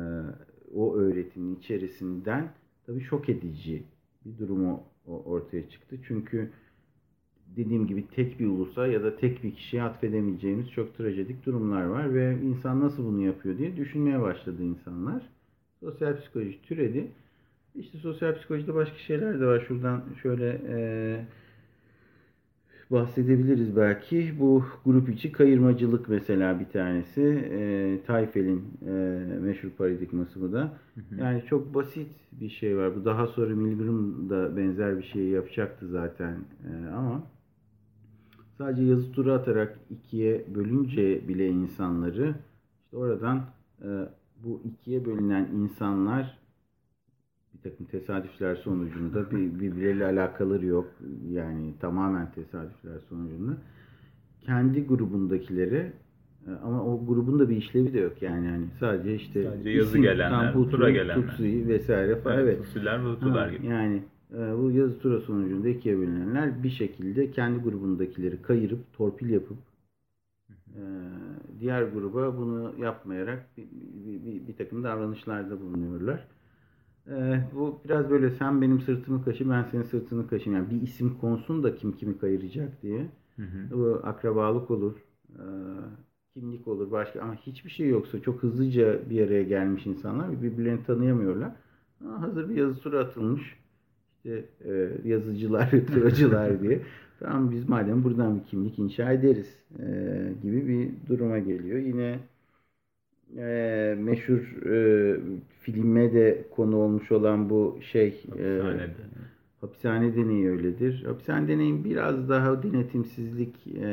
o 0.76 0.96
öğretinin 0.96 1.56
içerisinden 1.56 2.52
tabii 2.86 3.02
şok 3.02 3.30
edici 3.30 3.84
bir 4.26 4.38
durumu 4.38 4.84
ortaya 5.06 5.70
çıktı. 5.70 5.98
Çünkü 6.08 6.52
dediğim 7.56 7.88
gibi 7.88 8.08
tek 8.08 8.40
bir 8.40 8.48
ulusa 8.48 8.88
ya 8.88 9.04
da 9.04 9.16
tek 9.16 9.44
bir 9.44 9.56
kişiye 9.56 9.84
atfedemeyeceğimiz 9.84 10.72
çok 10.72 10.98
trajedik 10.98 11.46
durumlar 11.46 11.84
var 11.84 12.14
ve 12.14 12.38
insan 12.44 12.80
nasıl 12.82 13.06
bunu 13.06 13.22
yapıyor 13.26 13.58
diye 13.58 13.78
düşünmeye 13.78 14.22
başladı 14.22 14.64
insanlar. 14.64 15.30
Sosyal 15.80 16.18
psikoloji 16.18 16.62
türedi. 16.62 17.12
İşte 17.76 17.98
sosyal 17.98 18.36
psikolojide 18.36 18.74
başka 18.74 18.98
şeyler 18.98 19.40
de 19.40 19.46
var. 19.46 19.66
Şuradan 19.68 20.04
şöyle 20.22 20.62
e, 20.68 21.26
bahsedebiliriz 22.94 23.76
belki. 23.76 24.40
Bu 24.40 24.64
grup 24.86 25.10
içi 25.10 25.32
kayırmacılık 25.32 26.10
mesela 26.10 26.60
bir 26.60 26.66
tanesi. 26.66 27.22
E, 27.52 28.00
Tayfel'in 28.08 28.64
e, 28.88 28.92
meşhur 29.42 29.70
paradigması 29.70 30.42
bu 30.42 30.54
da. 30.54 30.78
Yani 31.18 31.44
çok 31.50 31.76
basit 31.76 32.12
bir 32.32 32.50
şey 32.50 32.78
var. 32.78 32.96
Bu 32.96 33.06
daha 33.06 33.28
sonra 33.28 33.56
Milgram 33.56 34.30
da 34.30 34.58
benzer 34.58 34.98
bir 34.98 35.04
şey 35.04 35.28
yapacaktı 35.28 35.88
zaten. 35.88 36.38
E, 36.70 36.90
ama 36.90 37.24
sadece 38.58 38.84
yazı 38.84 39.12
turu 39.12 39.32
atarak 39.32 39.80
ikiye 39.90 40.46
bölünce 40.56 41.28
bile 41.28 41.48
insanları 41.48 42.36
işte 42.86 42.98
oradan 42.98 43.42
e, 43.82 43.90
bu 44.44 44.62
ikiye 44.66 45.06
bölünen 45.06 45.50
insanlar 45.54 46.43
takım 47.64 47.86
tesadüfler 47.86 48.56
sonucunda 48.56 49.32
bir, 49.32 49.60
birbirleriyle 49.60 50.06
alakaları 50.06 50.66
yok. 50.66 50.88
Yani 51.32 51.74
tamamen 51.80 52.32
tesadüfler 52.32 53.00
sonucunda 53.10 53.58
kendi 54.42 54.86
grubundakileri 54.88 55.94
E, 56.48 56.52
ama 56.64 56.84
o 56.86 57.06
grubun 57.06 57.40
da 57.40 57.50
bir 57.50 57.56
işlevi 57.58 57.94
de 57.94 58.00
yok 58.00 58.22
yani 58.22 58.48
hani 58.50 58.66
sadece 58.80 59.16
işte 59.16 59.44
Sadece 59.44 59.70
yazı 59.70 59.90
isim, 59.90 60.02
gelenler, 60.02 60.54
tam 60.54 60.62
Hutu, 60.62 60.72
tura 60.72 60.90
gelenler. 60.90 61.28
Tutsi 61.28 61.68
vesaire 61.68 62.16
falan 62.16 62.40
evet. 62.40 62.64
Tutsiler 62.64 63.06
ve 63.06 63.10
Hutular 63.10 63.50
Ha, 63.50 63.56
gibi. 63.58 63.66
Yani 63.68 64.04
e, 64.34 64.38
bu 64.58 64.72
yazı 64.72 65.00
tura 65.00 65.20
sonucunda 65.22 65.70
ikiye 65.70 65.98
bölünenler 65.98 66.64
bir 66.64 66.70
şekilde 66.70 67.32
kendi 67.32 67.60
grubundakileri 67.64 68.42
kayırıp 68.42 68.94
torpil 68.94 69.30
yapıp 69.30 69.58
e, 70.76 70.82
diğer 71.60 71.84
gruba 71.84 72.38
bunu 72.38 72.74
yapmayarak 72.80 73.58
bir, 73.58 73.64
bir, 74.06 74.26
bir, 74.26 74.48
bir 74.48 74.56
takım 74.56 74.84
davranışlarda 74.84 75.62
bulunuyorlar. 75.62 76.28
E, 77.08 77.42
bu 77.56 77.82
biraz 77.86 78.10
böyle 78.10 78.32
sen 78.32 78.62
benim 78.62 78.82
sırtımı 78.82 79.26
kaşı 79.26 79.50
ben 79.50 79.64
senin 79.64 79.84
sırtını 79.84 80.28
kaşıyım. 80.28 80.60
Yani 80.60 80.70
bir 80.70 80.82
isim 80.82 81.18
konsun 81.20 81.64
da 81.64 81.76
kim 81.76 81.92
kimi 81.98 82.18
kayıracak 82.18 82.82
diye. 82.82 83.10
Hı 83.36 83.42
hı. 83.42 83.72
Bu 83.72 84.02
akrabalık 84.04 84.72
olur, 84.72 84.96
e, 85.36 85.44
kimlik 86.34 86.68
olur 86.68 86.92
başka 86.92 87.22
ama 87.22 87.36
hiçbir 87.36 87.70
şey 87.70 87.90
yoksa 87.90 88.22
çok 88.22 88.44
hızlıca 88.44 89.10
bir 89.10 89.28
araya 89.28 89.44
gelmiş 89.44 89.86
insanlar 89.86 90.42
birbirlerini 90.42 90.84
tanıyamıyorlar. 90.84 91.52
Aa, 92.06 92.22
hazır 92.22 92.50
bir 92.50 92.56
yazı 92.56 92.80
tura 92.82 93.00
atılmış. 93.00 93.58
İşte 94.18 94.46
e, 94.66 94.92
yazıcılar, 95.10 95.72
turacılar 95.94 96.62
diye. 96.62 96.82
Tamam 97.20 97.52
biz 97.52 97.70
madem 97.70 98.04
buradan 98.04 98.40
bir 98.40 98.44
kimlik 98.46 98.80
inşa 98.80 99.12
ederiz 99.14 99.60
e, 99.80 99.86
gibi 100.44 100.68
bir 100.68 101.08
duruma 101.10 101.40
geliyor. 101.40 101.80
Yine 101.80 102.20
e, 103.38 103.96
meşhur 104.00 104.66
e, 104.66 105.20
filme 105.60 106.14
de 106.14 106.46
konu 106.52 106.78
olmuş 106.78 107.12
olan 107.12 107.50
bu 107.50 107.80
şey 107.92 108.08
e, 108.08 108.44
Hapishanede. 108.44 108.94
Hapishane 109.64 110.16
deneyi 110.16 110.50
öyledir. 110.50 111.04
Hapishane 111.04 111.48
deneyin 111.48 111.84
biraz 111.84 112.30
daha 112.30 112.64
denetimsizlik 112.64 113.68
e, 113.68 113.88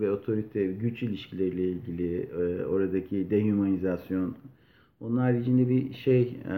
ve 0.00 0.10
otorite, 0.10 0.66
güç 0.66 1.02
ilişkileriyle 1.02 1.68
ilgili 1.68 2.20
e, 2.20 2.64
oradaki 2.64 3.30
dehumanizasyon. 3.30 4.36
Onun 5.00 5.16
haricinde 5.16 5.68
bir 5.68 5.92
şey 5.92 6.22
e, 6.22 6.54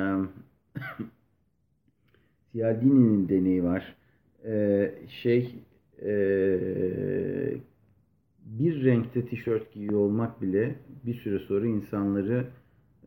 Cialdini'nin 2.52 3.28
deneyi 3.28 3.64
var. 3.64 3.96
E, 4.44 4.90
şey 5.08 5.54
e, 6.02 6.12
bir 8.46 8.84
renkte 8.84 9.26
tişört 9.26 9.72
giyiyor 9.72 9.98
olmak 9.98 10.42
bile 10.42 10.74
bir 11.06 11.14
süre 11.14 11.38
sonra 11.38 11.66
insanları 11.66 12.46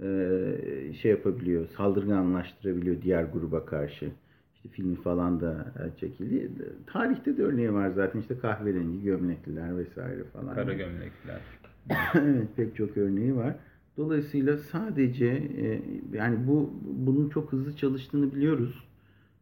e, 0.02 0.94
şey 1.02 1.12
yapabiliyor, 1.12 1.68
saldırganlaştırabiliyor 1.68 3.02
diğer 3.02 3.24
gruba 3.24 3.66
karşı. 3.66 4.12
İşte 4.56 4.70
filmi 4.70 4.96
falan 4.96 5.42
da 5.42 5.74
e, 5.80 6.00
çekildi. 6.00 6.52
Tarihte 6.88 7.38
de 7.38 7.44
örneği 7.44 7.74
var 7.74 7.90
zaten 7.90 8.20
işte 8.20 8.38
kahverengi 8.38 9.04
gömlekliler 9.04 9.78
vesaire 9.78 10.24
falan. 10.24 10.56
Kara 10.56 10.74
gömlekler. 10.74 11.42
evet 12.16 12.48
pek 12.56 12.76
çok 12.76 12.98
örneği 12.98 13.36
var. 13.36 13.56
Dolayısıyla 13.98 14.58
sadece 14.58 15.28
e, 15.58 15.82
yani 16.14 16.48
bu 16.48 16.74
bunun 16.84 17.30
çok 17.30 17.52
hızlı 17.52 17.76
çalıştığını 17.76 18.36
biliyoruz. 18.36 18.84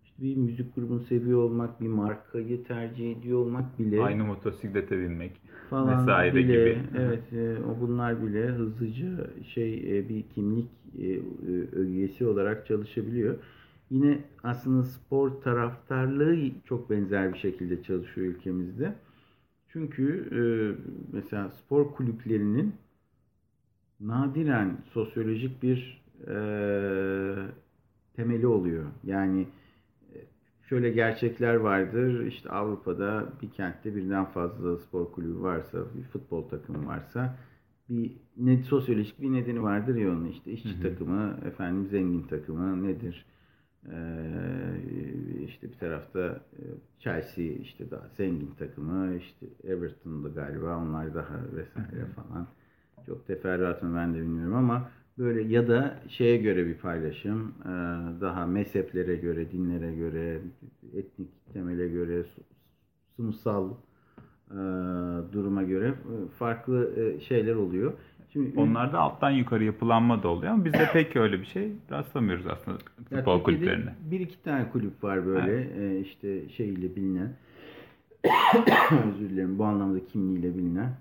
İşte 0.04 0.24
bir 0.24 0.38
müzik 0.38 0.76
grubunu 0.76 1.00
seviyor 1.00 1.40
olmak, 1.44 1.82
bir 1.82 1.88
markayı 1.88 2.64
tercih 2.64 3.18
ediyor 3.18 3.40
olmak 3.40 3.80
bile 3.80 4.02
Aynı 4.02 4.26
motosiklete 4.26 5.00
binmek 5.00 5.42
falan 5.74 6.02
vesaire 6.02 6.36
bile, 6.36 6.42
gibi. 6.42 6.80
Evet, 6.98 7.34
e, 7.34 7.58
o 7.64 7.82
bunlar 7.82 8.28
bile 8.28 8.48
hızlıca 8.48 9.28
şey 9.54 10.00
e, 10.00 10.10
bir 10.10 10.24
kimlik 10.36 10.70
e, 11.00 11.08
e, 11.08 11.20
ögesi 11.72 12.26
olarak 12.26 12.68
çalışabiliyor. 12.68 13.36
Yine 13.90 14.20
aslında 14.44 14.84
spor 14.84 15.32
taraftarlığı 15.32 16.38
çok 16.66 16.90
benzer 16.90 17.34
bir 17.34 17.40
şekilde 17.40 17.84
çalışıyor 17.84 18.28
ülkemizde. 18.28 18.94
Çünkü 19.70 20.30
e, 20.32 20.42
mesela 21.14 21.50
spor 21.50 21.92
kulüplerinin 21.92 22.74
nadiren 24.00 24.78
sosyolojik 24.94 25.64
bir 25.64 26.04
e, 26.28 26.36
temeli 28.16 28.48
oluyor. 28.48 28.86
Yani 29.04 29.48
şöyle 30.70 30.90
gerçekler 30.92 31.56
vardır. 31.56 32.26
İşte 32.26 32.50
Avrupa'da 32.50 33.34
bir 33.42 33.52
kentte 33.52 33.96
birden 33.96 34.26
fazla 34.26 34.78
spor 34.78 35.12
kulübü 35.12 35.42
varsa, 35.42 35.78
bir 35.96 36.04
futbol 36.04 36.50
takımı 36.50 36.88
varsa 36.88 37.36
bir 37.90 38.12
ne 38.38 38.64
sosyolojik 38.64 39.22
bir 39.22 39.32
nedeni 39.32 39.64
vardır 39.64 39.96
ya 39.96 40.12
onun 40.12 40.26
işte 40.26 40.52
işçi 40.52 40.70
Hı 40.70 40.78
hı. 40.78 40.82
takımı, 40.82 41.40
efendim 41.46 41.88
zengin 41.88 42.22
takımı 42.24 42.84
nedir? 42.84 43.26
Ee, 43.92 45.44
işte 45.46 45.72
bir 45.72 45.78
tarafta 45.78 46.20
e, 46.54 46.62
Chelsea 47.00 47.46
işte 47.46 47.92
daha 47.92 48.08
zengin 48.18 48.52
takımı, 48.60 49.16
işte 49.16 49.46
Everton'da 49.64 50.30
galiba 50.30 50.78
onlar 50.78 51.16
daha 51.16 51.36
vesaire 51.56 52.06
falan. 52.16 52.48
Çok 53.06 53.28
teferruatını 53.28 53.96
ben 53.96 54.14
de 54.14 54.18
bilmiyorum 54.18 54.56
ama 54.56 54.90
böyle 55.18 55.54
ya 55.54 55.68
da 55.68 56.00
şeye 56.10 56.38
göre 56.38 56.66
bir 56.66 56.78
paylaşım, 56.78 57.54
e, 57.62 57.70
daha 58.22 58.46
mezheplere 58.46 59.16
göre, 59.16 59.52
dinlere 59.52 59.96
göre, 59.96 60.42
etnik 60.94 61.30
temele 61.54 61.88
göre, 61.88 62.24
sınıfsal 63.16 63.70
e, 64.52 64.56
duruma 65.34 65.64
göre 65.64 65.88
e, 65.88 66.28
farklı 66.38 66.94
şeyler 67.28 67.56
oluyor. 67.56 67.94
Şimdi 68.34 68.60
Onlarda 68.60 69.00
alttan 69.00 69.32
yukarı 69.32 69.64
yapılanma 69.64 70.24
da 70.24 70.28
oluyor 70.28 70.54
ama 70.54 70.66
bizde 70.66 70.90
pek 70.94 71.16
öyle 71.16 71.40
bir 71.40 71.46
şey 71.46 71.72
rastlamıyoruz 71.92 72.48
aslında 72.48 72.78
futbol 73.10 73.44
kulüplerine. 73.44 73.96
Bir 74.12 74.20
iki 74.20 74.44
tane 74.44 74.70
kulüp 74.70 75.04
var 75.04 75.26
böyle 75.26 75.68
e, 75.80 76.00
işte 76.00 76.50
şeyle 76.50 76.96
bilinen 76.96 77.34
özür 79.08 79.30
dilerim 79.30 79.60
bu 79.60 79.66
anlamda 79.66 80.06
kimliğiyle 80.06 80.58
bilinen 80.58 80.94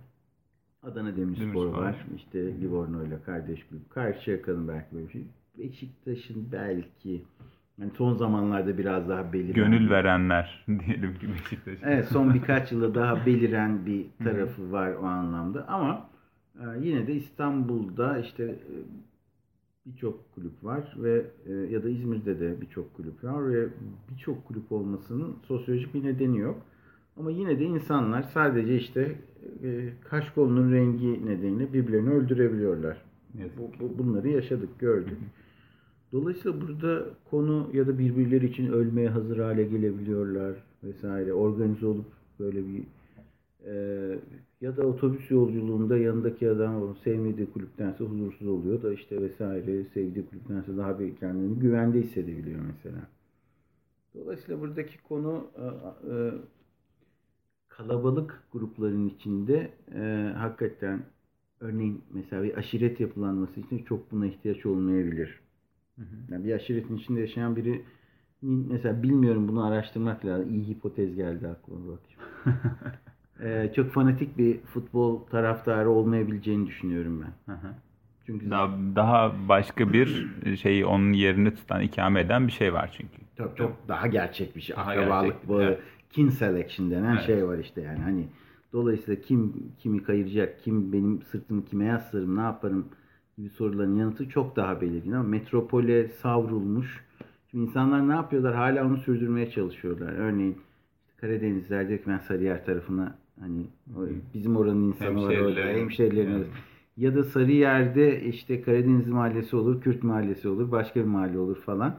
Adana 0.82 1.16
Demirspor 1.16 1.44
Demirspor. 1.46 1.82
var. 1.82 1.96
İşte 2.16 2.60
Livorno 2.60 3.04
ile 3.04 3.22
kardeş 3.26 3.64
kulüp. 3.68 3.90
Karşıyaka'nın 3.90 4.68
belki 4.68 4.86
böyle 4.94 5.06
bir 5.06 5.12
şey. 5.12 5.24
Beşiktaş'ın 5.58 6.48
belki 6.52 7.22
yani 7.78 7.90
son 7.96 8.14
zamanlarda 8.14 8.78
biraz 8.78 9.08
daha 9.08 9.32
beliren. 9.32 9.54
Gönül 9.54 9.90
verenler 9.90 10.64
diyelim 10.86 11.14
ki 11.14 11.28
Beşiktaş. 11.28 11.78
Evet 11.82 12.08
son 12.08 12.34
birkaç 12.34 12.72
yılda 12.72 12.94
daha 12.94 13.26
beliren 13.26 13.86
bir 13.86 14.06
tarafı 14.24 14.72
var 14.72 14.92
o 14.94 15.04
anlamda 15.04 15.68
ama 15.68 16.08
e, 16.60 16.64
yine 16.80 17.06
de 17.06 17.14
İstanbul'da 17.14 18.18
işte 18.18 18.44
e, 18.44 18.74
birçok 19.86 20.34
kulüp 20.34 20.64
var 20.64 20.94
ve 20.96 21.26
e, 21.46 21.52
ya 21.52 21.82
da 21.84 21.88
İzmir'de 21.88 22.40
de 22.40 22.60
birçok 22.60 22.94
kulüp 22.94 23.24
var 23.24 23.52
ve 23.52 23.68
birçok 24.10 24.44
kulüp 24.44 24.72
olmasının 24.72 25.36
sosyolojik 25.48 25.94
bir 25.94 26.04
nedeni 26.04 26.38
yok. 26.38 26.62
Ama 27.16 27.30
yine 27.30 27.58
de 27.58 27.64
insanlar 27.64 28.22
sadece 28.22 28.76
işte 28.76 29.18
e, 29.62 29.88
kaş 30.04 30.30
kolunun 30.30 30.72
rengi 30.72 31.26
nedeniyle 31.26 31.72
birbirlerini 31.72 32.10
öldürebiliyorlar. 32.10 33.02
Yazık 33.38 33.58
Bu, 33.58 33.70
bu- 33.80 33.98
bunları 33.98 34.28
yaşadık, 34.28 34.78
gördük. 34.78 35.18
Dolayısıyla 36.12 36.60
burada 36.60 37.04
konu 37.30 37.70
ya 37.72 37.86
da 37.86 37.98
birbirleri 37.98 38.46
için 38.46 38.72
ölmeye 38.72 39.08
hazır 39.08 39.38
hale 39.38 39.64
gelebiliyorlar 39.64 40.54
vesaire. 40.84 41.32
Organize 41.32 41.86
olup 41.86 42.06
böyle 42.40 42.58
bir 42.66 42.82
e, 43.66 43.74
ya 44.60 44.76
da 44.76 44.86
otobüs 44.86 45.30
yolculuğunda 45.30 45.98
yanındaki 45.98 46.50
adam 46.50 46.82
onu 46.82 46.94
sevmediği 47.04 47.46
kulüptense 47.52 48.04
huzursuz 48.04 48.48
oluyor 48.48 48.82
da 48.82 48.92
işte 48.92 49.22
vesaire 49.22 49.84
sevdiği 49.94 50.26
kulüptense 50.26 50.76
daha 50.76 50.98
bir 51.00 51.16
kendini 51.16 51.58
güvende 51.58 52.00
hissedebiliyor 52.00 52.60
mesela. 52.66 53.08
Dolayısıyla 54.14 54.60
buradaki 54.60 55.02
konu 55.02 55.44
e, 55.56 55.64
e, 56.14 56.32
kalabalık 57.76 58.42
grupların 58.52 59.08
içinde 59.08 59.70
e, 59.94 60.32
hakikaten 60.36 61.02
örneğin 61.60 62.02
mesela 62.10 62.42
bir 62.42 62.56
aşiret 62.58 63.00
yapılanması 63.00 63.60
için 63.60 63.84
çok 63.84 64.12
buna 64.12 64.26
ihtiyaç 64.26 64.66
olmayabilir. 64.66 65.40
Hı 65.96 66.02
hı. 66.02 66.32
Yani 66.32 66.44
bir 66.44 66.52
aşiretin 66.52 66.96
içinde 66.96 67.20
yaşayan 67.20 67.56
biri 67.56 67.82
mesela 68.42 69.02
bilmiyorum 69.02 69.48
bunu 69.48 69.66
araştırmak 69.66 70.24
lazım. 70.24 70.54
İyi 70.54 70.68
hipotez 70.68 71.14
geldi 71.16 71.48
aklıma 71.48 71.92
bak. 71.92 72.00
Ee, 73.40 73.72
çok 73.76 73.92
fanatik 73.92 74.38
bir 74.38 74.60
futbol 74.60 75.20
taraftarı 75.20 75.90
olmayabileceğini 75.90 76.66
düşünüyorum 76.66 77.24
ben. 77.24 77.52
Hı 77.52 77.58
hı. 77.58 77.74
Çünkü 78.26 78.50
Daha, 78.50 78.70
daha 78.96 79.32
başka 79.48 79.92
bir 79.92 80.28
şeyi 80.56 80.86
onun 80.86 81.12
yerini 81.12 81.54
tutan, 81.54 81.82
ikame 81.82 82.20
eden 82.20 82.46
bir 82.46 82.52
şey 82.52 82.72
var 82.72 82.90
çünkü. 82.98 83.16
çok, 83.38 83.56
çok 83.56 83.88
daha 83.88 84.06
gerçek 84.06 84.56
bir 84.56 84.60
şey. 84.60 84.76
Daha 84.76 84.90
Akrabalık 84.90 85.48
bağı, 85.48 85.62
evet. 85.62 85.80
Kin 86.12 86.28
selection 86.28 86.90
denen 86.90 87.12
Evet. 87.16 87.26
şey 87.26 87.46
var 87.46 87.58
işte 87.58 87.80
yani. 87.80 87.98
Hani 87.98 88.26
dolayısıyla 88.72 89.20
kim 89.22 89.52
kimi 89.78 90.02
kayıracak, 90.02 90.60
kim 90.64 90.92
benim 90.92 91.22
sırtımı 91.22 91.64
kime 91.64 91.84
yaslarım, 91.84 92.36
ne 92.36 92.40
yaparım 92.40 92.86
gibi 93.38 93.48
soruların 93.48 93.96
yanıtı 93.96 94.28
çok 94.28 94.56
daha 94.56 94.80
belirgin 94.80 95.12
ama 95.12 95.28
metropole 95.28 96.08
savrulmuş. 96.08 97.04
Şimdi 97.50 97.64
insanlar 97.64 98.08
ne 98.08 98.12
yapıyorlar? 98.12 98.54
Hala 98.54 98.86
onu 98.86 98.96
sürdürmeye 98.96 99.50
çalışıyorlar. 99.50 100.12
Örneğin 100.12 100.56
Karadenizler 101.20 101.88
diyor 101.88 101.98
ki 101.98 102.04
ben 102.06 102.18
Sarıyer 102.18 102.64
tarafına 102.64 103.14
hani 103.40 103.66
bizim 104.34 104.56
oranın 104.56 104.82
insanı 104.82 105.22
var 105.22 105.36
orada, 105.36 105.60
hemşerilerin 105.60 106.30
Evet. 106.32 106.46
ya 106.96 107.14
da 107.14 107.24
Sarıyer'de 107.24 108.22
işte 108.22 108.62
Karadeniz 108.62 109.08
mahallesi 109.08 109.56
olur, 109.56 109.80
Kürt 109.80 110.02
mahallesi 110.02 110.48
olur, 110.48 110.70
başka 110.70 111.00
bir 111.00 111.04
mahalle 111.06 111.38
olur 111.38 111.56
falan. 111.56 111.94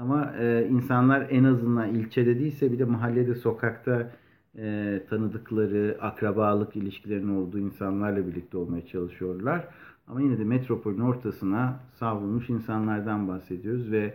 Ama 0.00 0.32
e, 0.40 0.68
insanlar 0.70 1.26
en 1.30 1.44
azından 1.44 1.94
ilçede 1.94 2.38
değilse 2.38 2.72
bir 2.72 2.78
de 2.78 2.84
mahallede, 2.84 3.34
sokakta 3.34 4.10
e, 4.58 5.00
tanıdıkları, 5.10 5.98
akrabalık 6.00 6.76
ilişkilerinin 6.76 7.36
olduğu 7.36 7.58
insanlarla 7.58 8.26
birlikte 8.26 8.56
olmaya 8.56 8.86
çalışıyorlar. 8.86 9.68
Ama 10.08 10.20
yine 10.20 10.38
de 10.38 10.44
metropolün 10.44 11.00
ortasına 11.00 11.80
savrulmuş 11.94 12.50
insanlardan 12.50 13.28
bahsediyoruz 13.28 13.90
ve 13.92 14.14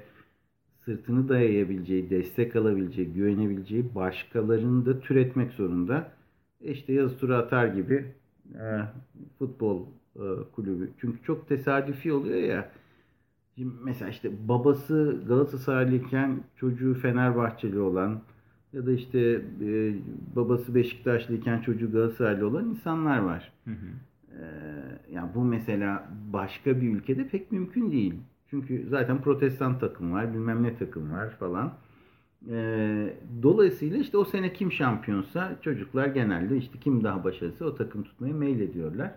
sırtını 0.86 1.30
dayayabileceği, 1.30 2.10
destek 2.10 2.56
alabileceği, 2.56 3.14
güvenebileceği 3.14 3.96
başkalarını 3.96 4.86
da 4.86 5.00
türetmek 5.00 5.52
zorunda. 5.52 6.12
E 6.62 6.72
işte 6.72 6.94
yazı 6.94 7.18
tura 7.18 7.38
atar 7.38 7.68
gibi 7.68 8.06
e, 8.54 8.82
futbol 9.40 9.86
e, 10.16 10.24
kulübü. 10.56 10.90
Çünkü 11.02 11.24
çok 11.24 11.48
tesadüfi 11.48 12.14
oluyor 12.14 12.40
ya. 12.40 12.72
Şimdi 13.56 13.76
mesela 13.84 14.12
işte 14.12 14.32
babası 14.48 15.22
Galatasaraylıyken 15.28 16.40
çocuğu 16.56 16.94
Fenerbahçeli 16.94 17.80
olan 17.80 18.22
ya 18.74 18.86
da 18.86 18.92
işte 18.92 19.42
e, 19.62 19.96
babası 20.36 20.76
Beşiktaşlıyken 20.76 21.62
çocuğu 21.62 21.92
Galatasaraylı 21.92 22.48
olan 22.48 22.70
insanlar 22.70 23.18
var. 23.18 23.52
Hı 23.66 23.72
hı. 23.72 23.88
E, 24.40 24.46
yani 25.12 25.30
bu 25.36 25.44
mesela 25.44 26.10
başka 26.34 26.82
bir 26.82 26.96
ülkede 26.96 27.28
pek 27.28 27.52
mümkün 27.52 27.92
değil. 27.92 28.14
Çünkü 28.50 28.86
zaten 28.90 29.22
protestan 29.22 29.80
takım 29.80 30.14
var, 30.14 30.34
bilmem 30.34 30.64
ne 30.64 30.78
takım 30.78 31.12
var 31.12 31.30
falan. 31.30 31.74
E, 32.50 32.58
dolayısıyla 33.44 33.98
işte 33.98 34.18
o 34.18 34.26
sene 34.26 34.54
kim 34.54 34.72
şampiyonsa 34.72 35.58
çocuklar 35.62 36.08
genelde 36.08 36.58
işte 36.58 36.80
kim 36.80 37.04
daha 37.04 37.24
başarılısı 37.24 37.66
o 37.66 37.76
takım 37.76 38.04
tutmaya 38.04 38.34
meylediyorlar. 38.34 39.12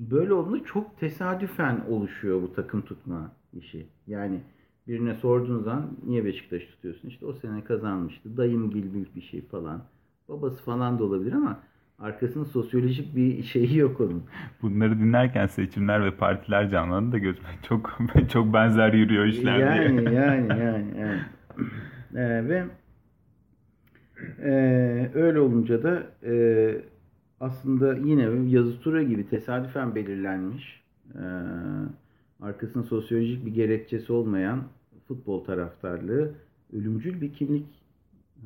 Böyle 0.00 0.32
olduğunda 0.32 0.64
çok 0.64 1.00
tesadüfen 1.00 1.80
oluşuyor 1.88 2.42
bu 2.42 2.52
takım 2.52 2.82
tutma 2.82 3.32
işi. 3.52 3.86
Yani 4.06 4.40
birine 4.88 5.14
sorduğun 5.14 5.62
zaman 5.62 5.90
niye 6.06 6.24
Beşiktaş 6.24 6.66
tutuyorsun? 6.66 7.08
İşte 7.08 7.26
o 7.26 7.32
sene 7.32 7.64
kazanmıştı. 7.64 8.36
Dayım 8.36 8.70
gibi 8.70 9.06
bir 9.16 9.20
şey 9.22 9.46
falan. 9.46 9.82
Babası 10.28 10.64
falan 10.64 10.98
da 10.98 11.04
olabilir 11.04 11.32
ama 11.32 11.60
arkasında 11.98 12.44
sosyolojik 12.44 13.16
bir 13.16 13.42
şeyi 13.42 13.76
yok 13.76 14.00
onun. 14.00 14.22
Bunları 14.62 14.98
dinlerken 14.98 15.46
seçimler 15.46 16.04
ve 16.04 16.10
partiler 16.10 16.70
canlandı 16.70 17.12
da 17.12 17.18
gözüme 17.18 17.48
çok 17.68 17.98
çok 18.32 18.54
benzer 18.54 18.92
yürüyor 18.92 19.24
işler 19.24 19.58
yani, 19.58 19.98
diye. 19.98 20.12
Yani 20.20 20.48
yani 20.48 20.86
yani. 20.98 21.20
ee, 22.14 22.48
ve 22.48 22.64
e, 24.42 25.10
öyle 25.14 25.40
olunca 25.40 25.82
da 25.82 26.02
e, 26.22 26.32
aslında 27.40 27.94
yine 27.94 28.50
yazı 28.50 28.80
tura 28.80 29.02
gibi 29.02 29.28
tesadüfen 29.28 29.94
belirlenmiş 29.94 30.82
e, 31.14 31.24
arkasında 32.40 32.84
sosyolojik 32.84 33.46
bir 33.46 33.54
gerekçesi 33.54 34.12
olmayan 34.12 34.64
futbol 35.08 35.44
taraftarlığı 35.44 36.34
ölümcül 36.72 37.20
bir 37.20 37.32
kimlik 37.32 37.66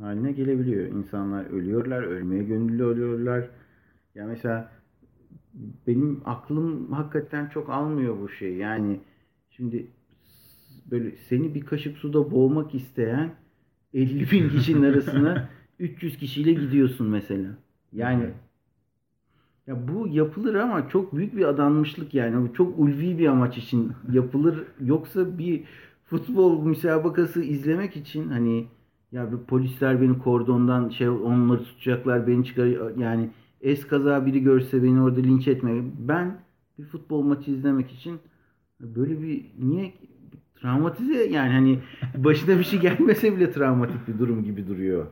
haline 0.01 0.32
gelebiliyor. 0.32 0.86
İnsanlar 0.86 1.45
ölüyorlar, 1.47 2.03
ölmeye 2.03 2.43
gönüllü 2.43 2.84
oluyorlar. 2.84 3.51
Ya 4.14 4.26
mesela 4.26 4.72
benim 5.86 6.20
aklım 6.24 6.93
hakikaten 6.93 7.49
çok 7.49 7.70
almıyor 7.70 8.20
bu 8.20 8.28
şey. 8.28 8.57
Yani 8.57 9.01
şimdi 9.51 9.86
böyle 10.90 11.16
seni 11.16 11.55
bir 11.55 11.61
kaşık 11.61 11.99
suda 11.99 12.30
boğmak 12.30 12.74
isteyen 12.74 13.30
50 13.95 14.30
bin 14.30 14.49
kişinin 14.49 14.82
arasına 14.82 15.49
300 15.78 16.18
kişiyle 16.18 16.53
gidiyorsun 16.53 17.09
mesela. 17.09 17.59
Yani 17.93 18.30
ya 19.66 19.88
bu 19.88 20.08
yapılır 20.08 20.54
ama 20.54 20.88
çok 20.88 21.16
büyük 21.16 21.36
bir 21.36 21.44
adanmışlık 21.44 22.14
yani. 22.14 22.48
Bu 22.48 22.54
çok 22.54 22.78
ulvi 22.78 23.18
bir 23.18 23.26
amaç 23.26 23.58
için 23.58 23.92
yapılır. 24.12 24.64
Yoksa 24.80 25.38
bir 25.38 25.64
futbol 26.04 26.62
müsabakası 26.64 27.42
izlemek 27.42 27.96
için 27.96 28.28
hani 28.28 28.66
ya 29.12 29.32
bir 29.32 29.38
polisler 29.38 30.00
beni 30.00 30.18
kordondan 30.18 30.88
şey 30.88 31.08
onları 31.08 31.64
tutacaklar 31.64 32.26
beni 32.26 32.44
çıkar 32.44 32.96
yani 32.98 33.30
es 33.60 33.86
kaza 33.86 34.26
biri 34.26 34.42
görse 34.42 34.82
beni 34.82 35.02
orada 35.02 35.20
linç 35.20 35.48
etme. 35.48 35.82
Ben 35.98 36.40
bir 36.78 36.84
futbol 36.84 37.22
maçı 37.22 37.50
izlemek 37.50 37.90
için 37.90 38.20
böyle 38.80 39.22
bir 39.22 39.46
niye 39.58 39.94
travmatize 40.62 41.24
yani 41.24 41.52
hani 41.52 41.78
başına 42.16 42.58
bir 42.58 42.64
şey 42.64 42.80
gelmese 42.80 43.36
bile 43.36 43.50
travmatik 43.52 44.08
bir 44.08 44.18
durum 44.18 44.44
gibi 44.44 44.66
duruyor. 44.66 45.06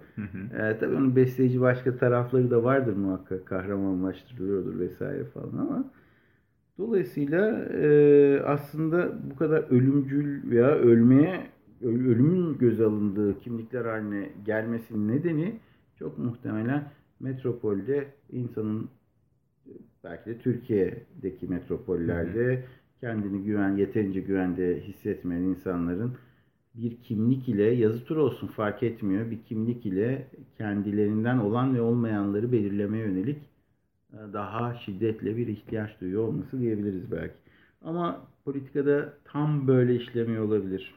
ee, 0.55 0.77
tabii 0.81 0.95
onun 0.95 1.17
besleyici 1.17 1.61
başka 1.61 1.97
tarafları 1.97 2.51
da 2.51 2.65
vardır 2.65 2.97
muhakkak. 2.97 3.47
Kahramanlaştırılıyordur 3.47 4.79
vesaire 4.79 5.25
falan 5.25 5.59
ama 5.59 5.85
dolayısıyla 6.79 7.65
e, 7.65 8.43
aslında 8.47 9.13
bu 9.31 9.37
kadar 9.37 9.65
ölümcül 9.71 10.51
veya 10.51 10.71
ölmeye 10.71 11.47
ölümün 11.83 12.59
göz 12.59 12.81
alındığı 12.81 13.41
kimlikler 13.41 13.85
haline 13.85 14.31
gelmesinin 14.47 15.09
nedeni 15.09 15.61
çok 15.99 16.19
muhtemelen 16.19 16.91
metropolde 17.21 18.07
insanın 18.33 18.89
belki 20.05 20.31
de 20.31 20.39
Türkiye'deki 20.39 21.47
metropollerde 21.47 22.47
hı 22.47 22.53
hı 22.53 22.65
kendini 23.01 23.45
güven, 23.45 23.77
yeterince 23.77 24.21
güvende 24.21 24.81
hissetmeyen 24.81 25.43
insanların 25.43 26.13
bir 26.75 26.97
kimlik 26.97 27.49
ile 27.49 27.65
yazı 27.65 28.05
tur 28.05 28.17
olsun 28.17 28.47
fark 28.47 28.83
etmiyor. 28.83 29.31
Bir 29.31 29.43
kimlik 29.43 29.87
ile 29.87 30.27
kendilerinden 30.59 31.39
olan 31.39 31.75
ve 31.75 31.81
olmayanları 31.81 32.53
belirlemeye 32.53 33.05
yönelik 33.05 33.39
e, 34.13 34.17
daha 34.33 34.75
şiddetle 34.75 35.37
bir 35.37 35.47
ihtiyaç 35.47 36.01
duyuyor 36.01 36.29
olması 36.29 36.61
diyebiliriz 36.61 37.13
belki. 37.13 37.35
Ama 37.83 38.27
politikada 38.45 39.13
tam 39.25 39.69
böyle 39.69 39.97
işlemiyor 39.97 40.45
olabilir. 40.45 40.95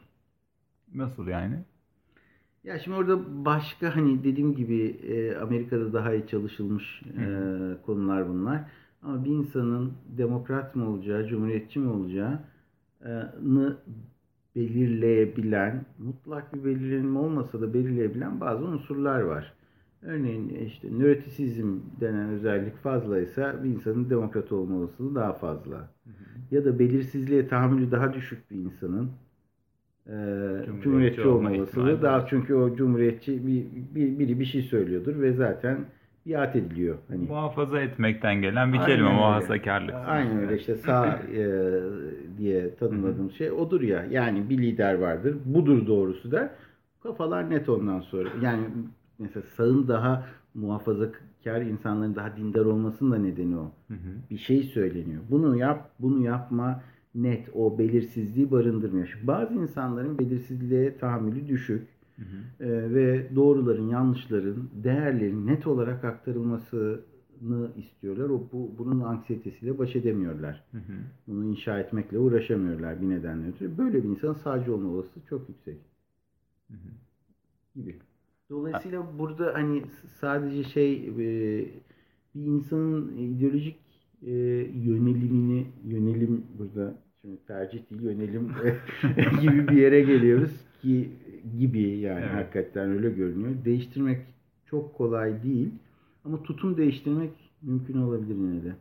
Nasıl 0.95 1.27
yani? 1.27 1.59
Ya 2.63 2.79
şimdi 2.79 2.97
orada 2.97 3.45
başka 3.45 3.95
hani 3.95 4.23
dediğim 4.23 4.55
gibi 4.55 4.97
e, 5.07 5.35
Amerika'da 5.35 5.93
daha 5.93 6.13
iyi 6.13 6.27
çalışılmış 6.27 7.01
e, 7.03 7.25
konular 7.85 8.29
bunlar 8.29 8.63
ama 9.03 9.25
bir 9.25 9.29
insanın 9.29 9.93
demokrat 10.17 10.75
mı 10.75 10.89
olacağı, 10.89 11.27
cumhuriyetçi 11.27 11.79
mi 11.79 11.89
olacağını 11.89 13.77
belirleyebilen, 14.55 15.85
mutlak 15.99 16.53
bir 16.53 16.63
belirlenme 16.65 17.19
olmasa 17.19 17.61
da 17.61 17.73
belirleyebilen 17.73 18.41
bazı 18.41 18.65
unsurlar 18.65 19.21
var. 19.21 19.53
Örneğin 20.01 20.49
işte 20.49 20.87
nörotisizm 20.91 21.77
denen 22.01 22.29
özellik 22.29 22.77
fazlaysa 22.77 23.63
bir 23.63 23.69
insanın 23.69 24.09
demokrat 24.09 24.51
olma 24.51 24.75
olasılığı 24.75 25.15
daha 25.15 25.33
fazla. 25.33 25.77
Hı 25.77 26.09
hı. 26.09 26.55
Ya 26.55 26.65
da 26.65 26.79
belirsizliğe 26.79 27.47
tahammülü 27.47 27.91
daha 27.91 28.13
düşük 28.13 28.51
bir 28.51 28.55
insanın 28.55 29.09
e, 30.07 30.11
cumhuriyetçi, 30.65 30.81
cumhuriyetçi 30.83 31.27
olma 31.27 31.51
olasılığı 31.51 32.01
daha 32.01 32.27
çünkü 32.27 32.55
o 32.55 32.75
cumhuriyetçi 32.75 33.47
bir, 33.47 33.65
bir, 33.95 34.19
biri 34.19 34.39
bir 34.39 34.45
şey 34.45 34.61
söylüyordur 34.61 35.21
ve 35.21 35.33
zaten 35.33 35.85
biat 36.25 36.55
ediliyor. 36.55 36.97
Hani 37.07 37.25
muhafaza 37.27 37.79
etmekten 37.81 38.41
gelen 38.41 38.73
bir 38.73 38.77
Aynen 38.77 38.87
kelime 38.87 39.07
öyle. 39.07 39.17
muhafazakarlık. 39.17 39.95
Aynen 40.07 40.37
öyle 40.39 40.57
işte 40.57 40.75
sağ 40.75 41.07
e, 41.33 41.43
diye 42.37 42.75
tanımladığım 42.75 43.31
şey 43.31 43.51
odur 43.51 43.81
ya. 43.81 44.05
Yani 44.09 44.49
bir 44.49 44.57
lider 44.57 44.93
vardır. 44.93 45.37
Budur 45.45 45.87
doğrusu 45.87 46.31
der. 46.31 46.49
Kafalar 47.03 47.49
net 47.49 47.69
ondan 47.69 47.99
sonra. 47.99 48.29
Yani 48.41 48.63
mesela 49.19 49.43
sağın 49.57 49.87
daha 49.87 50.25
muhafazakar 50.53 51.61
insanların 51.61 52.15
daha 52.15 52.37
dindar 52.37 52.65
olmasının 52.65 53.11
da 53.11 53.17
nedeni 53.17 53.57
o. 53.57 53.71
Hı 53.87 53.93
hı. 53.93 54.09
Bir 54.31 54.37
şey 54.37 54.63
söyleniyor. 54.63 55.21
Bunu 55.29 55.57
yap, 55.57 55.89
bunu 55.99 56.23
yapma 56.23 56.81
net 57.15 57.49
o 57.53 57.77
belirsizliği 57.79 58.51
barındırmıyor. 58.51 59.19
Bazı 59.23 59.53
insanların 59.53 60.19
belirsizliğe 60.19 60.97
tahammülü 60.97 61.47
düşük 61.47 61.87
Hı 62.17 62.21
hı. 62.21 62.65
E, 62.65 62.93
ve 62.93 63.35
doğruların, 63.35 63.87
yanlışların, 63.87 64.69
değerlerin 64.83 65.47
net 65.47 65.67
olarak 65.67 66.03
aktarılmasını 66.03 66.99
istiyorlar. 67.77 68.29
O 68.29 68.43
bu 68.51 68.71
bunun 68.77 68.99
anksiyetesiyle 68.99 69.77
baş 69.77 69.95
edemiyorlar. 69.95 70.63
Hı 70.71 70.77
hı. 70.77 70.93
Bunu 71.27 71.45
inşa 71.45 71.79
etmekle 71.79 72.17
uğraşamıyorlar 72.17 73.01
bir 73.01 73.09
nedenle 73.09 73.47
ötürü. 73.47 73.77
Böyle 73.77 74.03
bir 74.03 74.09
insanın 74.09 74.33
sağcı 74.33 74.75
olma 74.75 74.89
olasılığı 74.89 75.25
çok 75.29 75.49
yüksek. 75.49 75.77
Hı 76.67 76.73
hı. 76.73 76.89
Gibi. 77.75 77.95
Dolayısıyla 78.49 79.01
ha. 79.01 79.19
burada 79.19 79.53
hani 79.53 79.83
sadece 80.19 80.63
şey 80.63 81.07
e, 81.07 81.15
bir 82.35 82.45
insanın 82.45 83.17
ideolojik 83.17 83.77
e, 84.25 84.31
yönelimini 84.83 85.67
yönelim 85.87 86.45
burada 86.59 86.93
şimdi 87.21 87.37
tercih 87.47 87.79
değil 87.89 88.01
yönelim 88.01 88.51
gibi 89.41 89.67
bir 89.67 89.77
yere 89.77 90.01
geliyoruz 90.01 90.51
ki 90.81 91.09
gibi 91.59 91.81
yani 91.81 92.25
evet. 92.25 92.33
hakikaten 92.33 92.89
öyle 92.89 93.09
görünüyor. 93.09 93.51
Değiştirmek 93.65 94.21
çok 94.65 94.97
kolay 94.97 95.43
değil 95.43 95.71
ama 96.25 96.43
tutum 96.43 96.77
değiştirmek 96.77 97.31
mümkün 97.61 98.01
olabilir 98.01 98.35
yine 98.35 98.63
de. 98.63 98.75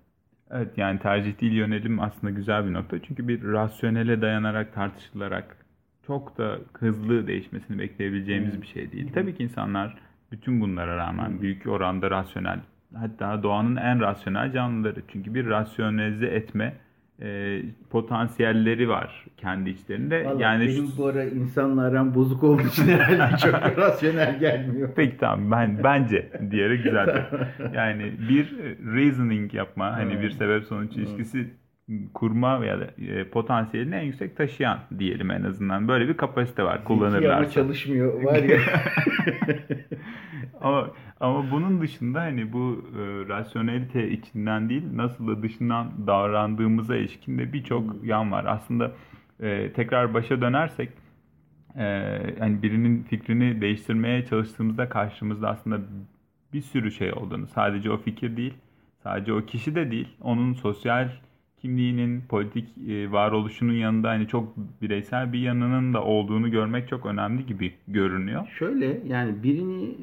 Evet 0.50 0.78
yani 0.78 0.98
tercih 0.98 1.40
değil 1.40 1.52
yönelim 1.52 2.00
aslında 2.00 2.30
güzel 2.30 2.66
bir 2.66 2.72
nokta. 2.72 3.02
Çünkü 3.02 3.28
bir 3.28 3.42
rasyonele 3.42 4.22
dayanarak 4.22 4.74
tartışılarak 4.74 5.56
çok 6.06 6.38
da 6.38 6.58
hızlı 6.72 7.26
değişmesini 7.26 7.78
bekleyebileceğimiz 7.78 8.50
evet. 8.54 8.62
bir 8.62 8.66
şey 8.66 8.92
değil. 8.92 9.10
Tabii 9.14 9.34
ki 9.34 9.42
insanlar 9.42 9.98
bütün 10.32 10.60
bunlara 10.60 10.96
rağmen 10.96 11.42
büyük 11.42 11.66
oranda 11.66 12.10
rasyonel 12.10 12.60
hatta 12.94 13.42
doğanın 13.42 13.76
en 13.76 14.00
rasyonel 14.00 14.52
canlıları. 14.52 15.02
Çünkü 15.08 15.34
bir 15.34 15.46
rasyonelize 15.46 16.26
etme 16.26 16.74
e, 17.22 17.60
potansiyelleri 17.90 18.88
var 18.88 19.24
kendi 19.36 19.70
içlerinde. 19.70 20.24
Vallahi 20.24 20.42
yani 20.42 20.66
benim 20.66 20.86
şu- 20.86 20.98
bu 20.98 21.06
ara 21.06 21.24
insanla 21.24 21.82
aram 21.82 22.14
bozuk 22.14 22.42
olduğu 22.44 22.62
için 22.62 22.88
herhalde 22.88 23.36
çok 23.42 23.54
rasyonel 23.78 24.38
gelmiyor. 24.38 24.88
Peki 24.96 25.16
tamam 25.16 25.50
ben 25.50 25.84
bence 25.84 26.30
diyerek 26.50 26.84
güzel. 26.84 27.24
Yani 27.74 28.12
bir 28.28 28.52
reasoning 28.94 29.54
yapma 29.54 29.92
hani 29.96 30.20
bir 30.22 30.30
sebep 30.30 30.64
sonuç 30.64 30.96
ilişkisi 30.96 31.50
kurma 32.14 32.60
veya 32.60 32.80
da, 32.80 32.84
e, 32.84 33.24
potansiyelini 33.24 33.94
en 33.94 34.02
yüksek 34.02 34.36
taşıyan 34.36 34.78
diyelim 34.98 35.30
en 35.30 35.42
azından. 35.42 35.88
Böyle 35.88 36.08
bir 36.08 36.16
kapasite 36.16 36.62
var 36.64 36.76
Zeki 36.78 36.86
ama 36.92 36.98
kullanırlarsa. 37.00 37.50
çalışmıyor 37.50 38.22
var 38.24 38.36
ya. 38.42 38.58
ama 40.60 40.90
ama 41.22 41.50
bunun 41.50 41.80
dışında 41.80 42.20
hani 42.20 42.52
bu 42.52 42.84
e, 42.98 43.28
rasyonelite 43.28 44.10
içinden 44.10 44.68
değil 44.68 44.82
nasıl 44.92 45.28
da 45.28 45.42
dışından 45.42 46.06
davrandığımıza 46.06 46.96
ilişkin 46.96 47.38
de 47.38 47.52
birçok 47.52 48.04
yan 48.04 48.32
var. 48.32 48.44
Aslında 48.48 48.92
e, 49.40 49.72
tekrar 49.72 50.14
başa 50.14 50.40
dönersek 50.40 50.90
e, 51.76 51.84
hani 52.38 52.62
birinin 52.62 53.02
fikrini 53.02 53.60
değiştirmeye 53.60 54.26
çalıştığımızda 54.26 54.88
karşımızda 54.88 55.48
aslında 55.48 55.80
bir 56.52 56.60
sürü 56.60 56.90
şey 56.92 57.12
olduğunu 57.12 57.46
sadece 57.46 57.90
o 57.90 57.96
fikir 57.96 58.36
değil 58.36 58.54
sadece 59.02 59.32
o 59.32 59.44
kişi 59.46 59.74
de 59.74 59.90
değil 59.90 60.08
onun 60.20 60.52
sosyal 60.52 61.08
kimliğinin 61.60 62.22
politik 62.28 62.68
e, 62.88 63.12
varoluşunun 63.12 63.72
yanında 63.72 64.08
hani 64.08 64.28
çok 64.28 64.56
bireysel 64.82 65.32
bir 65.32 65.38
yanının 65.38 65.94
da 65.94 66.04
olduğunu 66.04 66.50
görmek 66.50 66.88
çok 66.88 67.06
önemli 67.06 67.46
gibi 67.46 67.72
görünüyor. 67.88 68.48
Şöyle 68.58 69.00
yani 69.06 69.42
birini 69.42 69.96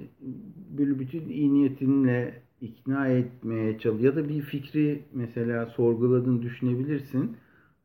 böyle 0.78 1.00
bütün 1.00 1.30
iyi 1.30 1.54
niyetinle 1.54 2.42
ikna 2.62 3.08
etmeye 3.08 3.80
çalış 3.80 4.04
ya 4.04 4.16
da 4.16 4.30
bir 4.30 4.42
fikri 4.42 5.04
mesela 5.14 5.66
sorguladığını 5.66 6.42
düşünebilirsin. 6.42 7.38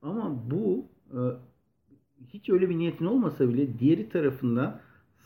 Ama 0.03 0.51
bu 0.51 0.87
e, 1.11 1.21
hiç 2.29 2.51
öyle 2.51 2.71
bir 2.71 2.79
niyetin 2.79 3.05
olmasa 3.05 3.49
bile 3.49 3.79
diğeri 3.79 4.09
tarafından 4.09 4.81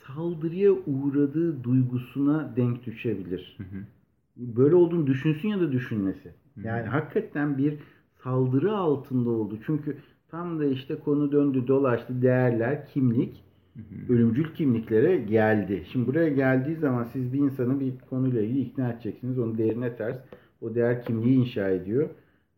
saldırıya 0.07 0.73
uğradığı 0.73 1.65
duygusuna 1.65 2.57
denk 2.57 2.87
düşebilir. 2.87 3.59
Böyle 4.37 4.75
olduğunu 4.75 5.07
düşünsün 5.07 5.49
ya 5.49 5.61
da 5.61 5.73
düşünmesi. 5.73 6.35
Yani 6.65 6.87
hakikaten 6.87 7.59
bir 7.59 7.75
saldırı 8.23 8.77
altında 8.77 9.31
oldu. 9.31 9.59
Çünkü 9.67 9.97
tam 10.31 10.59
da 10.59 10.65
işte 10.65 10.99
konu 10.99 11.33
döndü 11.33 11.67
dolaştı 11.67 12.23
değerler, 12.23 12.87
kimlik 12.87 13.45
ölümcül 14.09 14.55
kimliklere 14.55 15.17
geldi. 15.17 15.83
Şimdi 15.93 16.07
buraya 16.07 16.29
geldiği 16.29 16.77
zaman 16.77 17.05
siz 17.05 17.33
bir 17.33 17.39
insanı 17.39 17.81
bir 17.81 17.93
konuyla 18.11 18.43
ilgili 18.43 18.61
ikna 18.61 18.93
edeceksiniz. 18.93 19.39
Onun 19.39 19.59
değerine 19.59 19.97
ters. 19.97 20.17
O 20.61 20.75
değer 20.75 21.03
kimliği 21.05 21.37
inşa 21.37 21.69
ediyor. 21.69 22.09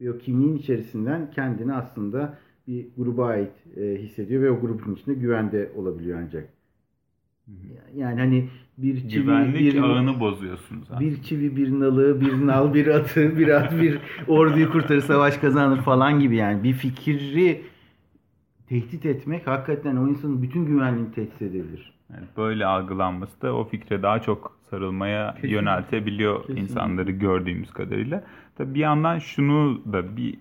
Ve 0.00 0.10
o 0.12 0.18
kimliğin 0.18 0.56
içerisinden 0.56 1.30
kendini 1.30 1.74
aslında 1.74 2.38
bir 2.68 2.86
gruba 2.96 3.26
ait 3.26 3.52
e, 3.76 3.96
hissediyor 4.02 4.42
ve 4.42 4.50
o 4.50 4.60
grubun 4.60 4.94
içinde 4.94 5.14
güvende 5.14 5.70
olabiliyor 5.76 6.18
ancak. 6.24 6.48
Yani 7.96 8.20
hani 8.20 8.48
bir 8.78 9.08
çivi, 9.08 9.22
Güvenlik 9.22 9.60
bir, 9.74 9.82
ağını 9.82 10.20
bozuyorsunuz. 10.20 10.82
aslında. 10.82 11.00
bir 11.00 11.22
çivi, 11.22 11.56
bir 11.56 11.80
nalı, 11.80 12.20
bir 12.20 12.46
nal, 12.46 12.74
bir 12.74 12.86
atı, 12.86 13.38
bir 13.38 13.48
at, 13.48 13.80
bir 13.82 13.98
orduyu 14.28 14.72
kurtarır, 14.72 15.00
savaş 15.00 15.36
kazanır 15.36 15.82
falan 15.82 16.20
gibi 16.20 16.36
yani. 16.36 16.62
Bir 16.62 16.72
fikri 16.72 17.62
tehdit 18.70 19.06
etmek 19.06 19.46
hakikaten 19.46 19.96
o 19.96 20.08
insanın 20.08 20.42
bütün 20.42 20.66
güvenliğini 20.66 21.12
tehdit 21.12 21.42
edebilir. 21.42 21.92
Yani 22.12 22.24
böyle 22.36 22.66
algılanması 22.66 23.42
da 23.42 23.54
o 23.54 23.64
fikre 23.64 24.02
daha 24.02 24.22
çok 24.22 24.56
sarılmaya 24.70 25.26
Kesinlikle. 25.26 25.56
yöneltebiliyor 25.56 26.40
Kesinlikle. 26.40 26.62
insanları 26.62 27.10
gördüğümüz 27.10 27.70
kadarıyla. 27.70 28.24
Tabii 28.58 28.74
bir 28.74 28.80
yandan 28.80 29.18
şunu 29.18 29.82
da 29.92 30.16
bir 30.16 30.34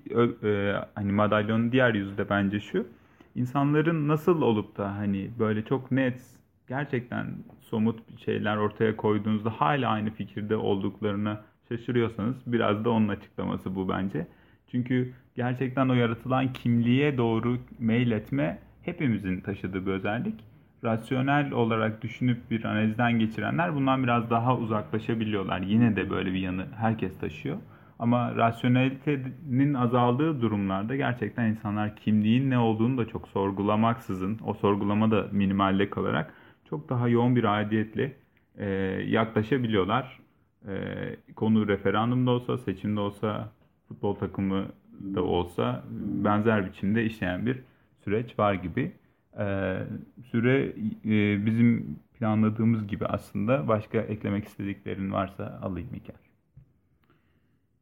e, 0.44 0.82
hani 0.96 1.12
madalyonun 1.12 1.72
diğer 1.72 1.94
yüzü 1.94 2.18
de 2.18 2.30
bence 2.30 2.60
şu. 2.60 2.88
İnsanların 3.36 4.08
nasıl 4.08 4.42
olup 4.42 4.78
da 4.78 4.96
hani 4.96 5.30
böyle 5.40 5.66
çok 5.66 5.92
net 5.92 6.22
gerçekten 6.68 7.28
somut 7.62 8.20
şeyler 8.20 8.58
ortaya 8.58 8.96
koyduğunuzda 8.96 9.50
hala 9.50 9.90
aynı 9.90 10.10
fikirde 10.10 10.56
olduklarına 10.56 11.42
şaşırıyorsanız 11.70 12.36
biraz 12.48 12.86
da 12.86 12.90
onun 12.90 13.08
açıklaması 13.08 13.76
bu 13.76 13.90
bence. 13.90 14.28
Çünkü 14.72 15.14
gerçekten 15.36 15.90
o 15.90 15.94
yaratılan 15.94 16.54
kimliğe 16.54 17.18
doğru 17.18 17.58
meyletme 17.80 18.60
hepimizin 18.82 19.42
taşıdığı 19.42 19.86
bir 19.86 19.92
özellik. 19.92 20.36
Rasyonel 20.84 21.52
olarak 21.52 22.02
düşünüp 22.02 22.52
bir 22.52 22.64
analizden 22.66 23.20
geçirenler 23.20 23.76
bundan 23.76 24.04
biraz 24.04 24.30
daha 24.30 24.58
uzaklaşabiliyorlar. 24.58 25.62
Yine 25.62 25.96
de 25.96 26.10
böyle 26.10 26.34
bir 26.34 26.40
yanı 26.40 26.66
herkes 26.78 27.20
taşıyor. 27.20 27.58
Ama 28.00 28.36
rasyonelitenin 28.36 29.74
azaldığı 29.74 30.42
durumlarda 30.42 30.96
gerçekten 30.96 31.46
insanlar 31.46 31.96
kimliğin 31.96 32.50
ne 32.50 32.58
olduğunu 32.58 32.98
da 32.98 33.08
çok 33.08 33.28
sorgulamaksızın, 33.28 34.40
o 34.46 34.54
sorgulama 34.54 35.12
da 35.12 35.28
minimalde 35.32 35.90
kalarak 35.90 36.34
çok 36.70 36.90
daha 36.90 37.08
yoğun 37.08 37.36
bir 37.36 37.44
aidiyetle 37.44 38.16
e, 38.58 38.70
yaklaşabiliyorlar. 39.08 40.20
E, 40.68 40.74
konu 41.36 41.68
referandumda 41.68 42.32
olsa, 42.32 42.58
seçimde 42.58 43.00
olsa, 43.00 43.52
futbol 43.90 44.16
takımı 44.16 44.68
da 45.16 45.24
olsa 45.24 45.84
benzer 46.26 46.68
biçimde 46.68 47.06
işleyen 47.06 47.46
bir 47.46 47.64
süreç 48.06 48.40
var 48.40 48.54
gibi. 48.54 48.94
E, 49.40 49.78
süre 50.32 50.66
e, 51.06 51.46
bizim 51.46 52.00
planladığımız 52.20 52.88
gibi 52.88 53.06
aslında 53.06 53.68
başka 53.68 53.98
eklemek 54.02 54.46
istediklerin 54.46 55.12
varsa 55.14 55.60
alayım 55.64 55.90
Mikael. 55.92 56.20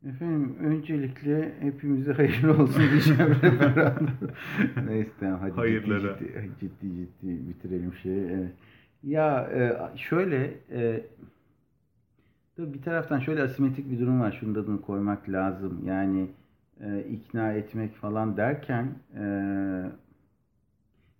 Efendim 0.06 0.58
öncelikle 0.60 1.56
hepimize 1.62 2.14
hayırlı 2.14 2.64
olsun 2.64 2.92
diyeceğim 2.92 3.32
referandum. 3.44 4.10
Neyse 4.88 5.12
tamam 5.20 5.40
hadi 5.42 5.52
Hayırlara. 5.56 6.20
ciddi 6.20 6.52
ciddi, 6.60 6.96
ciddi 6.96 7.50
bitirelim 7.50 7.94
şeyi. 8.04 8.26
Evet. 8.32 8.54
Ya 9.04 9.42
e, 9.54 9.98
şöyle 9.98 10.60
e, 10.72 11.08
tabii 12.58 12.74
bir 12.74 12.82
taraftan 12.82 13.20
şöyle 13.20 13.44
asimetrik 13.44 13.92
bir 13.92 14.00
durum 14.00 14.20
var. 14.20 14.38
Şunun 14.40 14.56
da 14.56 14.60
adını 14.60 14.82
koymak 14.82 15.30
lazım. 15.30 15.82
Yani 15.86 16.28
e, 16.82 17.00
ikna 17.00 17.54
etmek 17.54 17.96
falan 17.96 18.38
derken 18.38 18.90
e, 19.16 19.24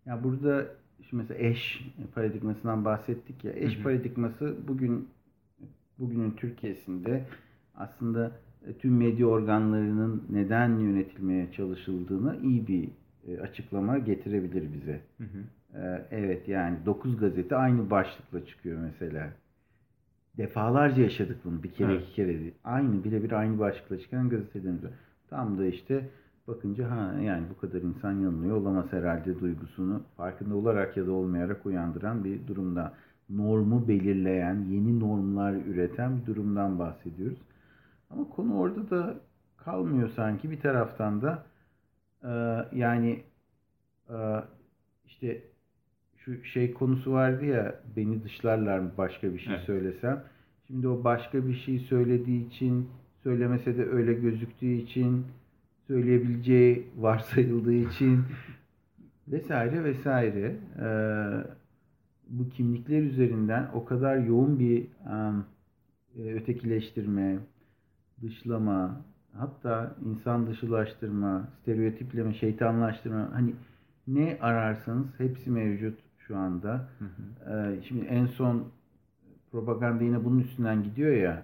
ya 0.06 0.24
burada 0.24 0.66
şimdi 1.10 1.24
mesela 1.24 1.48
eş 1.48 1.86
paradigmasından 2.16 2.86
bahsettik 2.86 3.44
ya. 3.44 3.52
Eş 3.56 3.76
Hı 3.76 3.80
hı. 3.80 3.84
paradigması 3.84 4.56
bugün 4.68 5.10
bugünün 6.00 6.32
Türkiye'sinde 6.32 7.26
aslında 7.76 8.32
e, 8.68 8.74
tüm 8.74 8.98
medya 8.98 9.28
organlarının 9.28 10.24
neden 10.30 10.80
yönetilmeye 10.80 11.52
çalışıldığını 11.52 12.38
iyi 12.44 12.68
bir 12.68 12.90
e, 13.28 13.40
açıklama 13.42 13.98
getirebilir 13.98 14.74
bize. 14.74 15.02
Hı 15.18 15.24
hı. 15.24 15.44
Ee, 15.76 16.06
Evet 16.12 16.48
yani 16.48 16.78
9 16.86 17.18
gazete 17.18 17.56
aynı 17.56 17.90
başlıkla 17.90 18.46
çıkıyor 18.46 18.80
mesela. 18.82 19.34
Defalarca 20.38 21.04
yaşadık 21.04 21.38
bunu 21.46 21.64
bir 21.64 21.72
kere 21.72 21.92
Evet. 21.92 22.04
iki 22.04 22.14
kere 22.14 22.40
değil. 22.40 22.54
Aynı 22.64 23.04
birebir 23.04 23.32
aynı 23.32 23.60
başlıkla 23.60 24.00
çıkan 24.00 24.30
gazetelerimiz. 24.30 24.82
Tam 25.30 25.58
da 25.58 25.66
işte 25.66 26.10
bakınca 26.48 26.92
ha 26.92 27.14
yani 27.22 27.44
bu 27.50 27.62
kadar 27.62 27.82
insan 27.82 28.12
yanılıyor 28.12 28.58
olamaz 28.58 28.86
herhalde 28.92 29.40
duygusunu 29.40 30.02
farkında 30.18 30.56
olarak 30.56 30.98
ya 30.98 31.08
da 31.08 31.12
olmayarak 31.12 31.66
uyandıran 31.66 32.24
bir 32.24 32.48
durumda. 32.48 32.94
Normu 33.30 33.88
belirleyen, 33.88 34.66
yeni 34.70 35.00
normlar 35.00 35.54
üreten 35.54 36.18
bir 36.22 36.26
durumdan 36.26 36.80
bahsediyoruz. 36.80 37.38
Ama 38.10 38.30
konu 38.30 38.58
orada 38.58 38.90
da 38.90 39.20
kalmıyor 39.58 40.10
sanki 40.16 40.52
bir 40.52 40.60
taraftan 40.60 41.22
da 41.22 41.44
e, 42.24 42.32
yani 42.78 43.24
e, 44.10 44.16
işte 45.06 45.42
şu 46.28 46.44
şey 46.44 46.74
konusu 46.74 47.12
vardı 47.12 47.46
ya 47.46 47.76
beni 47.96 48.24
dışlarlar 48.24 48.80
mı 48.80 48.92
başka 48.98 49.34
bir 49.34 49.40
şey 49.40 49.54
Evet. 49.54 49.66
söylesem. 49.66 50.24
Şimdi 50.68 50.88
o 50.88 51.04
başka 51.04 51.48
bir 51.48 51.54
şey 51.54 51.80
söylediği 51.80 52.48
için 52.48 52.90
söylemese 53.24 53.78
de 53.78 53.86
öyle 53.86 54.14
gözüktüğü 54.14 54.72
için 54.74 55.26
söyleyebileceği 55.88 56.88
varsayıldığı 56.98 57.74
için 57.74 58.24
vesaire 59.28 59.84
vesaire 59.84 60.56
Ee, 60.80 61.58
bu 62.30 62.50
kimlikler 62.50 63.02
üzerinden 63.02 63.70
o 63.74 63.86
kadar 63.86 64.18
yoğun 64.18 64.60
bir 64.60 64.88
e, 66.18 66.34
ötekileştirme, 66.34 67.38
dışlama, 68.22 69.02
hatta 69.38 69.96
insan 70.06 70.48
dışılaştırma, 70.48 71.48
stereotipleme, 71.62 72.34
şeytanlaştırma 72.34 73.30
hani 73.34 73.54
ne 74.08 74.38
ararsanız 74.42 75.06
hepsi 75.18 75.52
mevcut 75.52 76.00
şu 76.28 76.38
anda. 76.38 76.90
Hı 77.00 77.06
hı. 77.06 77.54
Ee, 77.54 77.84
şimdi 77.84 78.06
en 78.06 78.26
son 78.26 78.72
propaganda 79.52 80.04
yine 80.04 80.26
bunun 80.26 80.40
üstünden 80.40 80.84
gidiyor 80.84 81.16
ya. 81.16 81.44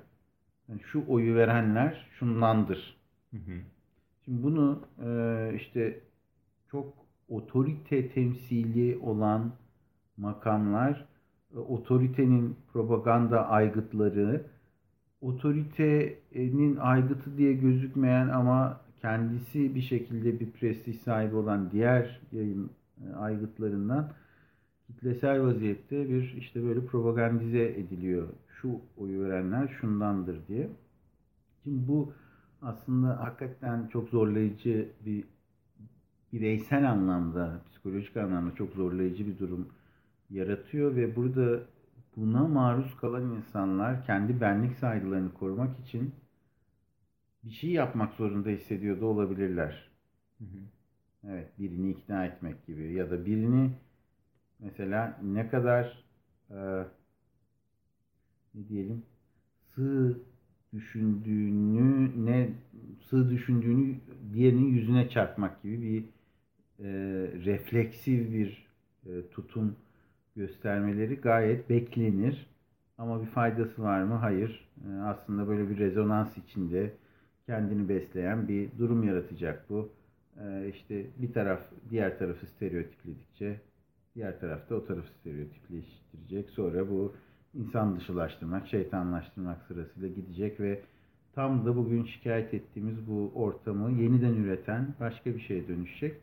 Yani 0.69 0.81
şu 0.91 1.03
oyu 1.07 1.35
verenler 1.35 2.07
şundandır. 2.19 2.97
Hı 3.31 3.37
hı. 3.37 3.59
Şimdi 4.25 4.43
bunu 4.43 4.81
e, 5.05 5.51
işte 5.55 5.99
çok 6.71 6.93
otorite 7.29 8.09
temsili 8.09 8.97
olan 8.97 9.51
makamlar, 10.17 11.05
e, 11.55 11.57
otoritenin 11.59 12.55
propaganda 12.73 13.49
aygıtları, 13.49 14.45
otoritenin 15.21 16.77
aygıtı 16.77 17.37
diye 17.37 17.53
gözükmeyen 17.53 18.27
ama 18.29 18.81
kendisi 19.01 19.75
bir 19.75 19.81
şekilde 19.81 20.39
bir 20.39 20.51
prestij 20.51 20.95
sahibi 20.95 21.35
olan 21.35 21.71
diğer 21.71 22.21
yayın 22.31 22.71
e, 23.05 23.15
aygıtlarından 23.15 24.11
kitlesel 24.87 25.43
vaziyette 25.43 26.09
bir 26.09 26.33
işte 26.37 26.63
böyle 26.63 26.85
propagandize 26.85 27.63
ediliyor. 27.63 28.27
Şu 28.61 28.81
oyu 28.97 29.23
verenler 29.23 29.67
şundandır 29.67 30.47
diye. 30.47 30.69
Şimdi 31.63 31.87
bu 31.87 32.13
aslında 32.61 33.19
hakikaten 33.19 33.87
çok 33.87 34.09
zorlayıcı 34.09 34.89
bir 35.05 35.23
bireysel 36.33 36.91
anlamda, 36.91 37.61
psikolojik 37.69 38.17
anlamda 38.17 38.55
çok 38.55 38.73
zorlayıcı 38.73 39.27
bir 39.27 39.39
durum 39.39 39.67
yaratıyor 40.29 40.95
ve 40.95 41.15
burada 41.15 41.63
buna 42.17 42.47
maruz 42.47 42.97
kalan 42.97 43.31
insanlar 43.31 44.05
kendi 44.05 44.41
benlik 44.41 44.75
saygılarını 44.75 45.33
korumak 45.33 45.79
için 45.79 46.13
bir 47.43 47.51
şey 47.51 47.69
yapmak 47.69 48.13
zorunda 48.13 48.49
hissediyor 48.49 49.01
da 49.01 49.05
olabilirler. 49.05 49.89
Hı 50.39 50.43
hı. 50.45 50.59
Evet, 51.29 51.59
birini 51.59 51.91
ikna 51.91 52.25
etmek 52.25 52.67
gibi 52.67 52.93
ya 52.93 53.11
da 53.11 53.25
birini 53.25 53.71
mesela 54.63 55.19
ne 55.23 55.49
kadar 55.49 56.03
e, 56.49 56.57
ne 58.55 58.67
diyelim 58.69 59.03
sığ 59.75 60.19
düşündüğünü 60.73 62.25
ne 62.25 62.49
sığ 63.09 63.29
düşündüğünü 63.29 63.95
diğerinin 64.33 64.67
yüzüne 64.67 65.09
çarpmak 65.09 65.63
gibi 65.63 65.81
bir 65.81 66.03
e, 66.79 66.89
refleksif 67.45 68.31
bir 68.33 68.67
e, 69.05 69.27
tutum 69.31 69.75
göstermeleri 70.35 71.15
gayet 71.15 71.69
beklenir. 71.69 72.47
Ama 72.97 73.21
bir 73.21 73.27
faydası 73.27 73.83
var 73.83 74.03
mı? 74.03 74.13
Hayır. 74.13 74.69
E, 74.87 75.01
aslında 75.01 75.47
böyle 75.47 75.69
bir 75.69 75.77
rezonans 75.77 76.37
içinde 76.37 76.93
kendini 77.45 77.89
besleyen 77.89 78.47
bir 78.47 78.69
durum 78.79 79.03
yaratacak 79.03 79.69
bu. 79.69 79.89
E, 80.45 80.71
işte 80.73 81.05
bir 81.17 81.33
taraf 81.33 81.61
diğer 81.89 82.19
tarafı 82.19 82.45
stereotipledikçe 82.45 83.61
diğer 84.15 84.39
tarafta 84.39 84.75
o 84.75 84.85
tarafı 84.85 85.09
stereotipleştirecek. 85.19 86.49
Sonra 86.49 86.89
bu 86.89 87.13
insan 87.53 87.95
dışılaştırmak, 87.99 88.67
şeytanlaştırmak 88.67 89.61
sırasıyla 89.67 90.09
gidecek 90.09 90.59
ve 90.59 90.81
tam 91.35 91.65
da 91.65 91.75
bugün 91.75 92.03
şikayet 92.03 92.53
ettiğimiz 92.53 93.07
bu 93.07 93.31
ortamı 93.35 94.01
yeniden 94.01 94.33
üreten 94.33 94.87
başka 94.99 95.35
bir 95.35 95.39
şeye 95.39 95.67
dönüşecek. 95.67 96.15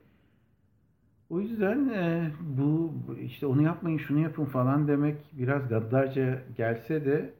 O 1.31 1.41
yüzden 1.41 1.89
e, 1.89 2.31
bu 2.59 2.93
işte 3.21 3.47
onu 3.47 3.63
yapmayın 3.63 3.99
şunu 3.99 4.19
yapın 4.19 4.45
falan 4.45 4.89
demek 4.89 5.17
biraz 5.33 5.69
gaddarca 5.69 6.43
gelse 6.57 7.05
de 7.05 7.35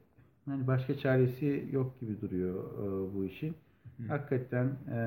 hani 0.45 0.67
başka 0.67 0.97
çaresi 0.97 1.65
yok 1.71 1.99
gibi 1.99 2.21
duruyor 2.21 2.63
e, 2.63 3.15
bu 3.15 3.25
işin. 3.25 3.55
Hı. 3.97 4.03
Hakikaten 4.07 4.65
e, 4.65 4.99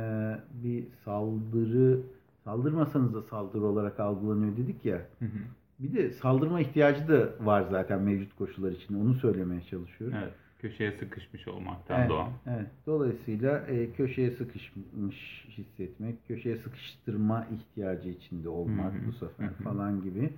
bir 0.62 0.84
saldırı 1.04 2.00
saldırmasanız 2.44 3.14
da 3.14 3.22
saldırı 3.22 3.64
olarak 3.64 4.00
algılanıyor 4.00 4.56
dedik 4.56 4.84
ya. 4.84 4.96
Hı 5.18 5.24
hı. 5.24 5.38
Bir 5.78 5.94
de 5.94 6.10
saldırma 6.10 6.60
ihtiyacı 6.60 7.08
da 7.08 7.46
var 7.46 7.64
zaten 7.70 8.02
mevcut 8.02 8.36
koşullar 8.36 8.72
için. 8.72 9.00
Onu 9.00 9.14
söylemeye 9.14 9.62
çalışıyorum. 9.62 10.16
Evet. 10.22 10.32
Köşeye 10.58 10.92
sıkışmış 10.92 11.48
olmaktan 11.48 12.00
evet, 12.00 12.10
doğan. 12.10 12.28
Evet. 12.46 12.66
Dolayısıyla 12.86 13.58
e, 13.58 13.92
köşeye 13.92 14.30
sıkışmış 14.30 15.46
hissetmek, 15.48 16.28
köşeye 16.28 16.56
sıkıştırma 16.56 17.46
ihtiyacı 17.46 18.08
içinde 18.08 18.48
olmak 18.48 18.94
Hı-hı. 18.94 19.06
bu 19.06 19.12
sefer 19.12 19.46
Hı-hı. 19.46 19.62
falan 19.64 20.02
gibi. 20.02 20.32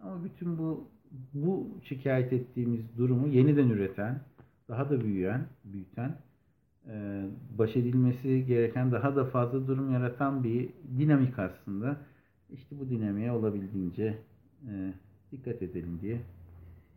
Ama 0.00 0.24
bütün 0.24 0.58
bu 0.58 0.88
bu 1.34 1.68
şikayet 1.84 2.32
ettiğimiz 2.32 2.80
durumu 2.98 3.28
yeniden 3.28 3.68
üreten, 3.68 4.20
daha 4.68 4.90
da 4.90 5.00
büyüyen, 5.00 5.46
büyüten, 5.64 6.16
baş 7.58 7.76
edilmesi 7.76 8.46
gereken 8.46 8.92
daha 8.92 9.16
da 9.16 9.24
fazla 9.24 9.66
durum 9.66 9.92
yaratan 9.92 10.44
bir 10.44 10.68
dinamik 10.98 11.38
aslında. 11.38 11.96
İşte 12.50 12.78
bu 12.80 12.90
dinamiğe 12.90 13.32
olabildiğince 13.32 14.18
e, 14.68 14.92
dikkat 15.32 15.62
edelim 15.62 15.98
diye 16.02 16.20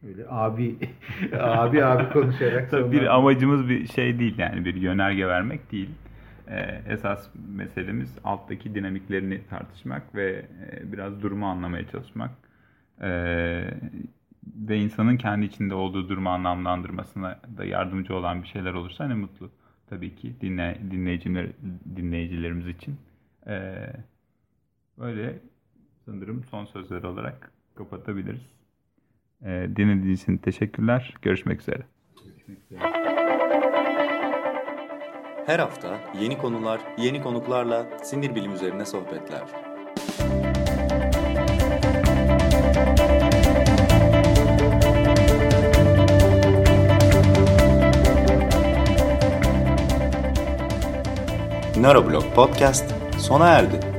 Öyle 0.07 0.25
abi 0.29 0.77
abi 1.39 1.85
abi 1.85 2.13
konuşarak. 2.13 2.71
Tabii 2.71 2.91
bir 2.91 3.15
amacımız 3.15 3.69
bir 3.69 3.87
şey 3.87 4.19
değil 4.19 4.37
yani 4.37 4.65
bir 4.65 4.75
yönerge 4.75 5.27
vermek 5.27 5.71
değil. 5.71 5.89
Ee, 6.47 6.81
esas 6.87 7.29
meselemiz 7.47 8.17
alttaki 8.23 8.75
dinamiklerini 8.75 9.41
tartışmak 9.49 10.15
ve 10.15 10.45
e, 10.71 10.91
biraz 10.91 11.21
durumu 11.21 11.45
anlamaya 11.45 11.87
çalışmak. 11.87 12.31
Ee, 13.01 13.63
ve 14.55 14.77
insanın 14.77 15.17
kendi 15.17 15.45
içinde 15.45 15.75
olduğu 15.75 16.09
durumu 16.09 16.29
anlamlandırmasına 16.29 17.39
da 17.57 17.65
yardımcı 17.65 18.15
olan 18.15 18.43
bir 18.43 18.47
şeyler 18.47 18.73
olursa 18.73 19.07
ne 19.07 19.13
mutlu. 19.13 19.51
Tabii 19.91 20.15
ki 20.15 20.35
dinle, 20.41 20.77
dinleyiciler, 20.91 21.47
dinleyicilerimiz 21.95 22.67
için. 22.67 22.95
Ee, 23.47 23.87
böyle 24.97 25.39
sanırım 26.05 26.43
son 26.43 26.65
sözler 26.65 27.03
olarak 27.03 27.51
kapatabiliriz. 27.75 28.41
E, 29.41 29.47
dinlediğiniz 29.75 30.21
için 30.21 30.37
teşekkürler. 30.37 31.13
Görüşmek 31.21 31.61
üzere. 31.61 31.83
Her 35.45 35.59
hafta 35.59 35.99
yeni 36.21 36.37
konular, 36.37 36.81
yeni 36.97 37.21
konuklarla 37.21 37.99
sinir 38.03 38.35
bilim 38.35 38.53
üzerine 38.53 38.85
sohbetler. 38.85 39.70
Neuroblog 51.81 52.23
Podcast 52.35 52.85
sona 53.17 53.49
erdi. 53.49 53.90